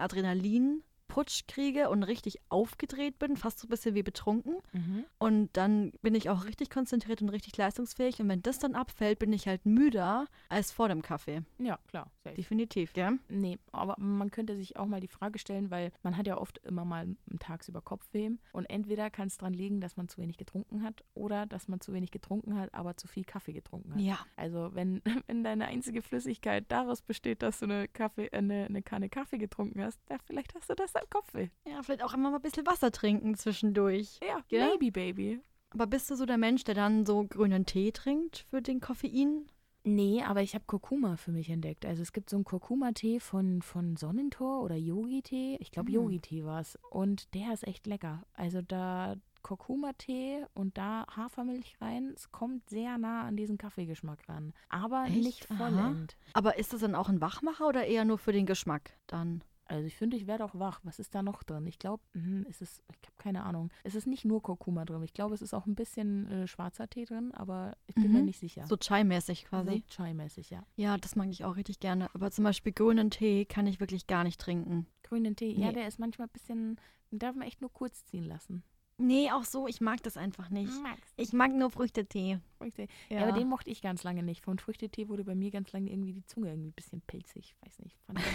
Adrenalin-Putsch 1.16 1.46
kriege 1.48 1.88
und 1.88 2.02
richtig 2.02 2.40
aufgedreht 2.48 3.18
bin, 3.18 3.36
fast 3.36 3.58
so 3.58 3.66
ein 3.66 3.70
bisschen 3.70 3.94
wie 3.94 4.02
betrunken. 4.02 4.56
Mhm. 4.72 5.04
Und 5.18 5.56
dann 5.56 5.92
bin 6.02 6.14
ich 6.14 6.28
auch 6.30 6.44
richtig 6.44 6.70
konzentriert 6.70 7.22
und 7.22 7.28
richtig 7.30 7.56
leistungsfähig. 7.56 8.20
Und 8.20 8.28
wenn 8.28 8.42
das 8.42 8.58
dann 8.58 8.74
abfällt, 8.74 9.18
bin 9.18 9.32
ich 9.32 9.46
halt 9.46 9.64
müder 9.66 10.26
als 10.48 10.72
vor 10.72 10.88
dem 10.88 11.02
Kaffee. 11.02 11.42
Ja, 11.58 11.78
klar. 11.88 12.10
Safe. 12.26 12.36
Definitiv, 12.36 12.92
gell? 12.92 13.18
Nee, 13.28 13.58
aber 13.72 13.94
man 13.98 14.30
könnte 14.30 14.56
sich 14.56 14.76
auch 14.76 14.86
mal 14.86 15.00
die 15.00 15.08
Frage 15.08 15.38
stellen, 15.38 15.70
weil 15.70 15.92
man 16.02 16.16
hat 16.16 16.26
ja 16.26 16.38
oft 16.38 16.58
immer 16.58 16.84
mal 16.84 17.16
tagsüber 17.38 17.80
Kopfweh 17.80 18.30
und 18.52 18.64
entweder 18.66 19.10
kann 19.10 19.28
es 19.28 19.38
daran 19.38 19.54
liegen, 19.54 19.80
dass 19.80 19.96
man 19.96 20.08
zu 20.08 20.20
wenig 20.20 20.36
getrunken 20.36 20.82
hat 20.82 21.04
oder 21.14 21.46
dass 21.46 21.68
man 21.68 21.80
zu 21.80 21.92
wenig 21.92 22.10
getrunken 22.10 22.58
hat, 22.58 22.74
aber 22.74 22.96
zu 22.96 23.08
viel 23.08 23.24
Kaffee 23.24 23.52
getrunken 23.52 23.94
hat. 23.94 24.00
Ja. 24.00 24.18
Also 24.36 24.70
wenn, 24.74 25.02
wenn 25.26 25.44
deine 25.44 25.66
einzige 25.66 26.02
Flüssigkeit 26.02 26.64
daraus 26.68 27.02
besteht, 27.02 27.42
dass 27.42 27.60
du 27.60 27.66
eine, 27.66 27.88
Kaffee, 27.88 28.26
äh, 28.26 28.38
eine, 28.38 28.66
eine 28.66 28.82
Kanne 28.82 29.08
Kaffee 29.08 29.38
getrunken 29.38 29.82
hast, 29.82 30.00
ja, 30.10 30.16
vielleicht 30.24 30.54
hast 30.54 30.68
du 30.70 30.74
deshalb 30.74 31.10
Kopfweh. 31.10 31.48
Ja, 31.66 31.82
vielleicht 31.82 32.02
auch 32.02 32.14
immer 32.14 32.30
mal 32.30 32.36
ein 32.36 32.42
bisschen 32.42 32.66
Wasser 32.66 32.90
trinken 32.90 33.34
zwischendurch. 33.36 34.18
Ja, 34.26 34.40
Gell? 34.48 34.66
maybe, 34.66 34.90
baby. 34.90 35.40
Aber 35.70 35.86
bist 35.86 36.10
du 36.10 36.16
so 36.16 36.26
der 36.26 36.38
Mensch, 36.38 36.64
der 36.64 36.74
dann 36.74 37.04
so 37.04 37.24
grünen 37.24 37.66
Tee 37.66 37.92
trinkt 37.92 38.46
für 38.50 38.62
den 38.62 38.80
Koffein? 38.80 39.46
Nee, 39.86 40.22
aber 40.24 40.42
ich 40.42 40.54
habe 40.54 40.64
Kurkuma 40.66 41.16
für 41.16 41.30
mich 41.30 41.48
entdeckt. 41.48 41.86
Also 41.86 42.02
es 42.02 42.12
gibt 42.12 42.28
so 42.28 42.36
einen 42.36 42.44
Kurkuma-Tee 42.44 43.20
von, 43.20 43.62
von 43.62 43.96
Sonnentor 43.96 44.62
oder 44.62 44.74
Yogi-Tee. 44.74 45.58
Ich 45.60 45.70
glaube, 45.70 45.90
Mm. 45.90 45.94
Yogi-Tee 45.94 46.44
war 46.44 46.60
es. 46.60 46.76
Und 46.90 47.32
der 47.34 47.52
ist 47.52 47.66
echt 47.66 47.86
lecker. 47.86 48.24
Also 48.34 48.62
da 48.62 49.14
Kurkuma-Tee 49.42 50.44
und 50.54 50.76
da 50.76 51.06
Hafermilch 51.14 51.76
rein. 51.80 52.12
Es 52.16 52.32
kommt 52.32 52.68
sehr 52.68 52.98
nah 52.98 53.22
an 53.22 53.36
diesen 53.36 53.58
Kaffeegeschmack 53.58 54.28
ran. 54.28 54.52
Aber 54.68 55.04
Echt? 55.06 55.16
nicht 55.22 55.50
Aha. 55.52 55.56
vollend. 55.70 56.16
Aber 56.32 56.58
ist 56.58 56.72
das 56.72 56.80
dann 56.80 56.94
auch 56.96 57.08
ein 57.08 57.20
Wachmacher 57.20 57.68
oder 57.68 57.86
eher 57.86 58.04
nur 58.04 58.18
für 58.18 58.32
den 58.32 58.46
Geschmack 58.46 58.90
dann? 59.06 59.42
Also 59.68 59.86
ich 59.86 59.96
finde, 59.96 60.16
ich 60.16 60.26
werde 60.26 60.44
auch 60.44 60.54
wach. 60.54 60.80
Was 60.84 60.98
ist 60.98 61.14
da 61.14 61.22
noch 61.22 61.42
drin? 61.42 61.66
Ich 61.66 61.78
glaube, 61.78 62.02
es 62.48 62.60
ist, 62.62 62.82
ich 62.90 63.06
habe 63.08 63.16
keine 63.18 63.42
Ahnung. 63.44 63.70
Es 63.82 63.94
ist 63.94 64.06
nicht 64.06 64.24
nur 64.24 64.40
Kurkuma 64.42 64.84
drin. 64.84 65.02
Ich 65.02 65.12
glaube, 65.12 65.34
es 65.34 65.42
ist 65.42 65.54
auch 65.54 65.66
ein 65.66 65.74
bisschen 65.74 66.26
äh, 66.30 66.46
schwarzer 66.46 66.88
Tee 66.88 67.04
drin, 67.04 67.32
aber 67.34 67.76
ich 67.86 67.94
bin 67.96 68.12
mir 68.12 68.20
Mhm. 68.20 68.26
nicht 68.26 68.38
sicher. 68.38 68.64
So 68.66 68.76
Chai-mäßig 68.76 69.44
quasi. 69.46 69.84
So 69.88 69.96
Chai-mäßig, 70.02 70.50
ja. 70.50 70.62
Ja, 70.76 70.96
das 70.98 71.16
mag 71.16 71.28
ich 71.30 71.44
auch 71.44 71.56
richtig 71.56 71.80
gerne. 71.80 72.08
Aber 72.14 72.30
zum 72.30 72.44
Beispiel 72.44 72.72
grünen 72.72 73.10
Tee 73.10 73.44
kann 73.44 73.66
ich 73.66 73.80
wirklich 73.80 74.06
gar 74.06 74.22
nicht 74.24 74.40
trinken. 74.40 74.86
Grünen 75.02 75.34
Tee, 75.36 75.50
ja, 75.52 75.68
Nee. 75.68 75.72
der 75.74 75.88
ist 75.88 75.98
manchmal 75.98 76.28
ein 76.28 76.32
bisschen, 76.32 76.80
den 77.10 77.18
darf 77.18 77.34
man 77.34 77.46
echt 77.46 77.60
nur 77.60 77.72
kurz 77.72 78.04
ziehen 78.04 78.24
lassen. 78.24 78.62
Nee, 78.98 79.30
auch 79.30 79.44
so, 79.44 79.66
ich 79.68 79.82
mag 79.82 80.02
das 80.04 80.16
einfach 80.16 80.48
nicht. 80.48 80.72
Ich 81.16 81.32
mag 81.34 81.52
nur 81.52 81.70
Früchtetee. 81.70 82.38
Früchte. 82.56 82.86
Ja. 83.08 83.22
aber 83.22 83.32
den 83.32 83.48
mochte 83.48 83.70
ich 83.70 83.82
ganz 83.82 84.02
lange 84.04 84.22
nicht. 84.22 84.44
Von 84.44 84.58
Früchtetee 84.58 85.08
wurde 85.08 85.24
bei 85.24 85.34
mir 85.34 85.50
ganz 85.50 85.72
lange 85.72 85.90
irgendwie 85.90 86.12
die 86.12 86.24
Zunge 86.24 86.48
irgendwie 86.48 86.68
ein 86.68 86.72
bisschen 86.72 87.00
pilzig. 87.02 87.54
Weiß 87.64 87.78
nicht. 87.80 87.96
Fand 88.06 88.18
ich 88.18 88.26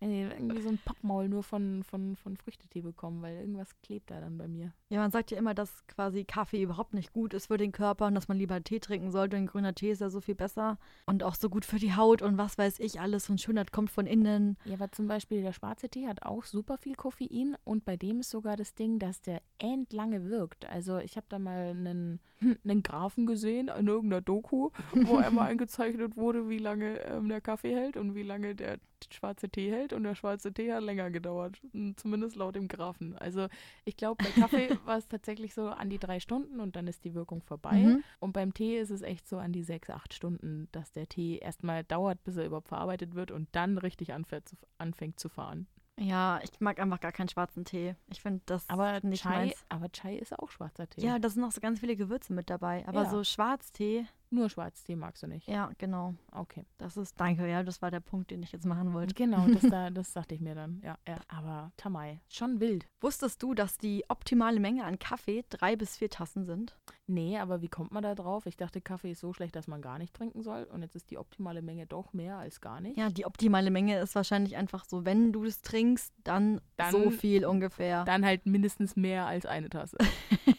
irgendwie, 0.00 0.20
irgendwie, 0.38 0.62
so 0.62 0.68
ein 0.68 0.78
Pappmaul 0.84 1.28
nur 1.28 1.42
von, 1.42 1.82
von, 1.84 2.16
von 2.16 2.36
Früchtetee 2.36 2.82
bekommen, 2.82 3.22
weil 3.22 3.36
irgendwas 3.38 3.74
klebt 3.82 4.10
da 4.10 4.20
dann 4.20 4.38
bei 4.38 4.48
mir. 4.48 4.72
Ja, 4.88 5.00
man 5.00 5.10
sagt 5.10 5.30
ja 5.30 5.38
immer, 5.38 5.54
dass 5.54 5.86
quasi 5.86 6.24
Kaffee 6.24 6.62
überhaupt 6.62 6.94
nicht 6.94 7.12
gut 7.12 7.34
ist 7.34 7.46
für 7.46 7.56
den 7.56 7.72
Körper 7.72 8.06
und 8.06 8.14
dass 8.14 8.28
man 8.28 8.38
lieber 8.38 8.62
Tee 8.62 8.80
trinken 8.80 9.10
sollte. 9.10 9.36
Ein 9.36 9.46
grüner 9.46 9.74
Tee 9.74 9.90
ist 9.90 10.00
ja 10.00 10.10
so 10.10 10.20
viel 10.20 10.34
besser 10.34 10.78
und 11.06 11.22
auch 11.22 11.34
so 11.34 11.48
gut 11.48 11.64
für 11.64 11.78
die 11.78 11.94
Haut 11.94 12.22
und 12.22 12.38
was 12.38 12.58
weiß 12.58 12.80
ich 12.80 13.00
alles. 13.00 13.28
Und 13.30 13.40
Schönheit 13.40 13.72
kommt 13.72 13.90
von 13.90 14.06
innen. 14.06 14.56
Ja, 14.64 14.74
aber 14.74 14.92
zum 14.92 15.08
Beispiel 15.08 15.42
der 15.42 15.52
schwarze 15.52 15.88
Tee 15.88 16.06
hat 16.06 16.22
auch 16.22 16.44
super 16.44 16.78
viel 16.78 16.94
Koffein 16.94 17.56
und 17.64 17.84
bei 17.84 17.96
dem 17.96 18.20
ist 18.20 18.30
sogar 18.30 18.56
das 18.56 18.74
Ding, 18.74 18.98
dass 18.98 19.20
der 19.22 19.42
endlange 19.58 20.28
wirkt. 20.28 20.66
Also 20.66 20.98
ich 20.98 21.16
habe 21.16 21.26
da 21.28 21.38
mal 21.38 21.70
einen, 21.70 22.20
einen 22.64 22.82
Grafen 22.82 23.26
gesehen 23.26 23.37
in 23.44 23.86
irgendeiner 23.86 24.20
Doku, 24.20 24.70
wo 24.92 25.16
einmal 25.16 25.50
eingezeichnet 25.50 26.16
wurde, 26.16 26.48
wie 26.48 26.58
lange 26.58 27.00
ähm, 27.04 27.28
der 27.28 27.40
Kaffee 27.40 27.74
hält 27.74 27.96
und 27.96 28.14
wie 28.14 28.22
lange 28.22 28.54
der 28.54 28.78
schwarze 29.12 29.48
Tee 29.48 29.70
hält 29.70 29.92
und 29.92 30.02
der 30.02 30.14
schwarze 30.14 30.52
Tee 30.52 30.72
hat 30.72 30.82
länger 30.82 31.10
gedauert, 31.10 31.60
zumindest 31.96 32.36
laut 32.36 32.56
dem 32.56 32.68
Grafen. 32.68 33.16
Also 33.16 33.46
ich 33.84 33.96
glaube, 33.96 34.24
bei 34.24 34.40
Kaffee 34.40 34.70
war 34.84 34.98
es 34.98 35.06
tatsächlich 35.06 35.54
so 35.54 35.68
an 35.68 35.88
die 35.88 35.98
drei 35.98 36.20
Stunden 36.20 36.60
und 36.60 36.76
dann 36.76 36.86
ist 36.86 37.04
die 37.04 37.14
Wirkung 37.14 37.42
vorbei. 37.42 37.78
Mhm. 37.78 38.04
Und 38.18 38.32
beim 38.32 38.52
Tee 38.54 38.78
ist 38.78 38.90
es 38.90 39.02
echt 39.02 39.28
so 39.28 39.38
an 39.38 39.52
die 39.52 39.62
sechs, 39.62 39.90
acht 39.90 40.14
Stunden, 40.14 40.68
dass 40.72 40.92
der 40.92 41.08
Tee 41.08 41.38
erstmal 41.38 41.84
dauert, 41.84 42.22
bis 42.24 42.36
er 42.36 42.46
überhaupt 42.46 42.68
verarbeitet 42.68 43.14
wird 43.14 43.30
und 43.30 43.48
dann 43.52 43.78
richtig 43.78 44.12
anfängt 44.12 45.20
zu 45.20 45.28
fahren. 45.28 45.66
Ja, 45.98 46.40
ich 46.42 46.60
mag 46.60 46.78
einfach 46.78 47.00
gar 47.00 47.12
keinen 47.12 47.28
schwarzen 47.28 47.64
Tee. 47.64 47.94
Ich 48.06 48.20
finde 48.22 48.40
das 48.46 48.68
Aber 48.70 49.00
nicht 49.02 49.22
Chai, 49.24 49.46
meins. 49.46 49.64
aber 49.68 49.90
Chai 49.90 50.16
ist 50.16 50.38
auch 50.38 50.50
schwarzer 50.50 50.88
Tee. 50.88 51.00
Ja, 51.04 51.18
da 51.18 51.28
sind 51.28 51.42
noch 51.42 51.52
so 51.52 51.60
ganz 51.60 51.80
viele 51.80 51.96
Gewürze 51.96 52.32
mit 52.32 52.48
dabei. 52.50 52.86
Aber 52.86 53.02
Ja. 53.02 53.10
so 53.10 53.24
Schwarztee, 53.24 54.06
Nur 54.30 54.50
Schwarztee 54.50 54.94
magst 54.96 55.22
du 55.22 55.26
nicht. 55.26 55.48
ja, 55.48 55.70
genau. 55.78 56.14
Okay. 56.32 56.66
Das 56.76 56.96
ist, 56.96 57.18
danke, 57.18 57.48
ja, 57.48 57.62
das 57.62 57.80
war 57.82 57.90
der 57.90 58.00
Punkt, 58.00 58.30
den 58.30 58.42
ich 58.42 58.52
jetzt 58.52 58.66
machen 58.66 58.92
wollte. 58.92 59.14
Genau, 59.14 59.46
das, 59.48 59.62
da, 59.70 59.90
das 59.90 60.12
dachte 60.12 60.34
ich 60.34 60.40
mir 60.40 60.54
dann. 60.54 60.80
Ja, 60.84 60.96
ja. 61.06 61.16
Aber 61.28 61.72
Tamai, 61.76 62.20
schon 62.28 62.60
wild. 62.60 62.86
Wusstest 63.00 63.42
du, 63.42 63.54
dass 63.54 63.78
die 63.78 64.04
optimale 64.08 64.60
Menge 64.60 64.84
an 64.84 64.98
Kaffee 64.98 65.44
drei 65.48 65.76
bis 65.76 65.96
vier 65.96 66.10
Tassen 66.10 66.44
sind? 66.44 66.76
Nee, 67.06 67.38
aber 67.38 67.62
wie 67.62 67.68
kommt 67.68 67.90
man 67.90 68.02
da 68.02 68.14
drauf? 68.14 68.44
Ich 68.44 68.56
dachte, 68.58 68.82
Kaffee 68.82 69.12
ist 69.12 69.20
so 69.20 69.32
schlecht, 69.32 69.56
dass 69.56 69.66
man 69.66 69.80
gar 69.80 69.98
nicht 69.98 70.12
trinken 70.12 70.42
soll. 70.42 70.64
Und 70.64 70.82
jetzt 70.82 70.94
ist 70.94 71.10
die 71.10 71.16
optimale 71.16 71.62
Menge 71.62 71.86
doch 71.86 72.12
mehr 72.12 72.36
als 72.36 72.60
gar 72.60 72.82
nicht. 72.82 72.98
Ja, 72.98 73.08
die 73.08 73.24
optimale 73.24 73.70
Menge 73.70 73.98
ist 73.98 74.14
wahrscheinlich 74.14 74.56
einfach 74.56 74.84
so, 74.84 75.06
wenn 75.06 75.32
du 75.32 75.44
es 75.44 75.62
trinkst, 75.62 76.12
dann, 76.24 76.60
Dann- 76.76 76.92
so 76.92 77.10
viel 77.10 77.46
ungefähr. 77.46 78.04
Dann 78.04 78.26
halt 78.26 78.44
mindestens 78.44 78.94
mehr 78.96 79.26
als 79.26 79.46
eine 79.46 79.70
Tasse. 79.70 79.96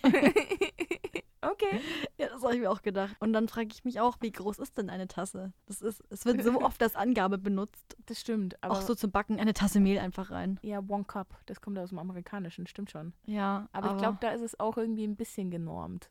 okay. 1.42 1.82
Ja, 2.18 2.28
das 2.30 2.44
habe 2.44 2.56
ich 2.56 2.60
mir 2.60 2.70
auch 2.70 2.82
gedacht. 2.82 3.16
Und 3.20 3.34
dann 3.34 3.48
frage 3.48 3.70
ich 3.72 3.84
mich 3.84 4.00
auch, 4.00 4.18
wie 4.22 4.32
groß 4.32 4.60
ist 4.60 4.78
denn 4.78 4.90
eine 4.90 5.08
Tasse? 5.08 5.54
Das 5.66 5.82
ist, 5.82 6.04
es 6.10 6.26
wird 6.26 6.44
so 6.44 6.52
oft 6.62 6.82
als 6.82 6.96
Angabe 6.96 7.38
benutzt. 7.38 7.96
Das 8.06 8.20
stimmt. 8.20 8.62
Aber 8.64 8.76
auch 8.76 8.82
so 8.82 8.96
zum 8.96 9.12
Backen 9.12 9.40
eine 9.40 9.54
Tasse 9.54 9.80
Mehl 9.80 10.00
einfach 10.00 10.32
rein. 10.32 10.60
Ja, 10.62 10.80
One 10.88 11.06
Cup. 11.06 11.38
Das 11.46 11.62
kommt 11.62 11.78
aus 11.80 11.90
dem 11.90 12.00
Amerikanischen, 12.00 12.68
stimmt 12.68 12.92
schon. 12.92 13.14
Ja, 13.26 13.68
Aber, 13.72 13.92
ich 13.92 13.98
glaube, 13.98 14.18
da 14.22 14.32
ist 14.32 14.42
es 14.42 14.60
auch 14.60 14.78
irgendwie 14.78 15.06
ein 15.06 15.16
bisschen 15.16 15.52
genormt. 15.52 16.10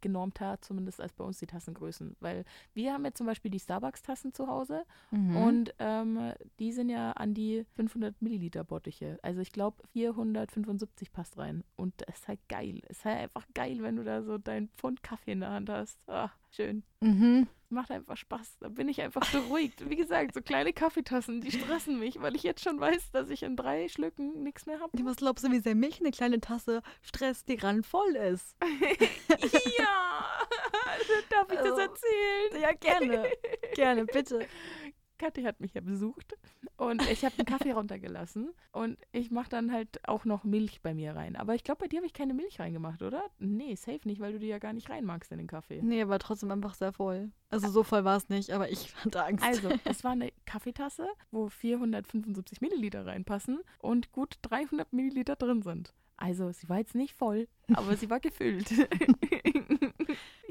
Genormter 0.00 0.58
zumindest 0.60 1.00
als 1.00 1.12
bei 1.12 1.24
uns 1.24 1.38
die 1.38 1.46
Tassengrößen. 1.46 2.16
Weil 2.20 2.44
wir 2.74 2.92
haben 2.92 3.04
jetzt 3.04 3.18
zum 3.18 3.26
Beispiel 3.26 3.50
die 3.50 3.60
Starbucks-Tassen 3.60 4.32
zu 4.34 4.46
Hause 4.48 4.84
Mhm. 5.10 5.36
und 5.36 5.74
ähm, 5.78 6.32
die 6.58 6.72
sind 6.72 6.88
ja 6.88 7.12
an 7.12 7.34
die 7.34 7.64
500 7.76 8.20
Milliliter 8.22 8.64
Bottiche. 8.64 9.18
Also 9.22 9.40
ich 9.40 9.52
glaube 9.52 9.82
475 9.92 11.12
passt 11.12 11.38
rein. 11.38 11.64
Und 11.76 11.94
das 12.06 12.16
ist 12.20 12.28
halt 12.28 12.40
geil. 12.48 12.80
Ist 12.88 13.04
halt 13.04 13.18
einfach 13.18 13.46
geil, 13.54 13.78
wenn 13.82 13.96
du 13.96 14.04
da 14.04 14.22
so 14.22 14.38
deinen 14.38 14.68
Pfund 14.70 15.02
Kaffee 15.02 15.32
in 15.32 15.40
der 15.40 15.50
Hand 15.50 15.68
hast. 15.70 15.98
Ach, 16.06 16.36
schön. 16.54 16.82
Mhm. 17.00 17.48
Macht 17.70 17.90
einfach 17.90 18.18
Spaß. 18.18 18.58
Da 18.60 18.68
bin 18.68 18.86
ich 18.88 19.00
einfach 19.00 19.26
beruhigt. 19.32 19.88
Wie 19.88 19.96
gesagt, 19.96 20.34
so 20.34 20.42
kleine 20.42 20.74
Kaffeetassen, 20.74 21.40
die 21.40 21.50
stressen 21.52 21.98
mich, 21.98 22.20
weil 22.20 22.36
ich 22.36 22.42
jetzt 22.42 22.62
schon 22.62 22.78
weiß, 22.78 23.12
dass 23.12 23.30
ich 23.30 23.42
in 23.44 23.56
drei 23.56 23.88
Schlücken 23.88 24.42
nichts 24.42 24.66
mehr 24.66 24.78
habe. 24.80 24.92
Was 25.04 25.16
glaubst 25.16 25.44
du, 25.46 25.50
wie 25.50 25.60
sehr 25.60 25.74
mich 25.74 25.98
eine 26.00 26.10
kleine 26.10 26.40
Tasse 26.40 26.82
stresst, 27.00 27.48
die 27.48 27.54
ran 27.54 27.82
voll 27.82 28.14
ist? 28.16 28.54
ja, 29.78 30.26
darf 31.30 31.50
ich 31.50 31.58
das 31.58 31.70
Also, 31.70 31.80
erzählen? 31.80 32.60
Ja, 32.60 32.72
gerne. 32.72 33.24
gerne, 33.74 34.04
bitte. 34.04 34.46
Kathi 35.22 35.44
hat 35.44 35.60
mich 35.60 35.72
ja 35.74 35.80
besucht 35.80 36.36
und 36.76 37.00
ich 37.08 37.24
habe 37.24 37.34
einen 37.38 37.46
Kaffee 37.46 37.70
runtergelassen 37.72 38.50
und 38.72 38.98
ich 39.12 39.30
mache 39.30 39.48
dann 39.48 39.70
halt 39.70 40.08
auch 40.08 40.24
noch 40.24 40.42
Milch 40.42 40.82
bei 40.82 40.94
mir 40.94 41.14
rein. 41.14 41.36
Aber 41.36 41.54
ich 41.54 41.62
glaube, 41.62 41.82
bei 41.82 41.86
dir 41.86 41.98
habe 41.98 42.06
ich 42.06 42.12
keine 42.12 42.34
Milch 42.34 42.58
reingemacht, 42.58 43.02
oder? 43.02 43.22
Nee, 43.38 43.76
safe 43.76 44.00
nicht, 44.04 44.20
weil 44.20 44.32
du 44.32 44.40
die 44.40 44.48
ja 44.48 44.58
gar 44.58 44.72
nicht 44.72 44.90
reinmagst 44.90 45.30
in 45.30 45.38
den 45.38 45.46
Kaffee. 45.46 45.80
Nee, 45.80 46.08
war 46.08 46.18
trotzdem 46.18 46.50
einfach 46.50 46.74
sehr 46.74 46.92
voll. 46.92 47.30
Also 47.50 47.68
so 47.68 47.84
voll 47.84 48.04
war 48.04 48.16
es 48.16 48.28
nicht, 48.30 48.50
aber 48.50 48.68
ich 48.68 48.96
hatte 49.04 49.24
Angst. 49.24 49.44
Also, 49.44 49.70
es 49.84 50.02
war 50.02 50.10
eine 50.12 50.32
Kaffeetasse, 50.44 51.06
wo 51.30 51.48
475 51.48 52.60
Milliliter 52.60 53.06
reinpassen 53.06 53.60
und 53.78 54.10
gut 54.10 54.38
300 54.42 54.92
Milliliter 54.92 55.36
drin 55.36 55.62
sind. 55.62 55.94
Also, 56.16 56.50
sie 56.50 56.68
war 56.68 56.78
jetzt 56.78 56.96
nicht 56.96 57.14
voll, 57.14 57.46
aber 57.72 57.96
sie 57.96 58.10
war 58.10 58.20
gefüllt. 58.20 58.72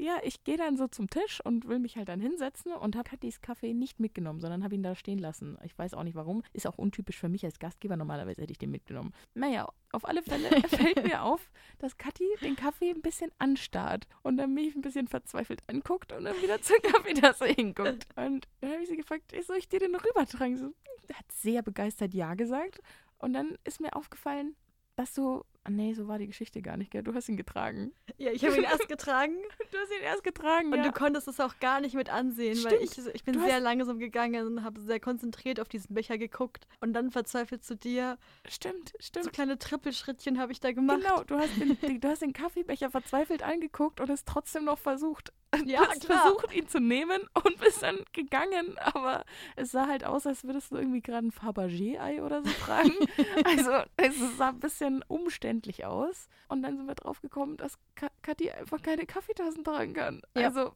Ja, 0.02 0.18
ich 0.24 0.42
gehe 0.42 0.56
dann 0.56 0.76
so 0.76 0.88
zum 0.88 1.08
Tisch 1.08 1.40
und 1.44 1.68
will 1.68 1.78
mich 1.78 1.96
halt 1.96 2.08
dann 2.08 2.20
hinsetzen 2.20 2.72
und 2.72 2.96
habe 2.96 3.08
Kathis 3.08 3.40
Kaffee 3.40 3.72
nicht 3.72 4.00
mitgenommen, 4.00 4.40
sondern 4.40 4.64
habe 4.64 4.74
ihn 4.74 4.82
da 4.82 4.96
stehen 4.96 5.18
lassen. 5.18 5.56
Ich 5.64 5.78
weiß 5.78 5.94
auch 5.94 6.02
nicht 6.02 6.16
warum. 6.16 6.42
Ist 6.52 6.66
auch 6.66 6.76
untypisch 6.76 7.18
für 7.18 7.28
mich 7.28 7.44
als 7.44 7.58
Gastgeber. 7.60 7.96
Normalerweise 7.96 8.42
hätte 8.42 8.52
ich 8.52 8.58
den 8.58 8.72
mitgenommen. 8.72 9.14
Naja, 9.34 9.68
auf 9.92 10.04
alle 10.06 10.22
Fälle 10.22 10.48
fällt 10.68 11.04
mir 11.04 11.22
auf, 11.22 11.52
dass 11.78 11.98
Kathi 11.98 12.26
den 12.42 12.56
Kaffee 12.56 12.90
ein 12.90 13.00
bisschen 13.00 13.30
anstarrt 13.38 14.08
und 14.22 14.36
dann 14.38 14.52
mich 14.52 14.74
ein 14.74 14.82
bisschen 14.82 15.06
verzweifelt 15.06 15.62
anguckt 15.68 16.12
und 16.12 16.24
dann 16.24 16.40
wieder 16.42 16.60
zur 16.60 16.80
Kaffeetasse 16.82 17.46
hinguckt. 17.46 18.08
Und 18.16 18.48
dann 18.60 18.72
habe 18.72 18.82
ich 18.82 18.88
sie 18.88 18.96
gefragt, 18.96 19.32
soll 19.46 19.58
ich 19.58 19.68
dir 19.68 19.78
den 19.78 19.92
noch 19.92 20.04
rübertragen? 20.04 20.56
So, 20.56 20.66
hat 21.12 21.30
sehr 21.30 21.62
begeistert 21.62 22.12
Ja 22.12 22.34
gesagt. 22.34 22.80
Und 23.18 23.34
dann 23.34 23.56
ist 23.64 23.80
mir 23.80 23.94
aufgefallen, 23.94 24.56
dass 24.96 25.14
du. 25.14 25.44
Ah, 25.64 25.70
Nee, 25.70 25.94
so 25.94 26.08
war 26.08 26.18
die 26.18 26.26
Geschichte 26.26 26.60
gar 26.62 26.76
nicht, 26.76 26.90
gell? 26.90 27.02
Du 27.02 27.14
hast 27.14 27.28
ihn 27.28 27.36
getragen. 27.36 27.92
ja, 28.18 28.30
ich 28.32 28.44
habe 28.44 28.56
ihn 28.56 28.64
erst 28.64 28.88
getragen 28.88 29.34
Du 29.70 29.78
hast 29.78 29.90
ihn 29.90 30.02
erst 30.02 30.24
getragen, 30.24 30.72
und 30.72 30.78
ja. 30.78 30.84
du 30.84 30.92
konntest 30.92 31.28
es 31.28 31.40
auch 31.40 31.58
gar 31.60 31.80
nicht 31.80 31.94
mit 31.94 32.10
ansehen, 32.10 32.62
weil 32.64 32.74
ich, 32.82 32.92
Stimmt. 32.92 33.10
ich 33.14 33.24
bin 33.24 33.34
Du 33.34 33.40
sehr 33.40 33.54
hast- 33.56 33.62
langsam 33.62 33.98
gegangen 33.98 34.46
und 34.46 34.64
habe 34.64 34.80
sehr 34.80 35.00
konzentriert 35.00 35.60
auf 35.60 35.68
diesen 35.68 35.94
Becher 35.94 36.18
geguckt 36.18 36.66
und 36.80 36.92
dann 36.92 37.10
verzweifelt 37.10 37.64
zu 37.64 37.76
dir. 37.76 38.18
Stimmt, 38.48 38.90
So 38.90 38.96
stimmt. 39.00 39.32
kleine 39.32 39.58
Trippelschrittchen 39.58 40.38
habe 40.38 40.52
ich 40.52 40.60
da 40.60 40.72
gemacht. 40.72 41.00
Genau, 41.00 41.24
du 41.24 41.36
hast, 41.36 41.58
den, 41.60 41.78
den, 41.80 42.00
du 42.00 42.08
hast 42.08 42.22
den 42.22 42.32
Kaffeebecher 42.32 42.90
verzweifelt 42.90 43.42
angeguckt 43.42 44.00
und 44.00 44.10
es 44.10 44.24
trotzdem 44.24 44.64
noch 44.64 44.78
versucht. 44.78 45.32
Ja, 45.66 45.86
hast 45.86 46.06
klar. 46.06 46.22
versucht, 46.22 46.52
ihn 46.54 46.66
zu 46.68 46.80
nehmen 46.80 47.20
und 47.44 47.58
bist 47.60 47.82
dann 47.82 47.98
gegangen, 48.12 48.76
aber 48.78 49.24
es 49.56 49.70
sah 49.72 49.86
halt 49.86 50.04
aus, 50.04 50.26
als 50.26 50.44
würdest 50.44 50.72
du 50.72 50.76
irgendwie 50.76 51.00
gerade 51.02 51.26
ein 51.26 51.30
Fabergé-Ei 51.32 52.22
oder 52.22 52.42
so 52.42 52.50
tragen. 52.64 52.92
also 53.44 53.70
es 53.96 54.14
sah 54.38 54.48
ein 54.48 54.60
bisschen 54.60 55.04
umständlich 55.08 55.84
aus. 55.84 56.28
Und 56.48 56.62
dann 56.62 56.76
sind 56.76 56.86
wir 56.86 56.94
drauf 56.94 57.20
gekommen, 57.22 57.56
dass 57.56 57.78
Ka 57.94 58.08
Kathi 58.20 58.50
einfach 58.50 58.82
keine 58.82 59.06
Kaffeetassen 59.06 59.64
tragen 59.64 59.94
kann. 59.94 60.22
Ja. 60.36 60.48
Also 60.48 60.72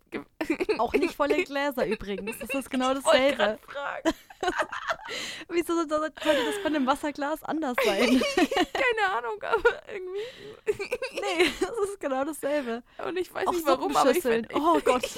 Auch 0.79 0.93
nicht 0.95 1.15
volle 1.15 1.45
Gläser 1.45 1.87
übrigens. 1.87 2.39
Das 2.39 2.49
ist 2.51 2.71
genau 2.71 2.95
dasselbe. 2.95 3.59
Wieso 5.49 5.75
so- 5.83 5.89
sollte 5.89 6.13
das 6.23 6.63
bei 6.63 6.67
einem 6.67 6.87
Wasserglas 6.87 7.43
anders 7.43 7.77
sein? 7.85 8.23
Keine 8.37 9.17
Ahnung, 9.19 9.43
aber 9.43 9.83
irgendwie. 9.93 10.81
nee, 11.13 11.51
das 11.61 11.71
ist 11.91 12.01
genau 12.01 12.25
dasselbe. 12.25 12.83
Und 13.07 13.17
ich 13.19 13.33
weiß 13.33 13.47
Auch 13.47 13.53
nicht 13.53 13.67
warum, 13.67 13.95
aber 13.97 14.11
ich 14.11 14.17
Suppenschüsseln. 14.23 14.45
find, 14.47 14.55
Oh 14.67 14.81
Gott. 14.85 15.09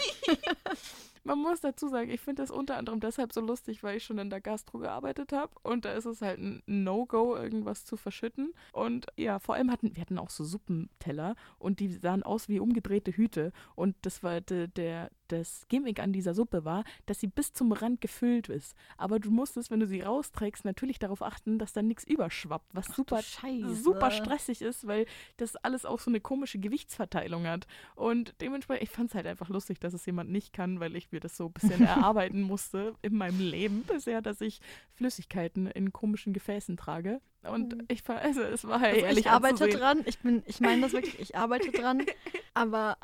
Man 1.25 1.41
muss 1.41 1.61
dazu 1.61 1.89
sagen, 1.89 2.11
ich 2.11 2.21
finde 2.21 2.43
das 2.43 2.51
unter 2.51 2.77
anderem 2.77 3.01
deshalb 3.01 3.33
so 3.33 3.41
lustig, 3.41 3.83
weil 3.83 3.97
ich 3.97 4.05
schon 4.05 4.19
in 4.19 4.31
der 4.31 4.41
Gastro 4.41 4.79
gearbeitet 4.79 5.33
habe 5.33 5.53
und 5.63 5.85
da 5.85 5.93
ist 5.93 6.07
es 6.07 6.23
halt 6.23 6.39
ein 6.39 6.63
No-Go, 6.67 7.37
irgendwas 7.37 7.85
zu 7.85 7.97
verschütten. 7.97 8.55
Und 8.73 9.07
ja, 9.17 9.39
vor 9.39 9.55
allem 9.55 9.71
hatten 9.71 9.95
wir 9.95 10.01
hatten 10.01 10.19
auch 10.19 10.31
so 10.31 10.45
Suppenteller 10.45 11.35
und 11.59 11.81
die 11.81 11.89
sahen 11.89 12.23
aus 12.23 12.49
wie 12.49 12.61
umgedrehte 12.61 13.13
Hüte. 13.13 13.53
Und 13.75 13.97
das 14.03 14.23
war 14.23 14.41
de, 14.41 14.69
der, 14.69 15.11
das 15.29 15.67
Gimmick 15.69 16.01
an 16.01 16.13
dieser 16.13 16.35
Suppe 16.35 16.65
war, 16.65 16.85
dass 17.07 17.21
sie 17.21 17.27
bis 17.27 17.53
zum 17.53 17.73
Rand 17.73 18.01
gefüllt 18.01 18.49
ist. 18.49 18.75
Aber 18.97 19.19
du 19.19 19.31
musstest, 19.31 19.71
wenn 19.71 19.81
du 19.81 19.87
sie 19.87 20.01
rausträgst, 20.01 20.65
natürlich 20.65 20.99
darauf 20.99 21.23
achten, 21.23 21.59
dass 21.59 21.73
da 21.73 21.83
nichts 21.83 22.05
überschwappt, 22.05 22.75
was 22.75 22.89
Ach 22.91 22.97
super, 22.97 23.23
super 23.75 24.11
stressig 24.11 24.63
ist, 24.63 24.87
weil 24.87 25.07
das 25.37 25.57
alles 25.57 25.85
auch 25.85 26.01
so 26.01 26.11
eine 26.11 26.21
komische 26.21 26.59
Gewichtsverteilung 26.59 27.47
hat. 27.47 27.67
Und 27.95 28.35
dementsprechend, 28.41 28.83
ich 28.83 28.91
fand 28.91 29.11
es 29.11 29.15
halt 29.15 29.27
einfach 29.27 29.49
lustig, 29.49 29.81
dass 29.81 29.95
es 29.95 30.07
jemand 30.07 30.31
nicht 30.31 30.53
kann, 30.53 30.81
weil 30.81 30.97
ich 30.97 31.13
mir 31.13 31.21
das 31.21 31.37
so 31.37 31.47
ein 31.47 31.53
bisschen 31.53 31.85
erarbeiten 31.85 32.43
musste 32.43 32.95
in 33.03 33.15
meinem 33.15 33.41
Leben 33.41 33.83
bisher, 33.83 34.23
dass 34.23 34.41
ich 34.41 34.61
Flüssigkeiten 34.95 35.67
in 35.67 35.93
komischen 35.93 36.33
Gefäßen 36.33 36.77
trage. 36.77 37.21
Und 37.49 37.75
Mhm. 37.77 37.85
ich 37.89 38.03
also 38.09 38.43
es 38.43 38.65
war 38.65 38.81
halt 38.81 38.95
Also 38.95 39.07
ehrlich 39.07 39.19
ich 39.27 39.31
arbeite 39.31 39.65
anzusehen. 39.65 39.79
dran. 39.79 40.03
Ich 40.07 40.19
bin, 40.21 40.43
ich 40.47 40.61
meine 40.61 40.83
das 40.83 40.93
wirklich, 40.93 41.19
ich 41.19 41.37
arbeite 41.37 41.71
dran. 41.73 42.03
Aber 42.55 42.97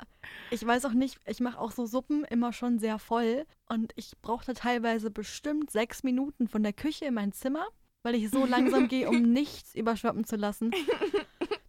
ich 0.50 0.64
weiß 0.64 0.84
auch 0.84 0.92
nicht, 0.92 1.18
ich 1.26 1.40
mache 1.40 1.58
auch 1.58 1.72
so 1.72 1.86
Suppen 1.86 2.24
immer 2.24 2.52
schon 2.52 2.78
sehr 2.78 2.98
voll. 2.98 3.44
Und 3.68 3.92
ich 3.96 4.12
brauchte 4.22 4.54
teilweise 4.54 5.10
bestimmt 5.10 5.70
sechs 5.70 6.02
Minuten 6.02 6.48
von 6.48 6.62
der 6.62 6.72
Küche 6.72 7.06
in 7.06 7.14
mein 7.14 7.32
Zimmer, 7.32 7.66
weil 8.02 8.14
ich 8.14 8.30
so 8.30 8.44
langsam 8.46 8.88
gehe, 8.88 9.08
um 9.08 9.22
nichts 9.32 9.74
überschwappen 9.74 10.24
zu 10.24 10.36
lassen. 10.36 10.72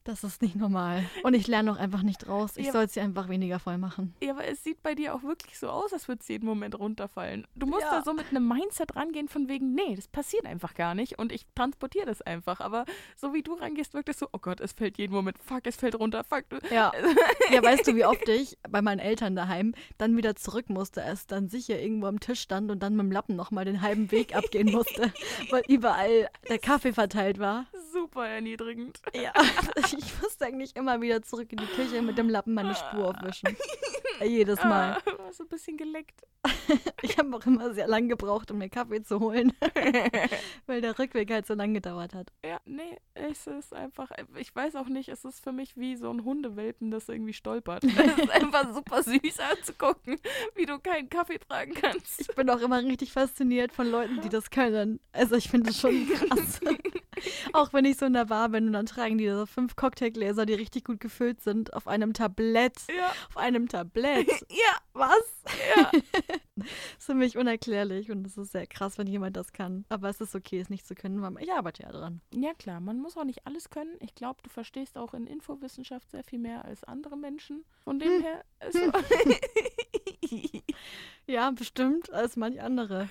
Das 0.06 0.24
ist 0.24 0.44
nicht 0.44 0.56
normal. 0.56 1.04
Und 1.24 1.34
ich 1.34 1.48
lerne 1.48 1.72
auch 1.72 1.78
einfach 1.78 2.04
nicht 2.04 2.28
raus. 2.30 2.58
Ich 2.58 2.68
Ja. 2.68 2.72
soll 2.74 2.88
sie 2.88 3.00
einfach 3.02 3.28
weniger 3.28 3.58
voll 3.58 3.80
machen. 3.80 4.14
Ja, 4.22 4.34
aber 4.34 4.46
es 4.46 4.64
sieht 4.64 4.84
bei 4.84 4.94
dir 4.94 5.16
auch 5.16 5.24
wirklich 5.24 5.58
so 5.58 5.68
aus, 5.68 5.92
als 5.94 6.08
würde 6.08 6.20
es 6.22 6.28
jeden 6.28 6.46
Moment 6.46 6.78
runterfallen. 6.78 7.48
Du 7.56 7.66
musst 7.66 7.82
Ja. 7.82 7.90
da 7.98 8.04
so 8.04 8.14
mit 8.14 8.28
einem 8.30 8.48
Mindset 8.48 8.96
rangehen 8.96 9.28
von 9.28 9.48
wegen, 9.50 9.74
nee, 9.74 9.96
das 9.96 10.08
passiert 10.08 10.46
einfach 10.46 10.76
gar 10.76 10.94
nicht 10.94 11.18
und 11.18 11.32
ich 11.32 11.48
transportiere 11.56 12.06
das 12.06 12.22
einfach. 12.22 12.60
Aber 12.60 12.86
so 13.16 13.34
wie 13.34 13.42
du 13.42 13.56
rangehst, 13.56 13.96
wirkt 13.96 14.10
es 14.10 14.20
so, 14.20 14.28
oh 14.32 14.38
Gott, 14.38 14.60
es 14.62 14.74
fällt 14.74 15.00
jeden 15.00 15.12
Moment, 15.12 15.40
fuck, 15.40 15.66
es 15.66 15.76
fällt 15.76 15.96
runter, 15.98 16.24
fuck. 16.24 16.44
Du. 16.50 16.58
Ja. 16.72 16.92
ja, 17.52 17.64
weißt 17.64 17.88
du, 17.88 17.96
wie 17.96 18.06
oft 18.06 18.30
ich 18.30 18.60
bei 18.70 18.84
meinen 18.84 19.00
Eltern 19.00 19.36
daheim 19.36 19.74
dann 19.98 20.16
wieder 20.16 20.36
zurück 20.36 20.70
musste, 20.70 21.02
es 21.02 21.26
dann 21.26 21.50
sicher 21.50 21.80
irgendwo 21.82 22.06
am 22.06 22.20
Tisch 22.20 22.42
stand 22.42 22.70
und 22.70 22.84
dann 22.84 22.96
mit 22.96 23.06
dem 23.06 23.12
Lappen 23.12 23.36
nochmal 23.36 23.66
den 23.66 23.82
halben 23.82 24.12
Weg 24.12 24.36
abgehen 24.36 24.70
musste, 24.72 25.12
weil 25.50 25.64
überall 25.68 26.30
der 26.48 26.60
Kaffee 26.60 26.94
verteilt 26.94 27.40
war. 27.40 27.66
Super 27.92 28.28
erniedrigend. 28.28 29.00
Ja, 29.16 29.32
ich 29.78 29.94
musste 30.22 30.46
eigentlich 30.46 30.76
immer 30.76 31.02
wieder 31.02 31.22
zurück 31.22 31.52
in 31.52 31.58
die 31.58 31.66
Küche 31.66 32.02
mit 32.02 32.18
dem 32.18 32.30
Lappen 32.30 32.54
meine 32.54 32.76
Spur 32.76 33.10
aufwischen. 33.10 33.56
Jedes 34.24 34.64
Mal. 34.64 34.98
Ah, 35.06 35.32
so 35.32 35.44
ein 35.44 35.50
bisschen 35.50 35.78
geleckt. 35.78 36.22
Ich 37.02 37.18
habe 37.18 37.36
auch 37.36 37.46
immer 37.46 37.74
sehr 37.74 37.88
lang 37.88 38.08
gebraucht, 38.08 38.50
um 38.50 38.58
mir 38.58 38.70
Kaffee 38.70 39.04
zu 39.04 39.20
holen, 39.20 39.54
weil 40.66 40.82
der 40.82 40.98
Rückweg 40.98 41.30
halt 41.32 41.46
so 41.46 41.54
lang 41.54 41.74
gedauert 41.74 42.16
hat. 42.16 42.32
Ja, 42.44 42.60
nee, 42.66 42.98
es 43.14 43.46
ist 43.46 43.74
einfach, 43.74 44.10
ich 44.38 44.56
weiß 44.56 44.76
auch 44.76 44.88
nicht, 44.88 45.10
es 45.10 45.24
ist 45.24 45.44
für 45.44 45.52
mich 45.52 45.78
wie 45.78 45.96
so 45.96 46.10
ein 46.10 46.24
Hundewelpen, 46.24 46.90
das 46.90 47.08
irgendwie 47.08 47.34
stolpert. 47.34 47.84
Es 47.84 47.94
ist 47.94 48.30
einfach 48.32 48.74
super 48.74 49.04
süß 49.04 49.40
anzugucken, 49.40 50.20
wie 50.56 50.66
du 50.66 50.80
keinen 50.80 51.10
Kaffee 51.10 51.38
tragen 51.38 51.74
kannst. 51.76 52.22
Ich 52.22 52.36
bin 52.36 52.50
auch 52.50 52.62
immer 52.62 52.84
richtig 52.84 53.12
fasziniert 53.12 53.72
von 53.72 53.90
Leuten, 53.90 54.22
die 54.22 54.30
das 54.30 54.50
können. 54.50 55.00
Also 55.12 55.36
ich 55.36 55.50
finde 55.50 55.68
das 55.68 55.80
schon 55.80 56.08
krass. 56.08 56.60
auch 57.54 57.74
wenn 57.74 57.86
ich 57.86 57.98
so 57.98 58.06
in 58.06 58.14
der 58.14 58.26
Bar 58.26 58.50
bin 58.50 58.68
und 58.68 58.74
dann 58.74 58.86
tragen 58.86 59.18
die 59.18 59.30
so 59.30 59.46
fünf 59.46 59.76
Cocktailgläser, 59.86 60.48
die 60.48 60.56
richtig 60.56 60.84
gut 60.86 61.00
gefüllt 61.00 61.42
sind, 61.42 61.74
auf 61.76 61.88
einem 61.88 62.14
Tablett. 62.14 62.74
Ja, 62.90 63.10
Auf 63.30 63.38
einem 63.38 63.68
Tablett. 63.70 64.28
ja, 64.50 64.78
Was? 64.94 65.44
ja. 65.78 65.92
Das 66.56 66.66
ist 66.98 67.06
für 67.06 67.14
mich 67.14 67.38
unerklärlich 67.38 68.10
und 68.10 68.26
es 68.26 68.36
ist 68.36 68.52
sehr 68.52 68.66
krass, 68.66 68.98
wenn 68.98 69.06
jemand 69.06 69.38
das 69.38 69.54
kann. 69.54 69.86
Aber 69.90 70.10
es 70.10 70.20
ist 70.22 70.34
okay, 70.34 70.60
es 70.60 70.72
nicht 70.72 70.88
zu 70.88 70.96
können, 70.96 71.22
weil 71.22 71.44
ich 71.44 71.52
arbeite 71.52 71.84
ja 71.84 71.92
dran. 71.92 72.22
Ja, 72.34 72.56
klar, 72.56 72.80
man 72.80 73.00
muss 73.00 73.16
auch 73.16 73.26
nicht 73.26 73.46
alles 73.46 73.70
können. 73.70 73.96
Ich 74.00 74.16
glaube, 74.16 74.40
du 74.42 74.50
verstehst 74.50 74.98
auch 74.98 75.14
in 75.14 75.28
Infowissenschaft 75.28 76.10
sehr 76.10 76.24
viel 76.24 76.40
mehr 76.40 76.66
als 76.66 76.84
andere 76.84 77.16
Menschen. 77.16 77.64
Von 77.84 78.00
dem 78.00 78.14
Hm. 78.14 78.22
her 78.24 78.44
ist 78.68 78.80
Ja, 81.28 81.52
bestimmt 81.52 82.12
als 82.12 82.36
manch 82.38 82.60
andere. 82.62 83.08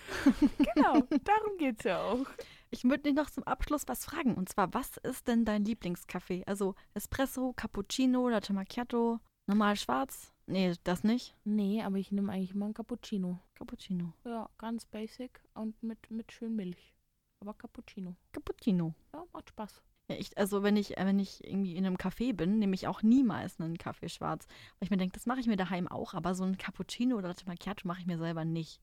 Genau, 0.74 1.02
darum 1.24 1.56
geht 1.58 1.78
es 1.78 1.84
ja 1.84 2.02
auch. 2.02 2.26
Ich 2.74 2.82
würde 2.82 3.04
dich 3.04 3.14
noch 3.14 3.30
zum 3.30 3.44
Abschluss 3.44 3.84
was 3.86 4.04
fragen. 4.04 4.34
Und 4.34 4.48
zwar, 4.48 4.74
was 4.74 4.96
ist 4.96 5.28
denn 5.28 5.44
dein 5.44 5.64
Lieblingskaffee? 5.64 6.42
Also 6.44 6.74
Espresso, 6.92 7.52
Cappuccino, 7.52 8.28
Latte 8.28 8.52
Macchiato, 8.52 9.20
normal 9.46 9.76
schwarz? 9.76 10.32
Nee, 10.46 10.74
das 10.82 11.04
nicht. 11.04 11.36
Nee, 11.44 11.84
aber 11.84 11.98
ich 11.98 12.10
nehme 12.10 12.32
eigentlich 12.32 12.50
immer 12.50 12.64
einen 12.64 12.74
Cappuccino. 12.74 13.38
Cappuccino. 13.54 14.12
Ja, 14.24 14.50
ganz 14.58 14.86
basic 14.86 15.40
und 15.54 15.80
mit, 15.84 16.10
mit 16.10 16.32
schön 16.32 16.56
Milch. 16.56 16.92
Aber 17.38 17.54
Cappuccino. 17.54 18.16
Cappuccino. 18.32 18.92
Ja, 19.12 19.22
macht 19.32 19.50
Spaß. 19.50 19.80
Ja, 20.08 20.16
ich, 20.16 20.36
also 20.36 20.64
wenn 20.64 20.76
ich, 20.76 20.96
wenn 20.96 21.20
ich 21.20 21.44
irgendwie 21.44 21.76
in 21.76 21.86
einem 21.86 21.96
Café 21.96 22.34
bin, 22.34 22.58
nehme 22.58 22.74
ich 22.74 22.88
auch 22.88 23.04
niemals 23.04 23.60
einen 23.60 23.78
Kaffee 23.78 24.08
schwarz. 24.08 24.48
Weil 24.48 24.86
ich 24.86 24.90
mir 24.90 24.96
denke, 24.96 25.14
das 25.14 25.26
mache 25.26 25.38
ich 25.38 25.46
mir 25.46 25.56
daheim 25.56 25.86
auch, 25.86 26.12
aber 26.12 26.34
so 26.34 26.42
ein 26.42 26.58
Cappuccino 26.58 27.16
oder 27.16 27.28
Latte 27.28 27.46
Macchiato 27.46 27.86
mache 27.86 28.00
ich 28.00 28.06
mir 28.06 28.18
selber 28.18 28.44
nicht. 28.44 28.80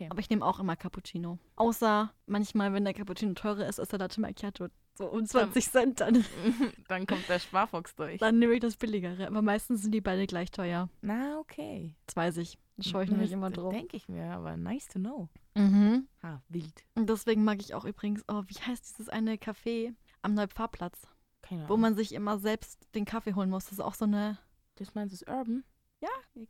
Okay. 0.00 0.08
Aber 0.10 0.20
ich 0.20 0.30
nehme 0.30 0.44
auch 0.44 0.58
immer 0.60 0.76
Cappuccino. 0.76 1.38
Außer 1.56 2.12
manchmal, 2.26 2.72
wenn 2.72 2.84
der 2.84 2.94
Cappuccino 2.94 3.34
teurer 3.34 3.66
ist, 3.68 3.78
ist 3.78 3.92
der 3.92 3.98
Latte 3.98 4.20
Macchiato 4.20 4.68
so 4.96 5.06
um 5.06 5.24
20 5.26 5.70
Cent. 5.70 6.00
Dann, 6.00 6.24
Dann 6.88 7.06
kommt 7.06 7.28
der 7.28 7.38
Sparfuchs 7.38 7.94
durch. 7.94 8.18
dann 8.18 8.38
nehme 8.38 8.54
ich 8.54 8.60
das 8.60 8.76
billigere. 8.76 9.26
Aber 9.26 9.42
meistens 9.42 9.82
sind 9.82 9.92
die 9.92 10.00
beide 10.00 10.26
gleich 10.26 10.50
teuer. 10.50 10.88
Na, 11.02 11.38
okay. 11.38 11.94
Das 12.06 12.16
weiß 12.16 12.36
ich. 12.38 12.58
Da 12.76 12.84
schaue 12.84 13.04
ich 13.04 13.10
nämlich 13.10 13.32
immer 13.32 13.50
drauf. 13.50 13.72
Denke 13.74 13.96
ich 13.96 14.08
mir, 14.08 14.24
aber 14.32 14.56
nice 14.56 14.88
to 14.88 14.98
know. 14.98 15.28
Mhm. 15.54 16.08
Ha, 16.22 16.42
wild. 16.48 16.84
Und 16.94 17.08
deswegen 17.10 17.44
mag 17.44 17.60
ich 17.60 17.74
auch 17.74 17.84
übrigens, 17.84 18.24
oh, 18.28 18.42
wie 18.46 18.54
heißt 18.54 18.88
dieses 18.90 19.08
eine 19.10 19.34
Café 19.36 19.94
am 20.22 20.32
Neupfarrplatz, 20.34 21.02
Keine 21.42 21.62
wo 21.62 21.74
Ahnung. 21.74 21.80
man 21.80 21.94
sich 21.96 22.14
immer 22.14 22.38
selbst 22.38 22.86
den 22.94 23.04
Kaffee 23.04 23.34
holen 23.34 23.50
muss. 23.50 23.64
Das 23.64 23.72
ist 23.74 23.80
auch 23.80 23.94
so 23.94 24.06
eine, 24.06 24.38
Das 24.76 24.94
meinst 24.94 25.12
du, 25.12 25.16
ist 25.16 25.28
Urban? 25.30 25.62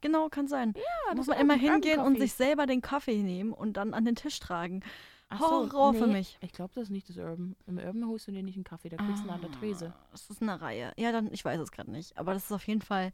Genau, 0.01 0.29
kann 0.29 0.49
sein. 0.49 0.73
Ja, 0.77 0.83
Da 1.09 1.15
muss 1.15 1.27
man 1.27 1.39
immer 1.39 1.55
hingehen 1.55 2.01
und 2.01 2.19
sich 2.19 2.33
selber 2.33 2.67
den 2.67 2.81
Kaffee 2.81 3.23
nehmen 3.23 3.53
und 3.53 3.77
dann 3.77 3.95
an 3.95 4.05
den 4.05 4.15
Tisch 4.15 4.39
tragen. 4.39 4.83
Ach 5.29 5.39
so, 5.39 5.73
Horror 5.73 5.95
für 5.95 6.07
nee, 6.09 6.15
mich. 6.15 6.39
Ich 6.41 6.53
glaube, 6.53 6.73
das 6.75 6.85
ist 6.85 6.91
nicht 6.91 7.09
das 7.09 7.17
Urban. 7.17 7.55
Im 7.67 7.79
Urban 7.79 8.09
holst 8.09 8.27
du 8.27 8.33
dir 8.33 8.43
nicht 8.43 8.57
einen 8.57 8.65
Kaffee, 8.65 8.89
da 8.89 8.97
kriegst 8.97 9.23
du 9.23 9.29
ihn 9.29 9.31
an 9.31 9.41
der 9.41 9.53
Trese. 9.53 9.93
Ah, 9.97 10.07
Das 10.11 10.29
ist 10.29 10.43
eine 10.43 10.61
Reihe. 10.61 10.93
Ja, 10.97 11.13
dann, 11.13 11.33
ich 11.33 11.45
weiß 11.45 11.61
es 11.61 11.71
gerade 11.71 11.91
nicht. 11.91 12.19
Aber 12.19 12.35
das 12.35 12.47
ist 12.47 12.53
auf 12.53 12.67
jeden 12.67 12.83
Fall, 12.83 13.13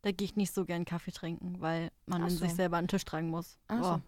da 0.00 0.10
gehe 0.10 0.24
ich 0.24 0.34
nicht 0.34 0.54
so 0.54 0.64
gern 0.64 0.86
Kaffee 0.86 1.12
trinken, 1.12 1.60
weil 1.60 1.90
man 2.06 2.28
so. 2.30 2.38
sich 2.38 2.54
selber 2.54 2.78
an 2.78 2.84
den 2.84 2.88
Tisch 2.88 3.04
tragen 3.04 3.28
muss. 3.28 3.58
Ach 3.68 3.80
Boah. 3.80 4.02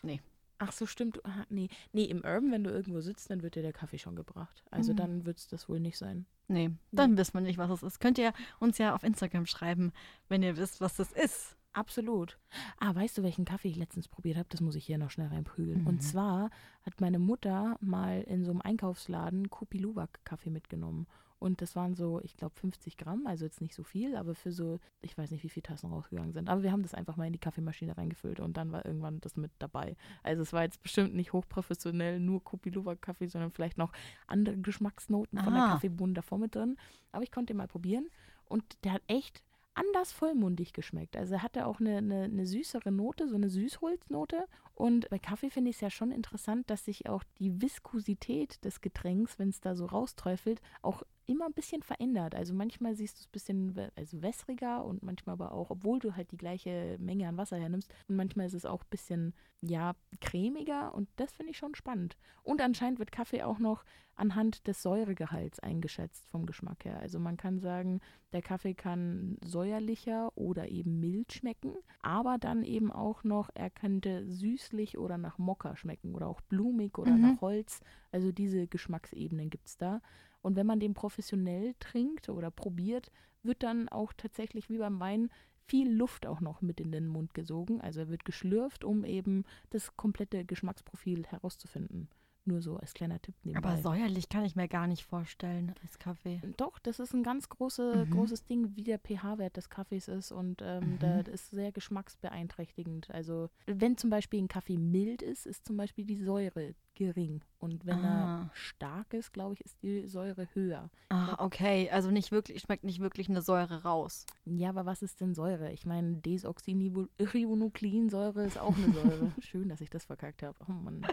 so. 0.00 0.06
nee. 0.06 0.20
Ach 0.68 0.72
so, 0.72 0.86
stimmt. 0.86 1.24
Aha, 1.24 1.44
nee. 1.48 1.68
nee, 1.92 2.04
im 2.04 2.18
Urban, 2.24 2.50
wenn 2.52 2.64
du 2.64 2.70
irgendwo 2.70 3.00
sitzt, 3.00 3.30
dann 3.30 3.42
wird 3.42 3.54
dir 3.54 3.62
der 3.62 3.72
Kaffee 3.72 3.98
schon 3.98 4.16
gebracht. 4.16 4.64
Also 4.70 4.92
Mhm. 4.92 4.96
dann 4.96 5.26
wird 5.26 5.38
es 5.38 5.48
das 5.48 5.68
wohl 5.68 5.80
nicht 5.80 5.98
sein. 5.98 6.26
Nee, 6.48 6.70
dann 6.92 7.16
wissen 7.16 7.34
wir 7.34 7.40
nicht, 7.40 7.58
was 7.58 7.70
es 7.70 7.82
ist. 7.82 8.00
Könnt 8.00 8.18
ihr 8.18 8.32
uns 8.60 8.78
ja 8.78 8.94
auf 8.94 9.02
Instagram 9.02 9.46
schreiben, 9.46 9.92
wenn 10.28 10.42
ihr 10.42 10.56
wisst, 10.56 10.80
was 10.80 10.96
das 10.96 11.10
ist. 11.12 11.56
Absolut. 11.72 12.38
Ah, 12.78 12.94
weißt 12.94 13.18
du, 13.18 13.22
welchen 13.24 13.44
Kaffee 13.44 13.68
ich 13.68 13.76
letztens 13.76 14.06
probiert 14.06 14.36
habe? 14.36 14.48
Das 14.50 14.60
muss 14.60 14.76
ich 14.76 14.86
hier 14.86 14.96
noch 14.98 15.10
schnell 15.10 15.26
reinprügeln. 15.28 15.80
Mhm. 15.80 15.86
Und 15.88 16.02
zwar 16.02 16.50
hat 16.82 17.00
meine 17.00 17.18
Mutter 17.18 17.76
mal 17.80 18.22
in 18.22 18.44
so 18.44 18.52
einem 18.52 18.60
Einkaufsladen 18.60 19.50
Kopi 19.50 19.78
Luwak 19.78 20.20
Kaffee 20.24 20.50
mitgenommen. 20.50 21.06
Und 21.44 21.60
das 21.60 21.76
waren 21.76 21.94
so, 21.94 22.22
ich 22.22 22.38
glaube, 22.38 22.54
50 22.54 22.96
Gramm, 22.96 23.26
also 23.26 23.44
jetzt 23.44 23.60
nicht 23.60 23.74
so 23.74 23.82
viel, 23.82 24.16
aber 24.16 24.34
für 24.34 24.50
so, 24.50 24.80
ich 25.02 25.18
weiß 25.18 25.30
nicht, 25.30 25.44
wie 25.44 25.50
viele 25.50 25.64
Tassen 25.64 25.90
rausgegangen 25.90 26.32
sind. 26.32 26.48
Aber 26.48 26.62
wir 26.62 26.72
haben 26.72 26.80
das 26.80 26.94
einfach 26.94 27.18
mal 27.18 27.26
in 27.26 27.34
die 27.34 27.38
Kaffeemaschine 27.38 27.98
reingefüllt 27.98 28.40
und 28.40 28.56
dann 28.56 28.72
war 28.72 28.86
irgendwann 28.86 29.20
das 29.20 29.36
mit 29.36 29.52
dabei. 29.58 29.94
Also 30.22 30.40
es 30.40 30.54
war 30.54 30.62
jetzt 30.62 30.82
bestimmt 30.82 31.14
nicht 31.14 31.34
hochprofessionell 31.34 32.18
nur 32.18 32.42
Kopi 32.42 32.70
Luwak 32.70 33.02
Kaffee, 33.02 33.26
sondern 33.26 33.50
vielleicht 33.50 33.76
noch 33.76 33.92
andere 34.26 34.56
Geschmacksnoten 34.56 35.38
von 35.38 35.52
der 35.52 35.64
Ah. 35.64 35.68
Kaffeebohne 35.72 36.14
davor 36.14 36.38
mit 36.38 36.54
drin. 36.54 36.78
Aber 37.12 37.22
ich 37.24 37.30
konnte 37.30 37.52
den 37.52 37.58
mal 37.58 37.68
probieren 37.68 38.08
und 38.46 38.64
der 38.82 38.94
hat 38.94 39.02
echt 39.06 39.42
anders 39.74 40.12
vollmundig 40.12 40.72
geschmeckt. 40.72 41.14
Also 41.14 41.34
er 41.34 41.42
hatte 41.42 41.66
auch 41.66 41.78
eine, 41.78 41.98
eine, 41.98 42.22
eine 42.22 42.46
süßere 42.46 42.90
Note, 42.90 43.28
so 43.28 43.34
eine 43.34 43.50
Süßholznote. 43.50 44.46
Und 44.74 45.10
bei 45.10 45.18
Kaffee 45.18 45.50
finde 45.50 45.70
ich 45.70 45.76
es 45.76 45.80
ja 45.82 45.90
schon 45.90 46.10
interessant, 46.10 46.70
dass 46.70 46.86
sich 46.86 47.08
auch 47.08 47.22
die 47.38 47.60
Viskosität 47.60 48.64
des 48.64 48.80
Getränks, 48.80 49.38
wenn 49.38 49.50
es 49.50 49.60
da 49.60 49.74
so 49.74 49.84
rausträufelt, 49.84 50.62
auch 50.80 51.02
immer 51.26 51.46
ein 51.46 51.52
bisschen 51.52 51.82
verändert. 51.82 52.34
Also 52.34 52.54
manchmal 52.54 52.94
siehst 52.94 53.16
du 53.16 53.20
es 53.20 53.26
ein 53.26 53.32
bisschen 53.32 53.90
also 53.96 54.22
wässriger 54.22 54.84
und 54.84 55.02
manchmal 55.02 55.34
aber 55.34 55.52
auch, 55.52 55.70
obwohl 55.70 55.98
du 55.98 56.14
halt 56.16 56.30
die 56.32 56.36
gleiche 56.36 56.96
Menge 56.98 57.28
an 57.28 57.36
Wasser 57.36 57.56
hernimmst. 57.56 57.92
Und 58.08 58.16
manchmal 58.16 58.46
ist 58.46 58.54
es 58.54 58.66
auch 58.66 58.82
ein 58.82 58.90
bisschen, 58.90 59.34
ja, 59.60 59.94
cremiger 60.20 60.94
und 60.94 61.08
das 61.16 61.32
finde 61.32 61.50
ich 61.52 61.58
schon 61.58 61.74
spannend. 61.74 62.16
Und 62.42 62.60
anscheinend 62.60 62.98
wird 62.98 63.12
Kaffee 63.12 63.42
auch 63.42 63.58
noch 63.58 63.84
anhand 64.16 64.66
des 64.68 64.80
Säuregehalts 64.82 65.58
eingeschätzt 65.60 66.28
vom 66.28 66.46
Geschmack 66.46 66.84
her. 66.84 67.00
Also 67.00 67.18
man 67.18 67.36
kann 67.36 67.58
sagen, 67.58 68.00
der 68.32 68.42
Kaffee 68.42 68.74
kann 68.74 69.36
säuerlicher 69.42 70.30
oder 70.36 70.68
eben 70.68 71.00
mild 71.00 71.32
schmecken, 71.32 71.74
aber 72.02 72.38
dann 72.38 72.62
eben 72.62 72.92
auch 72.92 73.24
noch, 73.24 73.50
er 73.54 73.70
könnte 73.70 74.24
süßlich 74.30 74.98
oder 74.98 75.18
nach 75.18 75.38
Mokka 75.38 75.74
schmecken 75.76 76.14
oder 76.14 76.28
auch 76.28 76.40
blumig 76.42 76.98
oder 76.98 77.12
Mhm. 77.16 77.22
nach 77.22 77.40
Holz. 77.40 77.80
Also 78.12 78.30
diese 78.30 78.66
Geschmacksebenen 78.68 79.50
gibt 79.50 79.66
es 79.66 79.76
da. 79.78 80.00
Und 80.44 80.56
wenn 80.56 80.66
man 80.66 80.78
den 80.78 80.92
professionell 80.92 81.74
trinkt 81.80 82.28
oder 82.28 82.50
probiert, 82.50 83.10
wird 83.42 83.62
dann 83.62 83.88
auch 83.88 84.12
tatsächlich 84.12 84.68
wie 84.68 84.76
beim 84.76 85.00
Wein 85.00 85.30
viel 85.66 85.90
Luft 85.90 86.26
auch 86.26 86.42
noch 86.42 86.60
mit 86.60 86.80
in 86.80 86.92
den 86.92 87.06
Mund 87.06 87.32
gesogen. 87.32 87.80
Also 87.80 88.00
er 88.00 88.08
wird 88.10 88.26
geschlürft, 88.26 88.84
um 88.84 89.06
eben 89.06 89.44
das 89.70 89.96
komplette 89.96 90.44
Geschmacksprofil 90.44 91.24
herauszufinden. 91.26 92.10
Nur 92.46 92.60
so 92.60 92.76
als 92.76 92.92
kleiner 92.92 93.18
Tipp 93.22 93.34
nebenbei. 93.42 93.70
Aber 93.70 93.80
säuerlich 93.80 94.28
kann 94.28 94.44
ich 94.44 94.54
mir 94.54 94.68
gar 94.68 94.86
nicht 94.86 95.06
vorstellen 95.06 95.74
als 95.82 95.98
Kaffee. 95.98 96.42
Doch, 96.58 96.78
das 96.78 96.98
ist 96.98 97.14
ein 97.14 97.22
ganz 97.22 97.48
große, 97.48 98.04
Mhm. 98.06 98.10
großes 98.10 98.44
Ding, 98.44 98.76
wie 98.76 98.82
der 98.82 98.98
pH-Wert 98.98 99.56
des 99.56 99.70
Kaffees 99.70 100.08
ist 100.08 100.30
und 100.30 100.60
ähm, 100.62 100.92
Mhm. 100.94 100.98
der 100.98 101.26
ist 101.26 101.50
sehr 101.50 101.72
geschmacksbeeinträchtigend. 101.72 103.10
Also 103.10 103.48
wenn 103.66 103.96
zum 103.96 104.10
Beispiel 104.10 104.42
ein 104.42 104.48
Kaffee 104.48 104.76
mild 104.76 105.22
ist, 105.22 105.46
ist 105.46 105.64
zum 105.66 105.78
Beispiel 105.78 106.04
die 106.04 106.22
Säure 106.22 106.74
gering 106.96 107.40
und 107.58 107.86
wenn 107.86 108.04
Ah. 108.04 108.42
er 108.42 108.50
stark 108.52 109.14
ist, 109.14 109.32
glaube 109.32 109.54
ich, 109.54 109.64
ist 109.64 109.82
die 109.82 110.06
Säure 110.06 110.46
höher. 110.52 110.90
Ah, 111.08 111.42
okay. 111.44 111.88
Also 111.90 112.10
nicht 112.10 112.30
wirklich, 112.30 112.60
schmeckt 112.60 112.84
nicht 112.84 113.00
wirklich 113.00 113.28
eine 113.30 113.40
Säure 113.42 113.82
raus. 113.84 114.26
Ja, 114.44 114.68
aber 114.68 114.84
was 114.86 115.00
ist 115.02 115.20
denn 115.22 115.34
Säure? 115.34 115.72
Ich 115.72 115.86
meine, 115.86 116.16
Desoxyribonukleinsäure 116.18 118.44
ist 118.44 118.58
auch 118.58 118.76
eine 118.76 118.92
Säure. 118.92 119.32
Schön, 119.40 119.70
dass 119.70 119.80
ich 119.80 119.88
das 119.90 120.04
verkackt 120.04 120.42
habe. 120.42 120.58
Oh 120.68 120.72
Mann. 120.72 121.06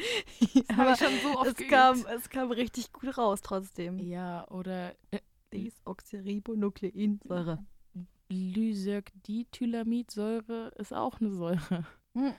hab 0.70 0.78
Aber 0.78 0.92
ich 0.92 0.98
schon 0.98 1.18
so 1.22 1.38
oft 1.38 1.48
es 1.48 1.54
geübt. 1.56 1.70
kam, 1.70 2.06
es 2.06 2.30
kam 2.30 2.50
richtig 2.52 2.92
gut 2.92 3.18
raus 3.18 3.42
trotzdem. 3.42 3.98
Ja, 3.98 4.46
oder 4.48 4.94
äh, 5.10 5.18
Desoxyribonukleinsäure. 5.52 7.58
Lysergdithylamidsäure 8.28 10.72
ist 10.76 10.94
auch 10.94 11.20
eine 11.20 11.30
Säure. 11.30 11.84
Hm. 12.14 12.32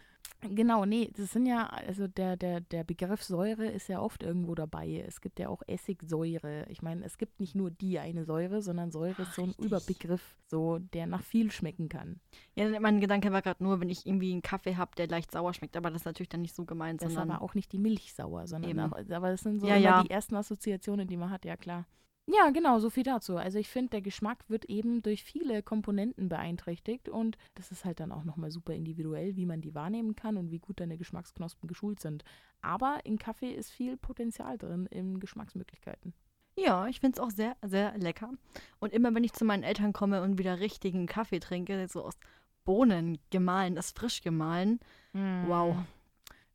Genau, 0.44 0.86
nee, 0.86 1.12
das 1.16 1.32
sind 1.32 1.46
ja, 1.46 1.68
also 1.68 2.08
der, 2.08 2.36
der, 2.36 2.62
der 2.62 2.84
Begriff 2.84 3.24
Säure 3.24 3.68
ist 3.68 3.88
ja 3.90 4.00
oft 4.02 4.24
irgendwo 4.24 4.56
dabei. 4.56 5.04
Es 5.08 5.22
gibt 5.22 5.38
ja 5.40 5.50
auch 5.50 5.62
Essigsäure. 5.68 6.66
Ich 6.70 6.82
meine, 6.82 7.06
es 7.06 7.20
gibt 7.20 7.40
nicht 7.40 7.54
nur 7.54 7.70
die 7.70 8.00
eine 8.00 8.26
Säure, 8.26 8.62
sondern 8.64 8.92
Säure 8.92 9.22
ist 9.22 9.36
so 9.36 9.44
ein 9.44 9.50
Richtig. 9.50 9.66
Überbegriff, 9.66 10.36
so 10.48 10.80
der 10.80 11.06
nach 11.06 11.24
viel 11.24 11.52
schmecken 11.52 11.90
kann. 11.90 12.20
Ja, 12.56 12.80
mein 12.80 13.00
Gedanke 13.00 13.32
war 13.32 13.44
gerade 13.44 13.64
nur, 13.64 13.80
wenn 13.82 13.90
ich 13.90 14.06
irgendwie 14.08 14.32
einen 14.32 14.42
Kaffee 14.42 14.78
habe, 14.78 14.92
der 14.98 15.08
leicht 15.08 15.32
sauer 15.32 15.54
schmeckt, 15.54 15.78
aber 15.78 15.92
das 15.92 16.02
ist 16.02 16.06
natürlich 16.06 16.30
dann 16.30 16.42
nicht 16.42 16.56
so 16.56 16.66
gemeint, 16.66 17.02
Das 17.02 17.10
ist 17.10 17.14
sondern 17.16 17.38
aber 17.38 17.46
auch 17.46 17.54
nicht 17.54 17.72
die 17.72 17.80
Milchsauer, 17.80 18.48
sondern 18.48 18.72
Eben. 18.72 18.80
auch, 18.80 18.98
aber 18.98 19.30
das 19.30 19.42
sind 19.42 19.60
so 19.60 19.68
Ja, 19.68 19.76
immer 19.76 19.84
ja. 19.84 20.04
die 20.04 20.10
ersten 20.10 20.36
Assoziationen, 20.36 21.08
die 21.08 21.18
man 21.18 21.30
hat, 21.30 21.46
ja 21.46 21.56
klar. 21.56 21.86
Ja, 22.34 22.50
genau, 22.52 22.80
so 22.80 22.90
viel 22.90 23.04
dazu. 23.04 23.36
Also 23.36 23.60
ich 23.60 23.68
finde, 23.68 23.90
der 23.90 24.02
Geschmack 24.02 24.46
wird 24.48 24.66
eben 24.66 25.02
durch 25.02 25.24
viele 25.24 25.62
Komponenten 25.62 26.30
beeinträchtigt 26.30 27.10
und 27.10 27.38
das 27.56 27.72
ist 27.72 27.84
halt 27.84 28.00
dann 28.00 28.14
auch 28.14 28.24
nochmal 28.24 28.52
super 28.52 28.74
individuell, 28.74 29.36
wie 29.36 29.46
man 29.46 29.60
die 29.60 29.76
wahrnehmen 29.76 30.16
kann 30.16 30.38
und 30.38 30.50
wie 30.50 30.60
gut 30.60 30.80
deine 30.80 30.98
Geschmacksknospen 30.98 31.68
geschult 31.68 32.00
sind. 32.00 32.24
Aber 32.62 33.00
in 33.04 33.18
Kaffee 33.20 33.52
ist 33.52 33.70
viel 33.70 33.98
Potenzial 33.98 34.58
drin 34.58 34.86
in 34.86 35.20
Geschmacksmöglichkeiten. 35.20 36.14
Ja, 36.58 36.88
ich 36.88 37.02
finde 37.02 37.18
es 37.18 37.20
auch 37.20 37.32
sehr, 37.32 37.58
sehr 37.66 37.98
lecker. 37.98 38.32
Und 38.80 38.94
immer 38.94 39.14
wenn 39.14 39.26
ich 39.26 39.34
zu 39.34 39.44
meinen 39.44 39.64
Eltern 39.64 39.92
komme 39.92 40.22
und 40.22 40.38
wieder 40.38 40.60
richtigen 40.60 41.08
Kaffee 41.08 41.40
trinke, 41.40 41.86
so 41.90 42.06
aus 42.06 42.18
Bohnen 42.64 43.18
gemahlen, 43.30 43.76
das 43.76 43.92
frisch 43.92 44.22
gemahlen, 44.22 44.80
wow. 45.14 45.76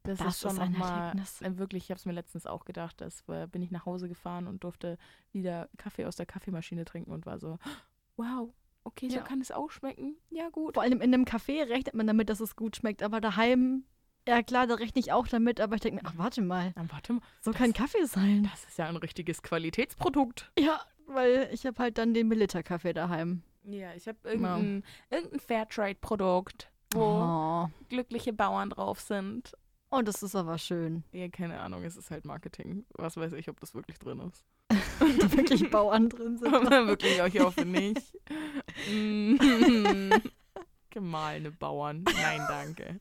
Das, 0.07 0.19
Das 0.19 0.35
ist 0.37 0.41
schon 0.43 0.53
ist 0.53 0.59
ein 0.61 0.73
nochmal, 0.73 1.01
Erlebnis. 1.09 1.41
wirklich, 1.59 1.85
ich 1.85 1.91
habe 1.91 1.99
es 1.99 2.07
mir 2.07 2.13
letztens 2.13 2.47
auch 2.47 2.65
gedacht, 2.65 3.01
das 3.01 3.23
äh, 3.29 3.47
bin 3.47 3.63
ich 3.63 3.71
nach 3.71 3.85
Hause 3.87 4.09
gefahren 4.09 4.47
und 4.47 4.65
durfte 4.65 4.99
wieder 5.33 5.69
Kaffee 5.77 6.05
aus 6.07 6.17
der 6.17 6.27
Kaffeemaschine 6.27 6.85
trinken 6.85 7.11
und 7.13 7.27
war 7.27 7.39
so, 7.39 7.59
wow, 8.17 8.51
okay, 8.85 9.09
so 9.09 9.17
Ja. 9.17 9.23
kann 9.23 9.41
es 9.41 9.51
auch 9.51 9.71
schmecken. 9.71 10.17
Ja, 10.31 10.49
gut. 10.51 10.75
Vor 10.75 10.83
allem 10.83 11.01
in 11.01 11.13
einem 11.13 11.25
Café 11.25 11.69
rechnet 11.69 11.95
man 11.95 12.07
damit, 12.07 12.29
dass 12.31 12.41
es 12.41 12.57
gut 12.57 12.77
schmeckt, 12.77 13.03
aber 13.03 13.21
daheim, 13.21 13.85
ja 14.29 14.43
klar, 14.43 14.67
da 14.67 14.75
rechne 14.75 15.01
ich 15.01 15.13
auch 15.13 15.27
damit, 15.29 15.61
aber 15.61 15.75
ich 15.77 15.81
denke 15.83 16.03
mir, 16.03 16.09
ach 16.11 16.17
warte 16.19 16.43
mal, 16.43 16.73
Dann 16.73 16.91
warte 16.93 17.13
mal, 17.15 17.23
so 17.41 17.51
Das- 17.53 17.59
kann 17.59 17.73
Kaffee 17.73 18.05
sein. 18.07 18.49
das 18.51 18.65
ist 18.65 18.79
ja 18.79 18.89
ein 18.89 18.97
richtiges 18.97 19.43
Qualitätsprodukt. 19.43 20.51
Ja, 20.59 20.81
weil 21.07 21.49
ich 21.53 21.67
habe 21.67 21.79
halt 21.83 21.99
dann 21.99 22.15
den 22.15 22.29
Milita-Kaffee 22.29 22.93
daheim. 22.93 23.43
Ja, 23.65 23.93
ich 23.95 24.07
habe 24.09 24.19
irgendein, 24.25 24.85
irgendein 25.11 25.41
Fairtrade-Produkt, 25.41 26.71
wo 26.93 27.01
Oh. 27.01 27.69
glückliche 27.89 28.33
Bauern 28.33 28.71
drauf 28.71 29.01
sind. 29.01 29.53
Oh, 29.91 30.03
das 30.03 30.23
ist 30.23 30.35
aber 30.35 30.59
schön. 30.59 31.05
Ja, 31.13 31.29
keine 31.29 31.61
Ahnung, 31.61 31.85
es 31.85 31.97
ist 31.97 32.11
halt 32.11 32.25
Marketing. 32.25 32.85
Was 32.95 33.17
weiß 33.17 33.33
ich, 33.33 33.49
ob 33.49 33.61
das 33.61 33.75
wirklich 33.75 33.99
drin 33.99 34.21
ist. 34.21 34.45
Und 35.01 35.23
da 35.23 35.33
wirklich 35.33 35.71
Bauern 35.71 36.09
drin 36.09 36.39
sind. 36.39 36.53
Wirklich, 36.53 37.19
ich 37.19 37.41
hoffe 37.41 37.65
nicht. 37.65 38.03
Mm. 38.91 40.13
Gemahlene 40.91 41.51
Bauern. 41.51 42.05
Nein, 42.05 42.41
danke. 42.49 43.01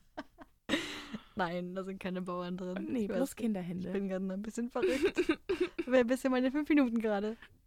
Nein, 1.36 1.74
da 1.74 1.84
sind 1.84 2.00
keine 2.00 2.22
Bauern 2.22 2.56
drin. 2.56 2.86
Nee, 2.90 3.00
ich 3.02 3.06
bloß 3.08 3.20
weiß, 3.20 3.28
ich 3.30 3.36
Kinderhände. 3.36 3.90
bin 3.92 4.08
gerade 4.08 4.24
ein 4.32 4.42
bisschen 4.42 4.70
verrückt. 4.70 5.22
Wäre 5.86 6.00
ein 6.00 6.06
bisschen 6.06 6.30
meine 6.32 6.50
fünf 6.50 6.68
Minuten 6.68 6.98
gerade. 6.98 7.36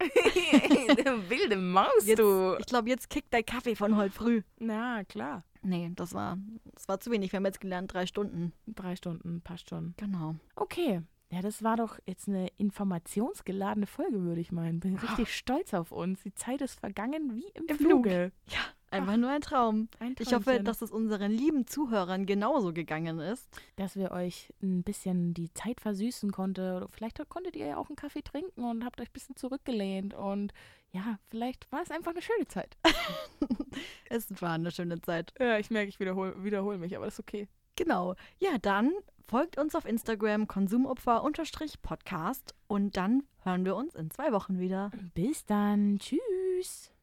Wilde 1.28 1.56
Maus, 1.56 2.04
Jetzt- 2.04 2.18
du. 2.18 2.56
Ich 2.58 2.66
glaube, 2.66 2.88
jetzt 2.88 3.08
kickt 3.10 3.32
dein 3.32 3.44
Kaffee 3.46 3.74
von 3.76 3.96
heute 3.96 4.12
früh. 4.12 4.42
Na, 4.58 5.04
klar. 5.04 5.44
Nee, 5.62 5.90
das 5.94 6.14
war, 6.14 6.38
das 6.74 6.88
war 6.88 7.00
zu 7.00 7.10
wenig. 7.10 7.32
Wir 7.32 7.36
haben 7.38 7.44
jetzt 7.44 7.60
gelernt, 7.60 7.92
drei 7.92 8.06
Stunden. 8.06 8.52
Drei 8.66 8.96
Stunden, 8.96 9.40
passt 9.42 9.68
schon. 9.70 9.94
Genau. 9.98 10.34
Okay. 10.56 11.02
Ja, 11.32 11.42
das 11.42 11.62
war 11.62 11.76
doch 11.76 11.98
jetzt 12.06 12.26
eine 12.28 12.48
informationsgeladene 12.56 13.86
Folge, 13.86 14.22
würde 14.22 14.40
ich 14.40 14.50
meinen. 14.50 14.80
Bin 14.80 14.96
richtig 14.96 15.32
stolz 15.36 15.74
auf 15.74 15.92
uns. 15.92 16.22
Die 16.24 16.34
Zeit 16.34 16.60
ist 16.60 16.80
vergangen 16.80 17.34
wie 17.36 17.46
im, 17.54 17.66
Im 17.68 17.76
Fluge. 17.78 18.32
Ja, 18.48 18.58
einfach 18.90 19.16
nur 19.16 19.30
ein 19.30 19.40
Traum. 19.40 19.88
Ein 19.98 20.14
Ich 20.18 20.34
hoffe, 20.34 20.60
dass 20.60 20.82
es 20.82 20.90
unseren 20.90 21.32
lieben 21.32 21.66
Zuhörern 21.66 22.26
genauso 22.26 22.72
gegangen 22.72 23.20
ist. 23.20 23.48
dass 23.76 23.96
wir 23.96 24.10
euch 24.10 24.52
ein 24.62 24.82
bisschen 24.82 25.32
die 25.34 25.52
Zeit 25.54 25.80
versüßen 25.80 26.32
konnte. 26.32 26.86
Vielleicht 26.90 27.20
konntet 27.28 27.56
ihr 27.56 27.66
ja 27.66 27.76
auch 27.76 27.88
einen 27.88 27.96
Kaffee 27.96 28.22
trinken 28.22 28.64
und 28.64 28.84
habt 28.84 29.00
euch 29.00 29.08
ein 29.08 29.12
bisschen 29.12 29.36
zurückgelehnt. 29.36 30.14
Und 30.14 30.52
ja, 30.92 31.18
vielleicht 31.30 31.70
war 31.70 31.82
es 31.82 31.90
einfach 31.90 32.12
eine 32.12 32.22
schöne 32.22 32.48
Zeit. 32.48 32.76
Es 34.12 34.28
war 34.42 34.54
eine 34.54 34.72
schöne 34.72 35.00
Zeit. 35.00 35.32
Ja, 35.38 35.56
ich 35.58 35.70
merke, 35.70 35.88
ich 35.88 36.00
wiederhole 36.00 36.42
wiederhol 36.42 36.78
mich, 36.78 36.96
aber 36.96 37.04
das 37.04 37.14
ist 37.14 37.20
okay. 37.20 37.46
Genau. 37.76 38.16
Ja, 38.38 38.58
dann 38.60 38.90
folgt 39.26 39.56
uns 39.56 39.76
auf 39.76 39.84
Instagram 39.84 40.48
konsumopfer-podcast 40.48 42.54
und 42.66 42.96
dann 42.96 43.22
hören 43.44 43.64
wir 43.64 43.76
uns 43.76 43.94
in 43.94 44.10
zwei 44.10 44.32
Wochen 44.32 44.58
wieder. 44.58 44.90
Bis 45.14 45.46
dann. 45.46 46.00
Tschüss. 46.00 46.90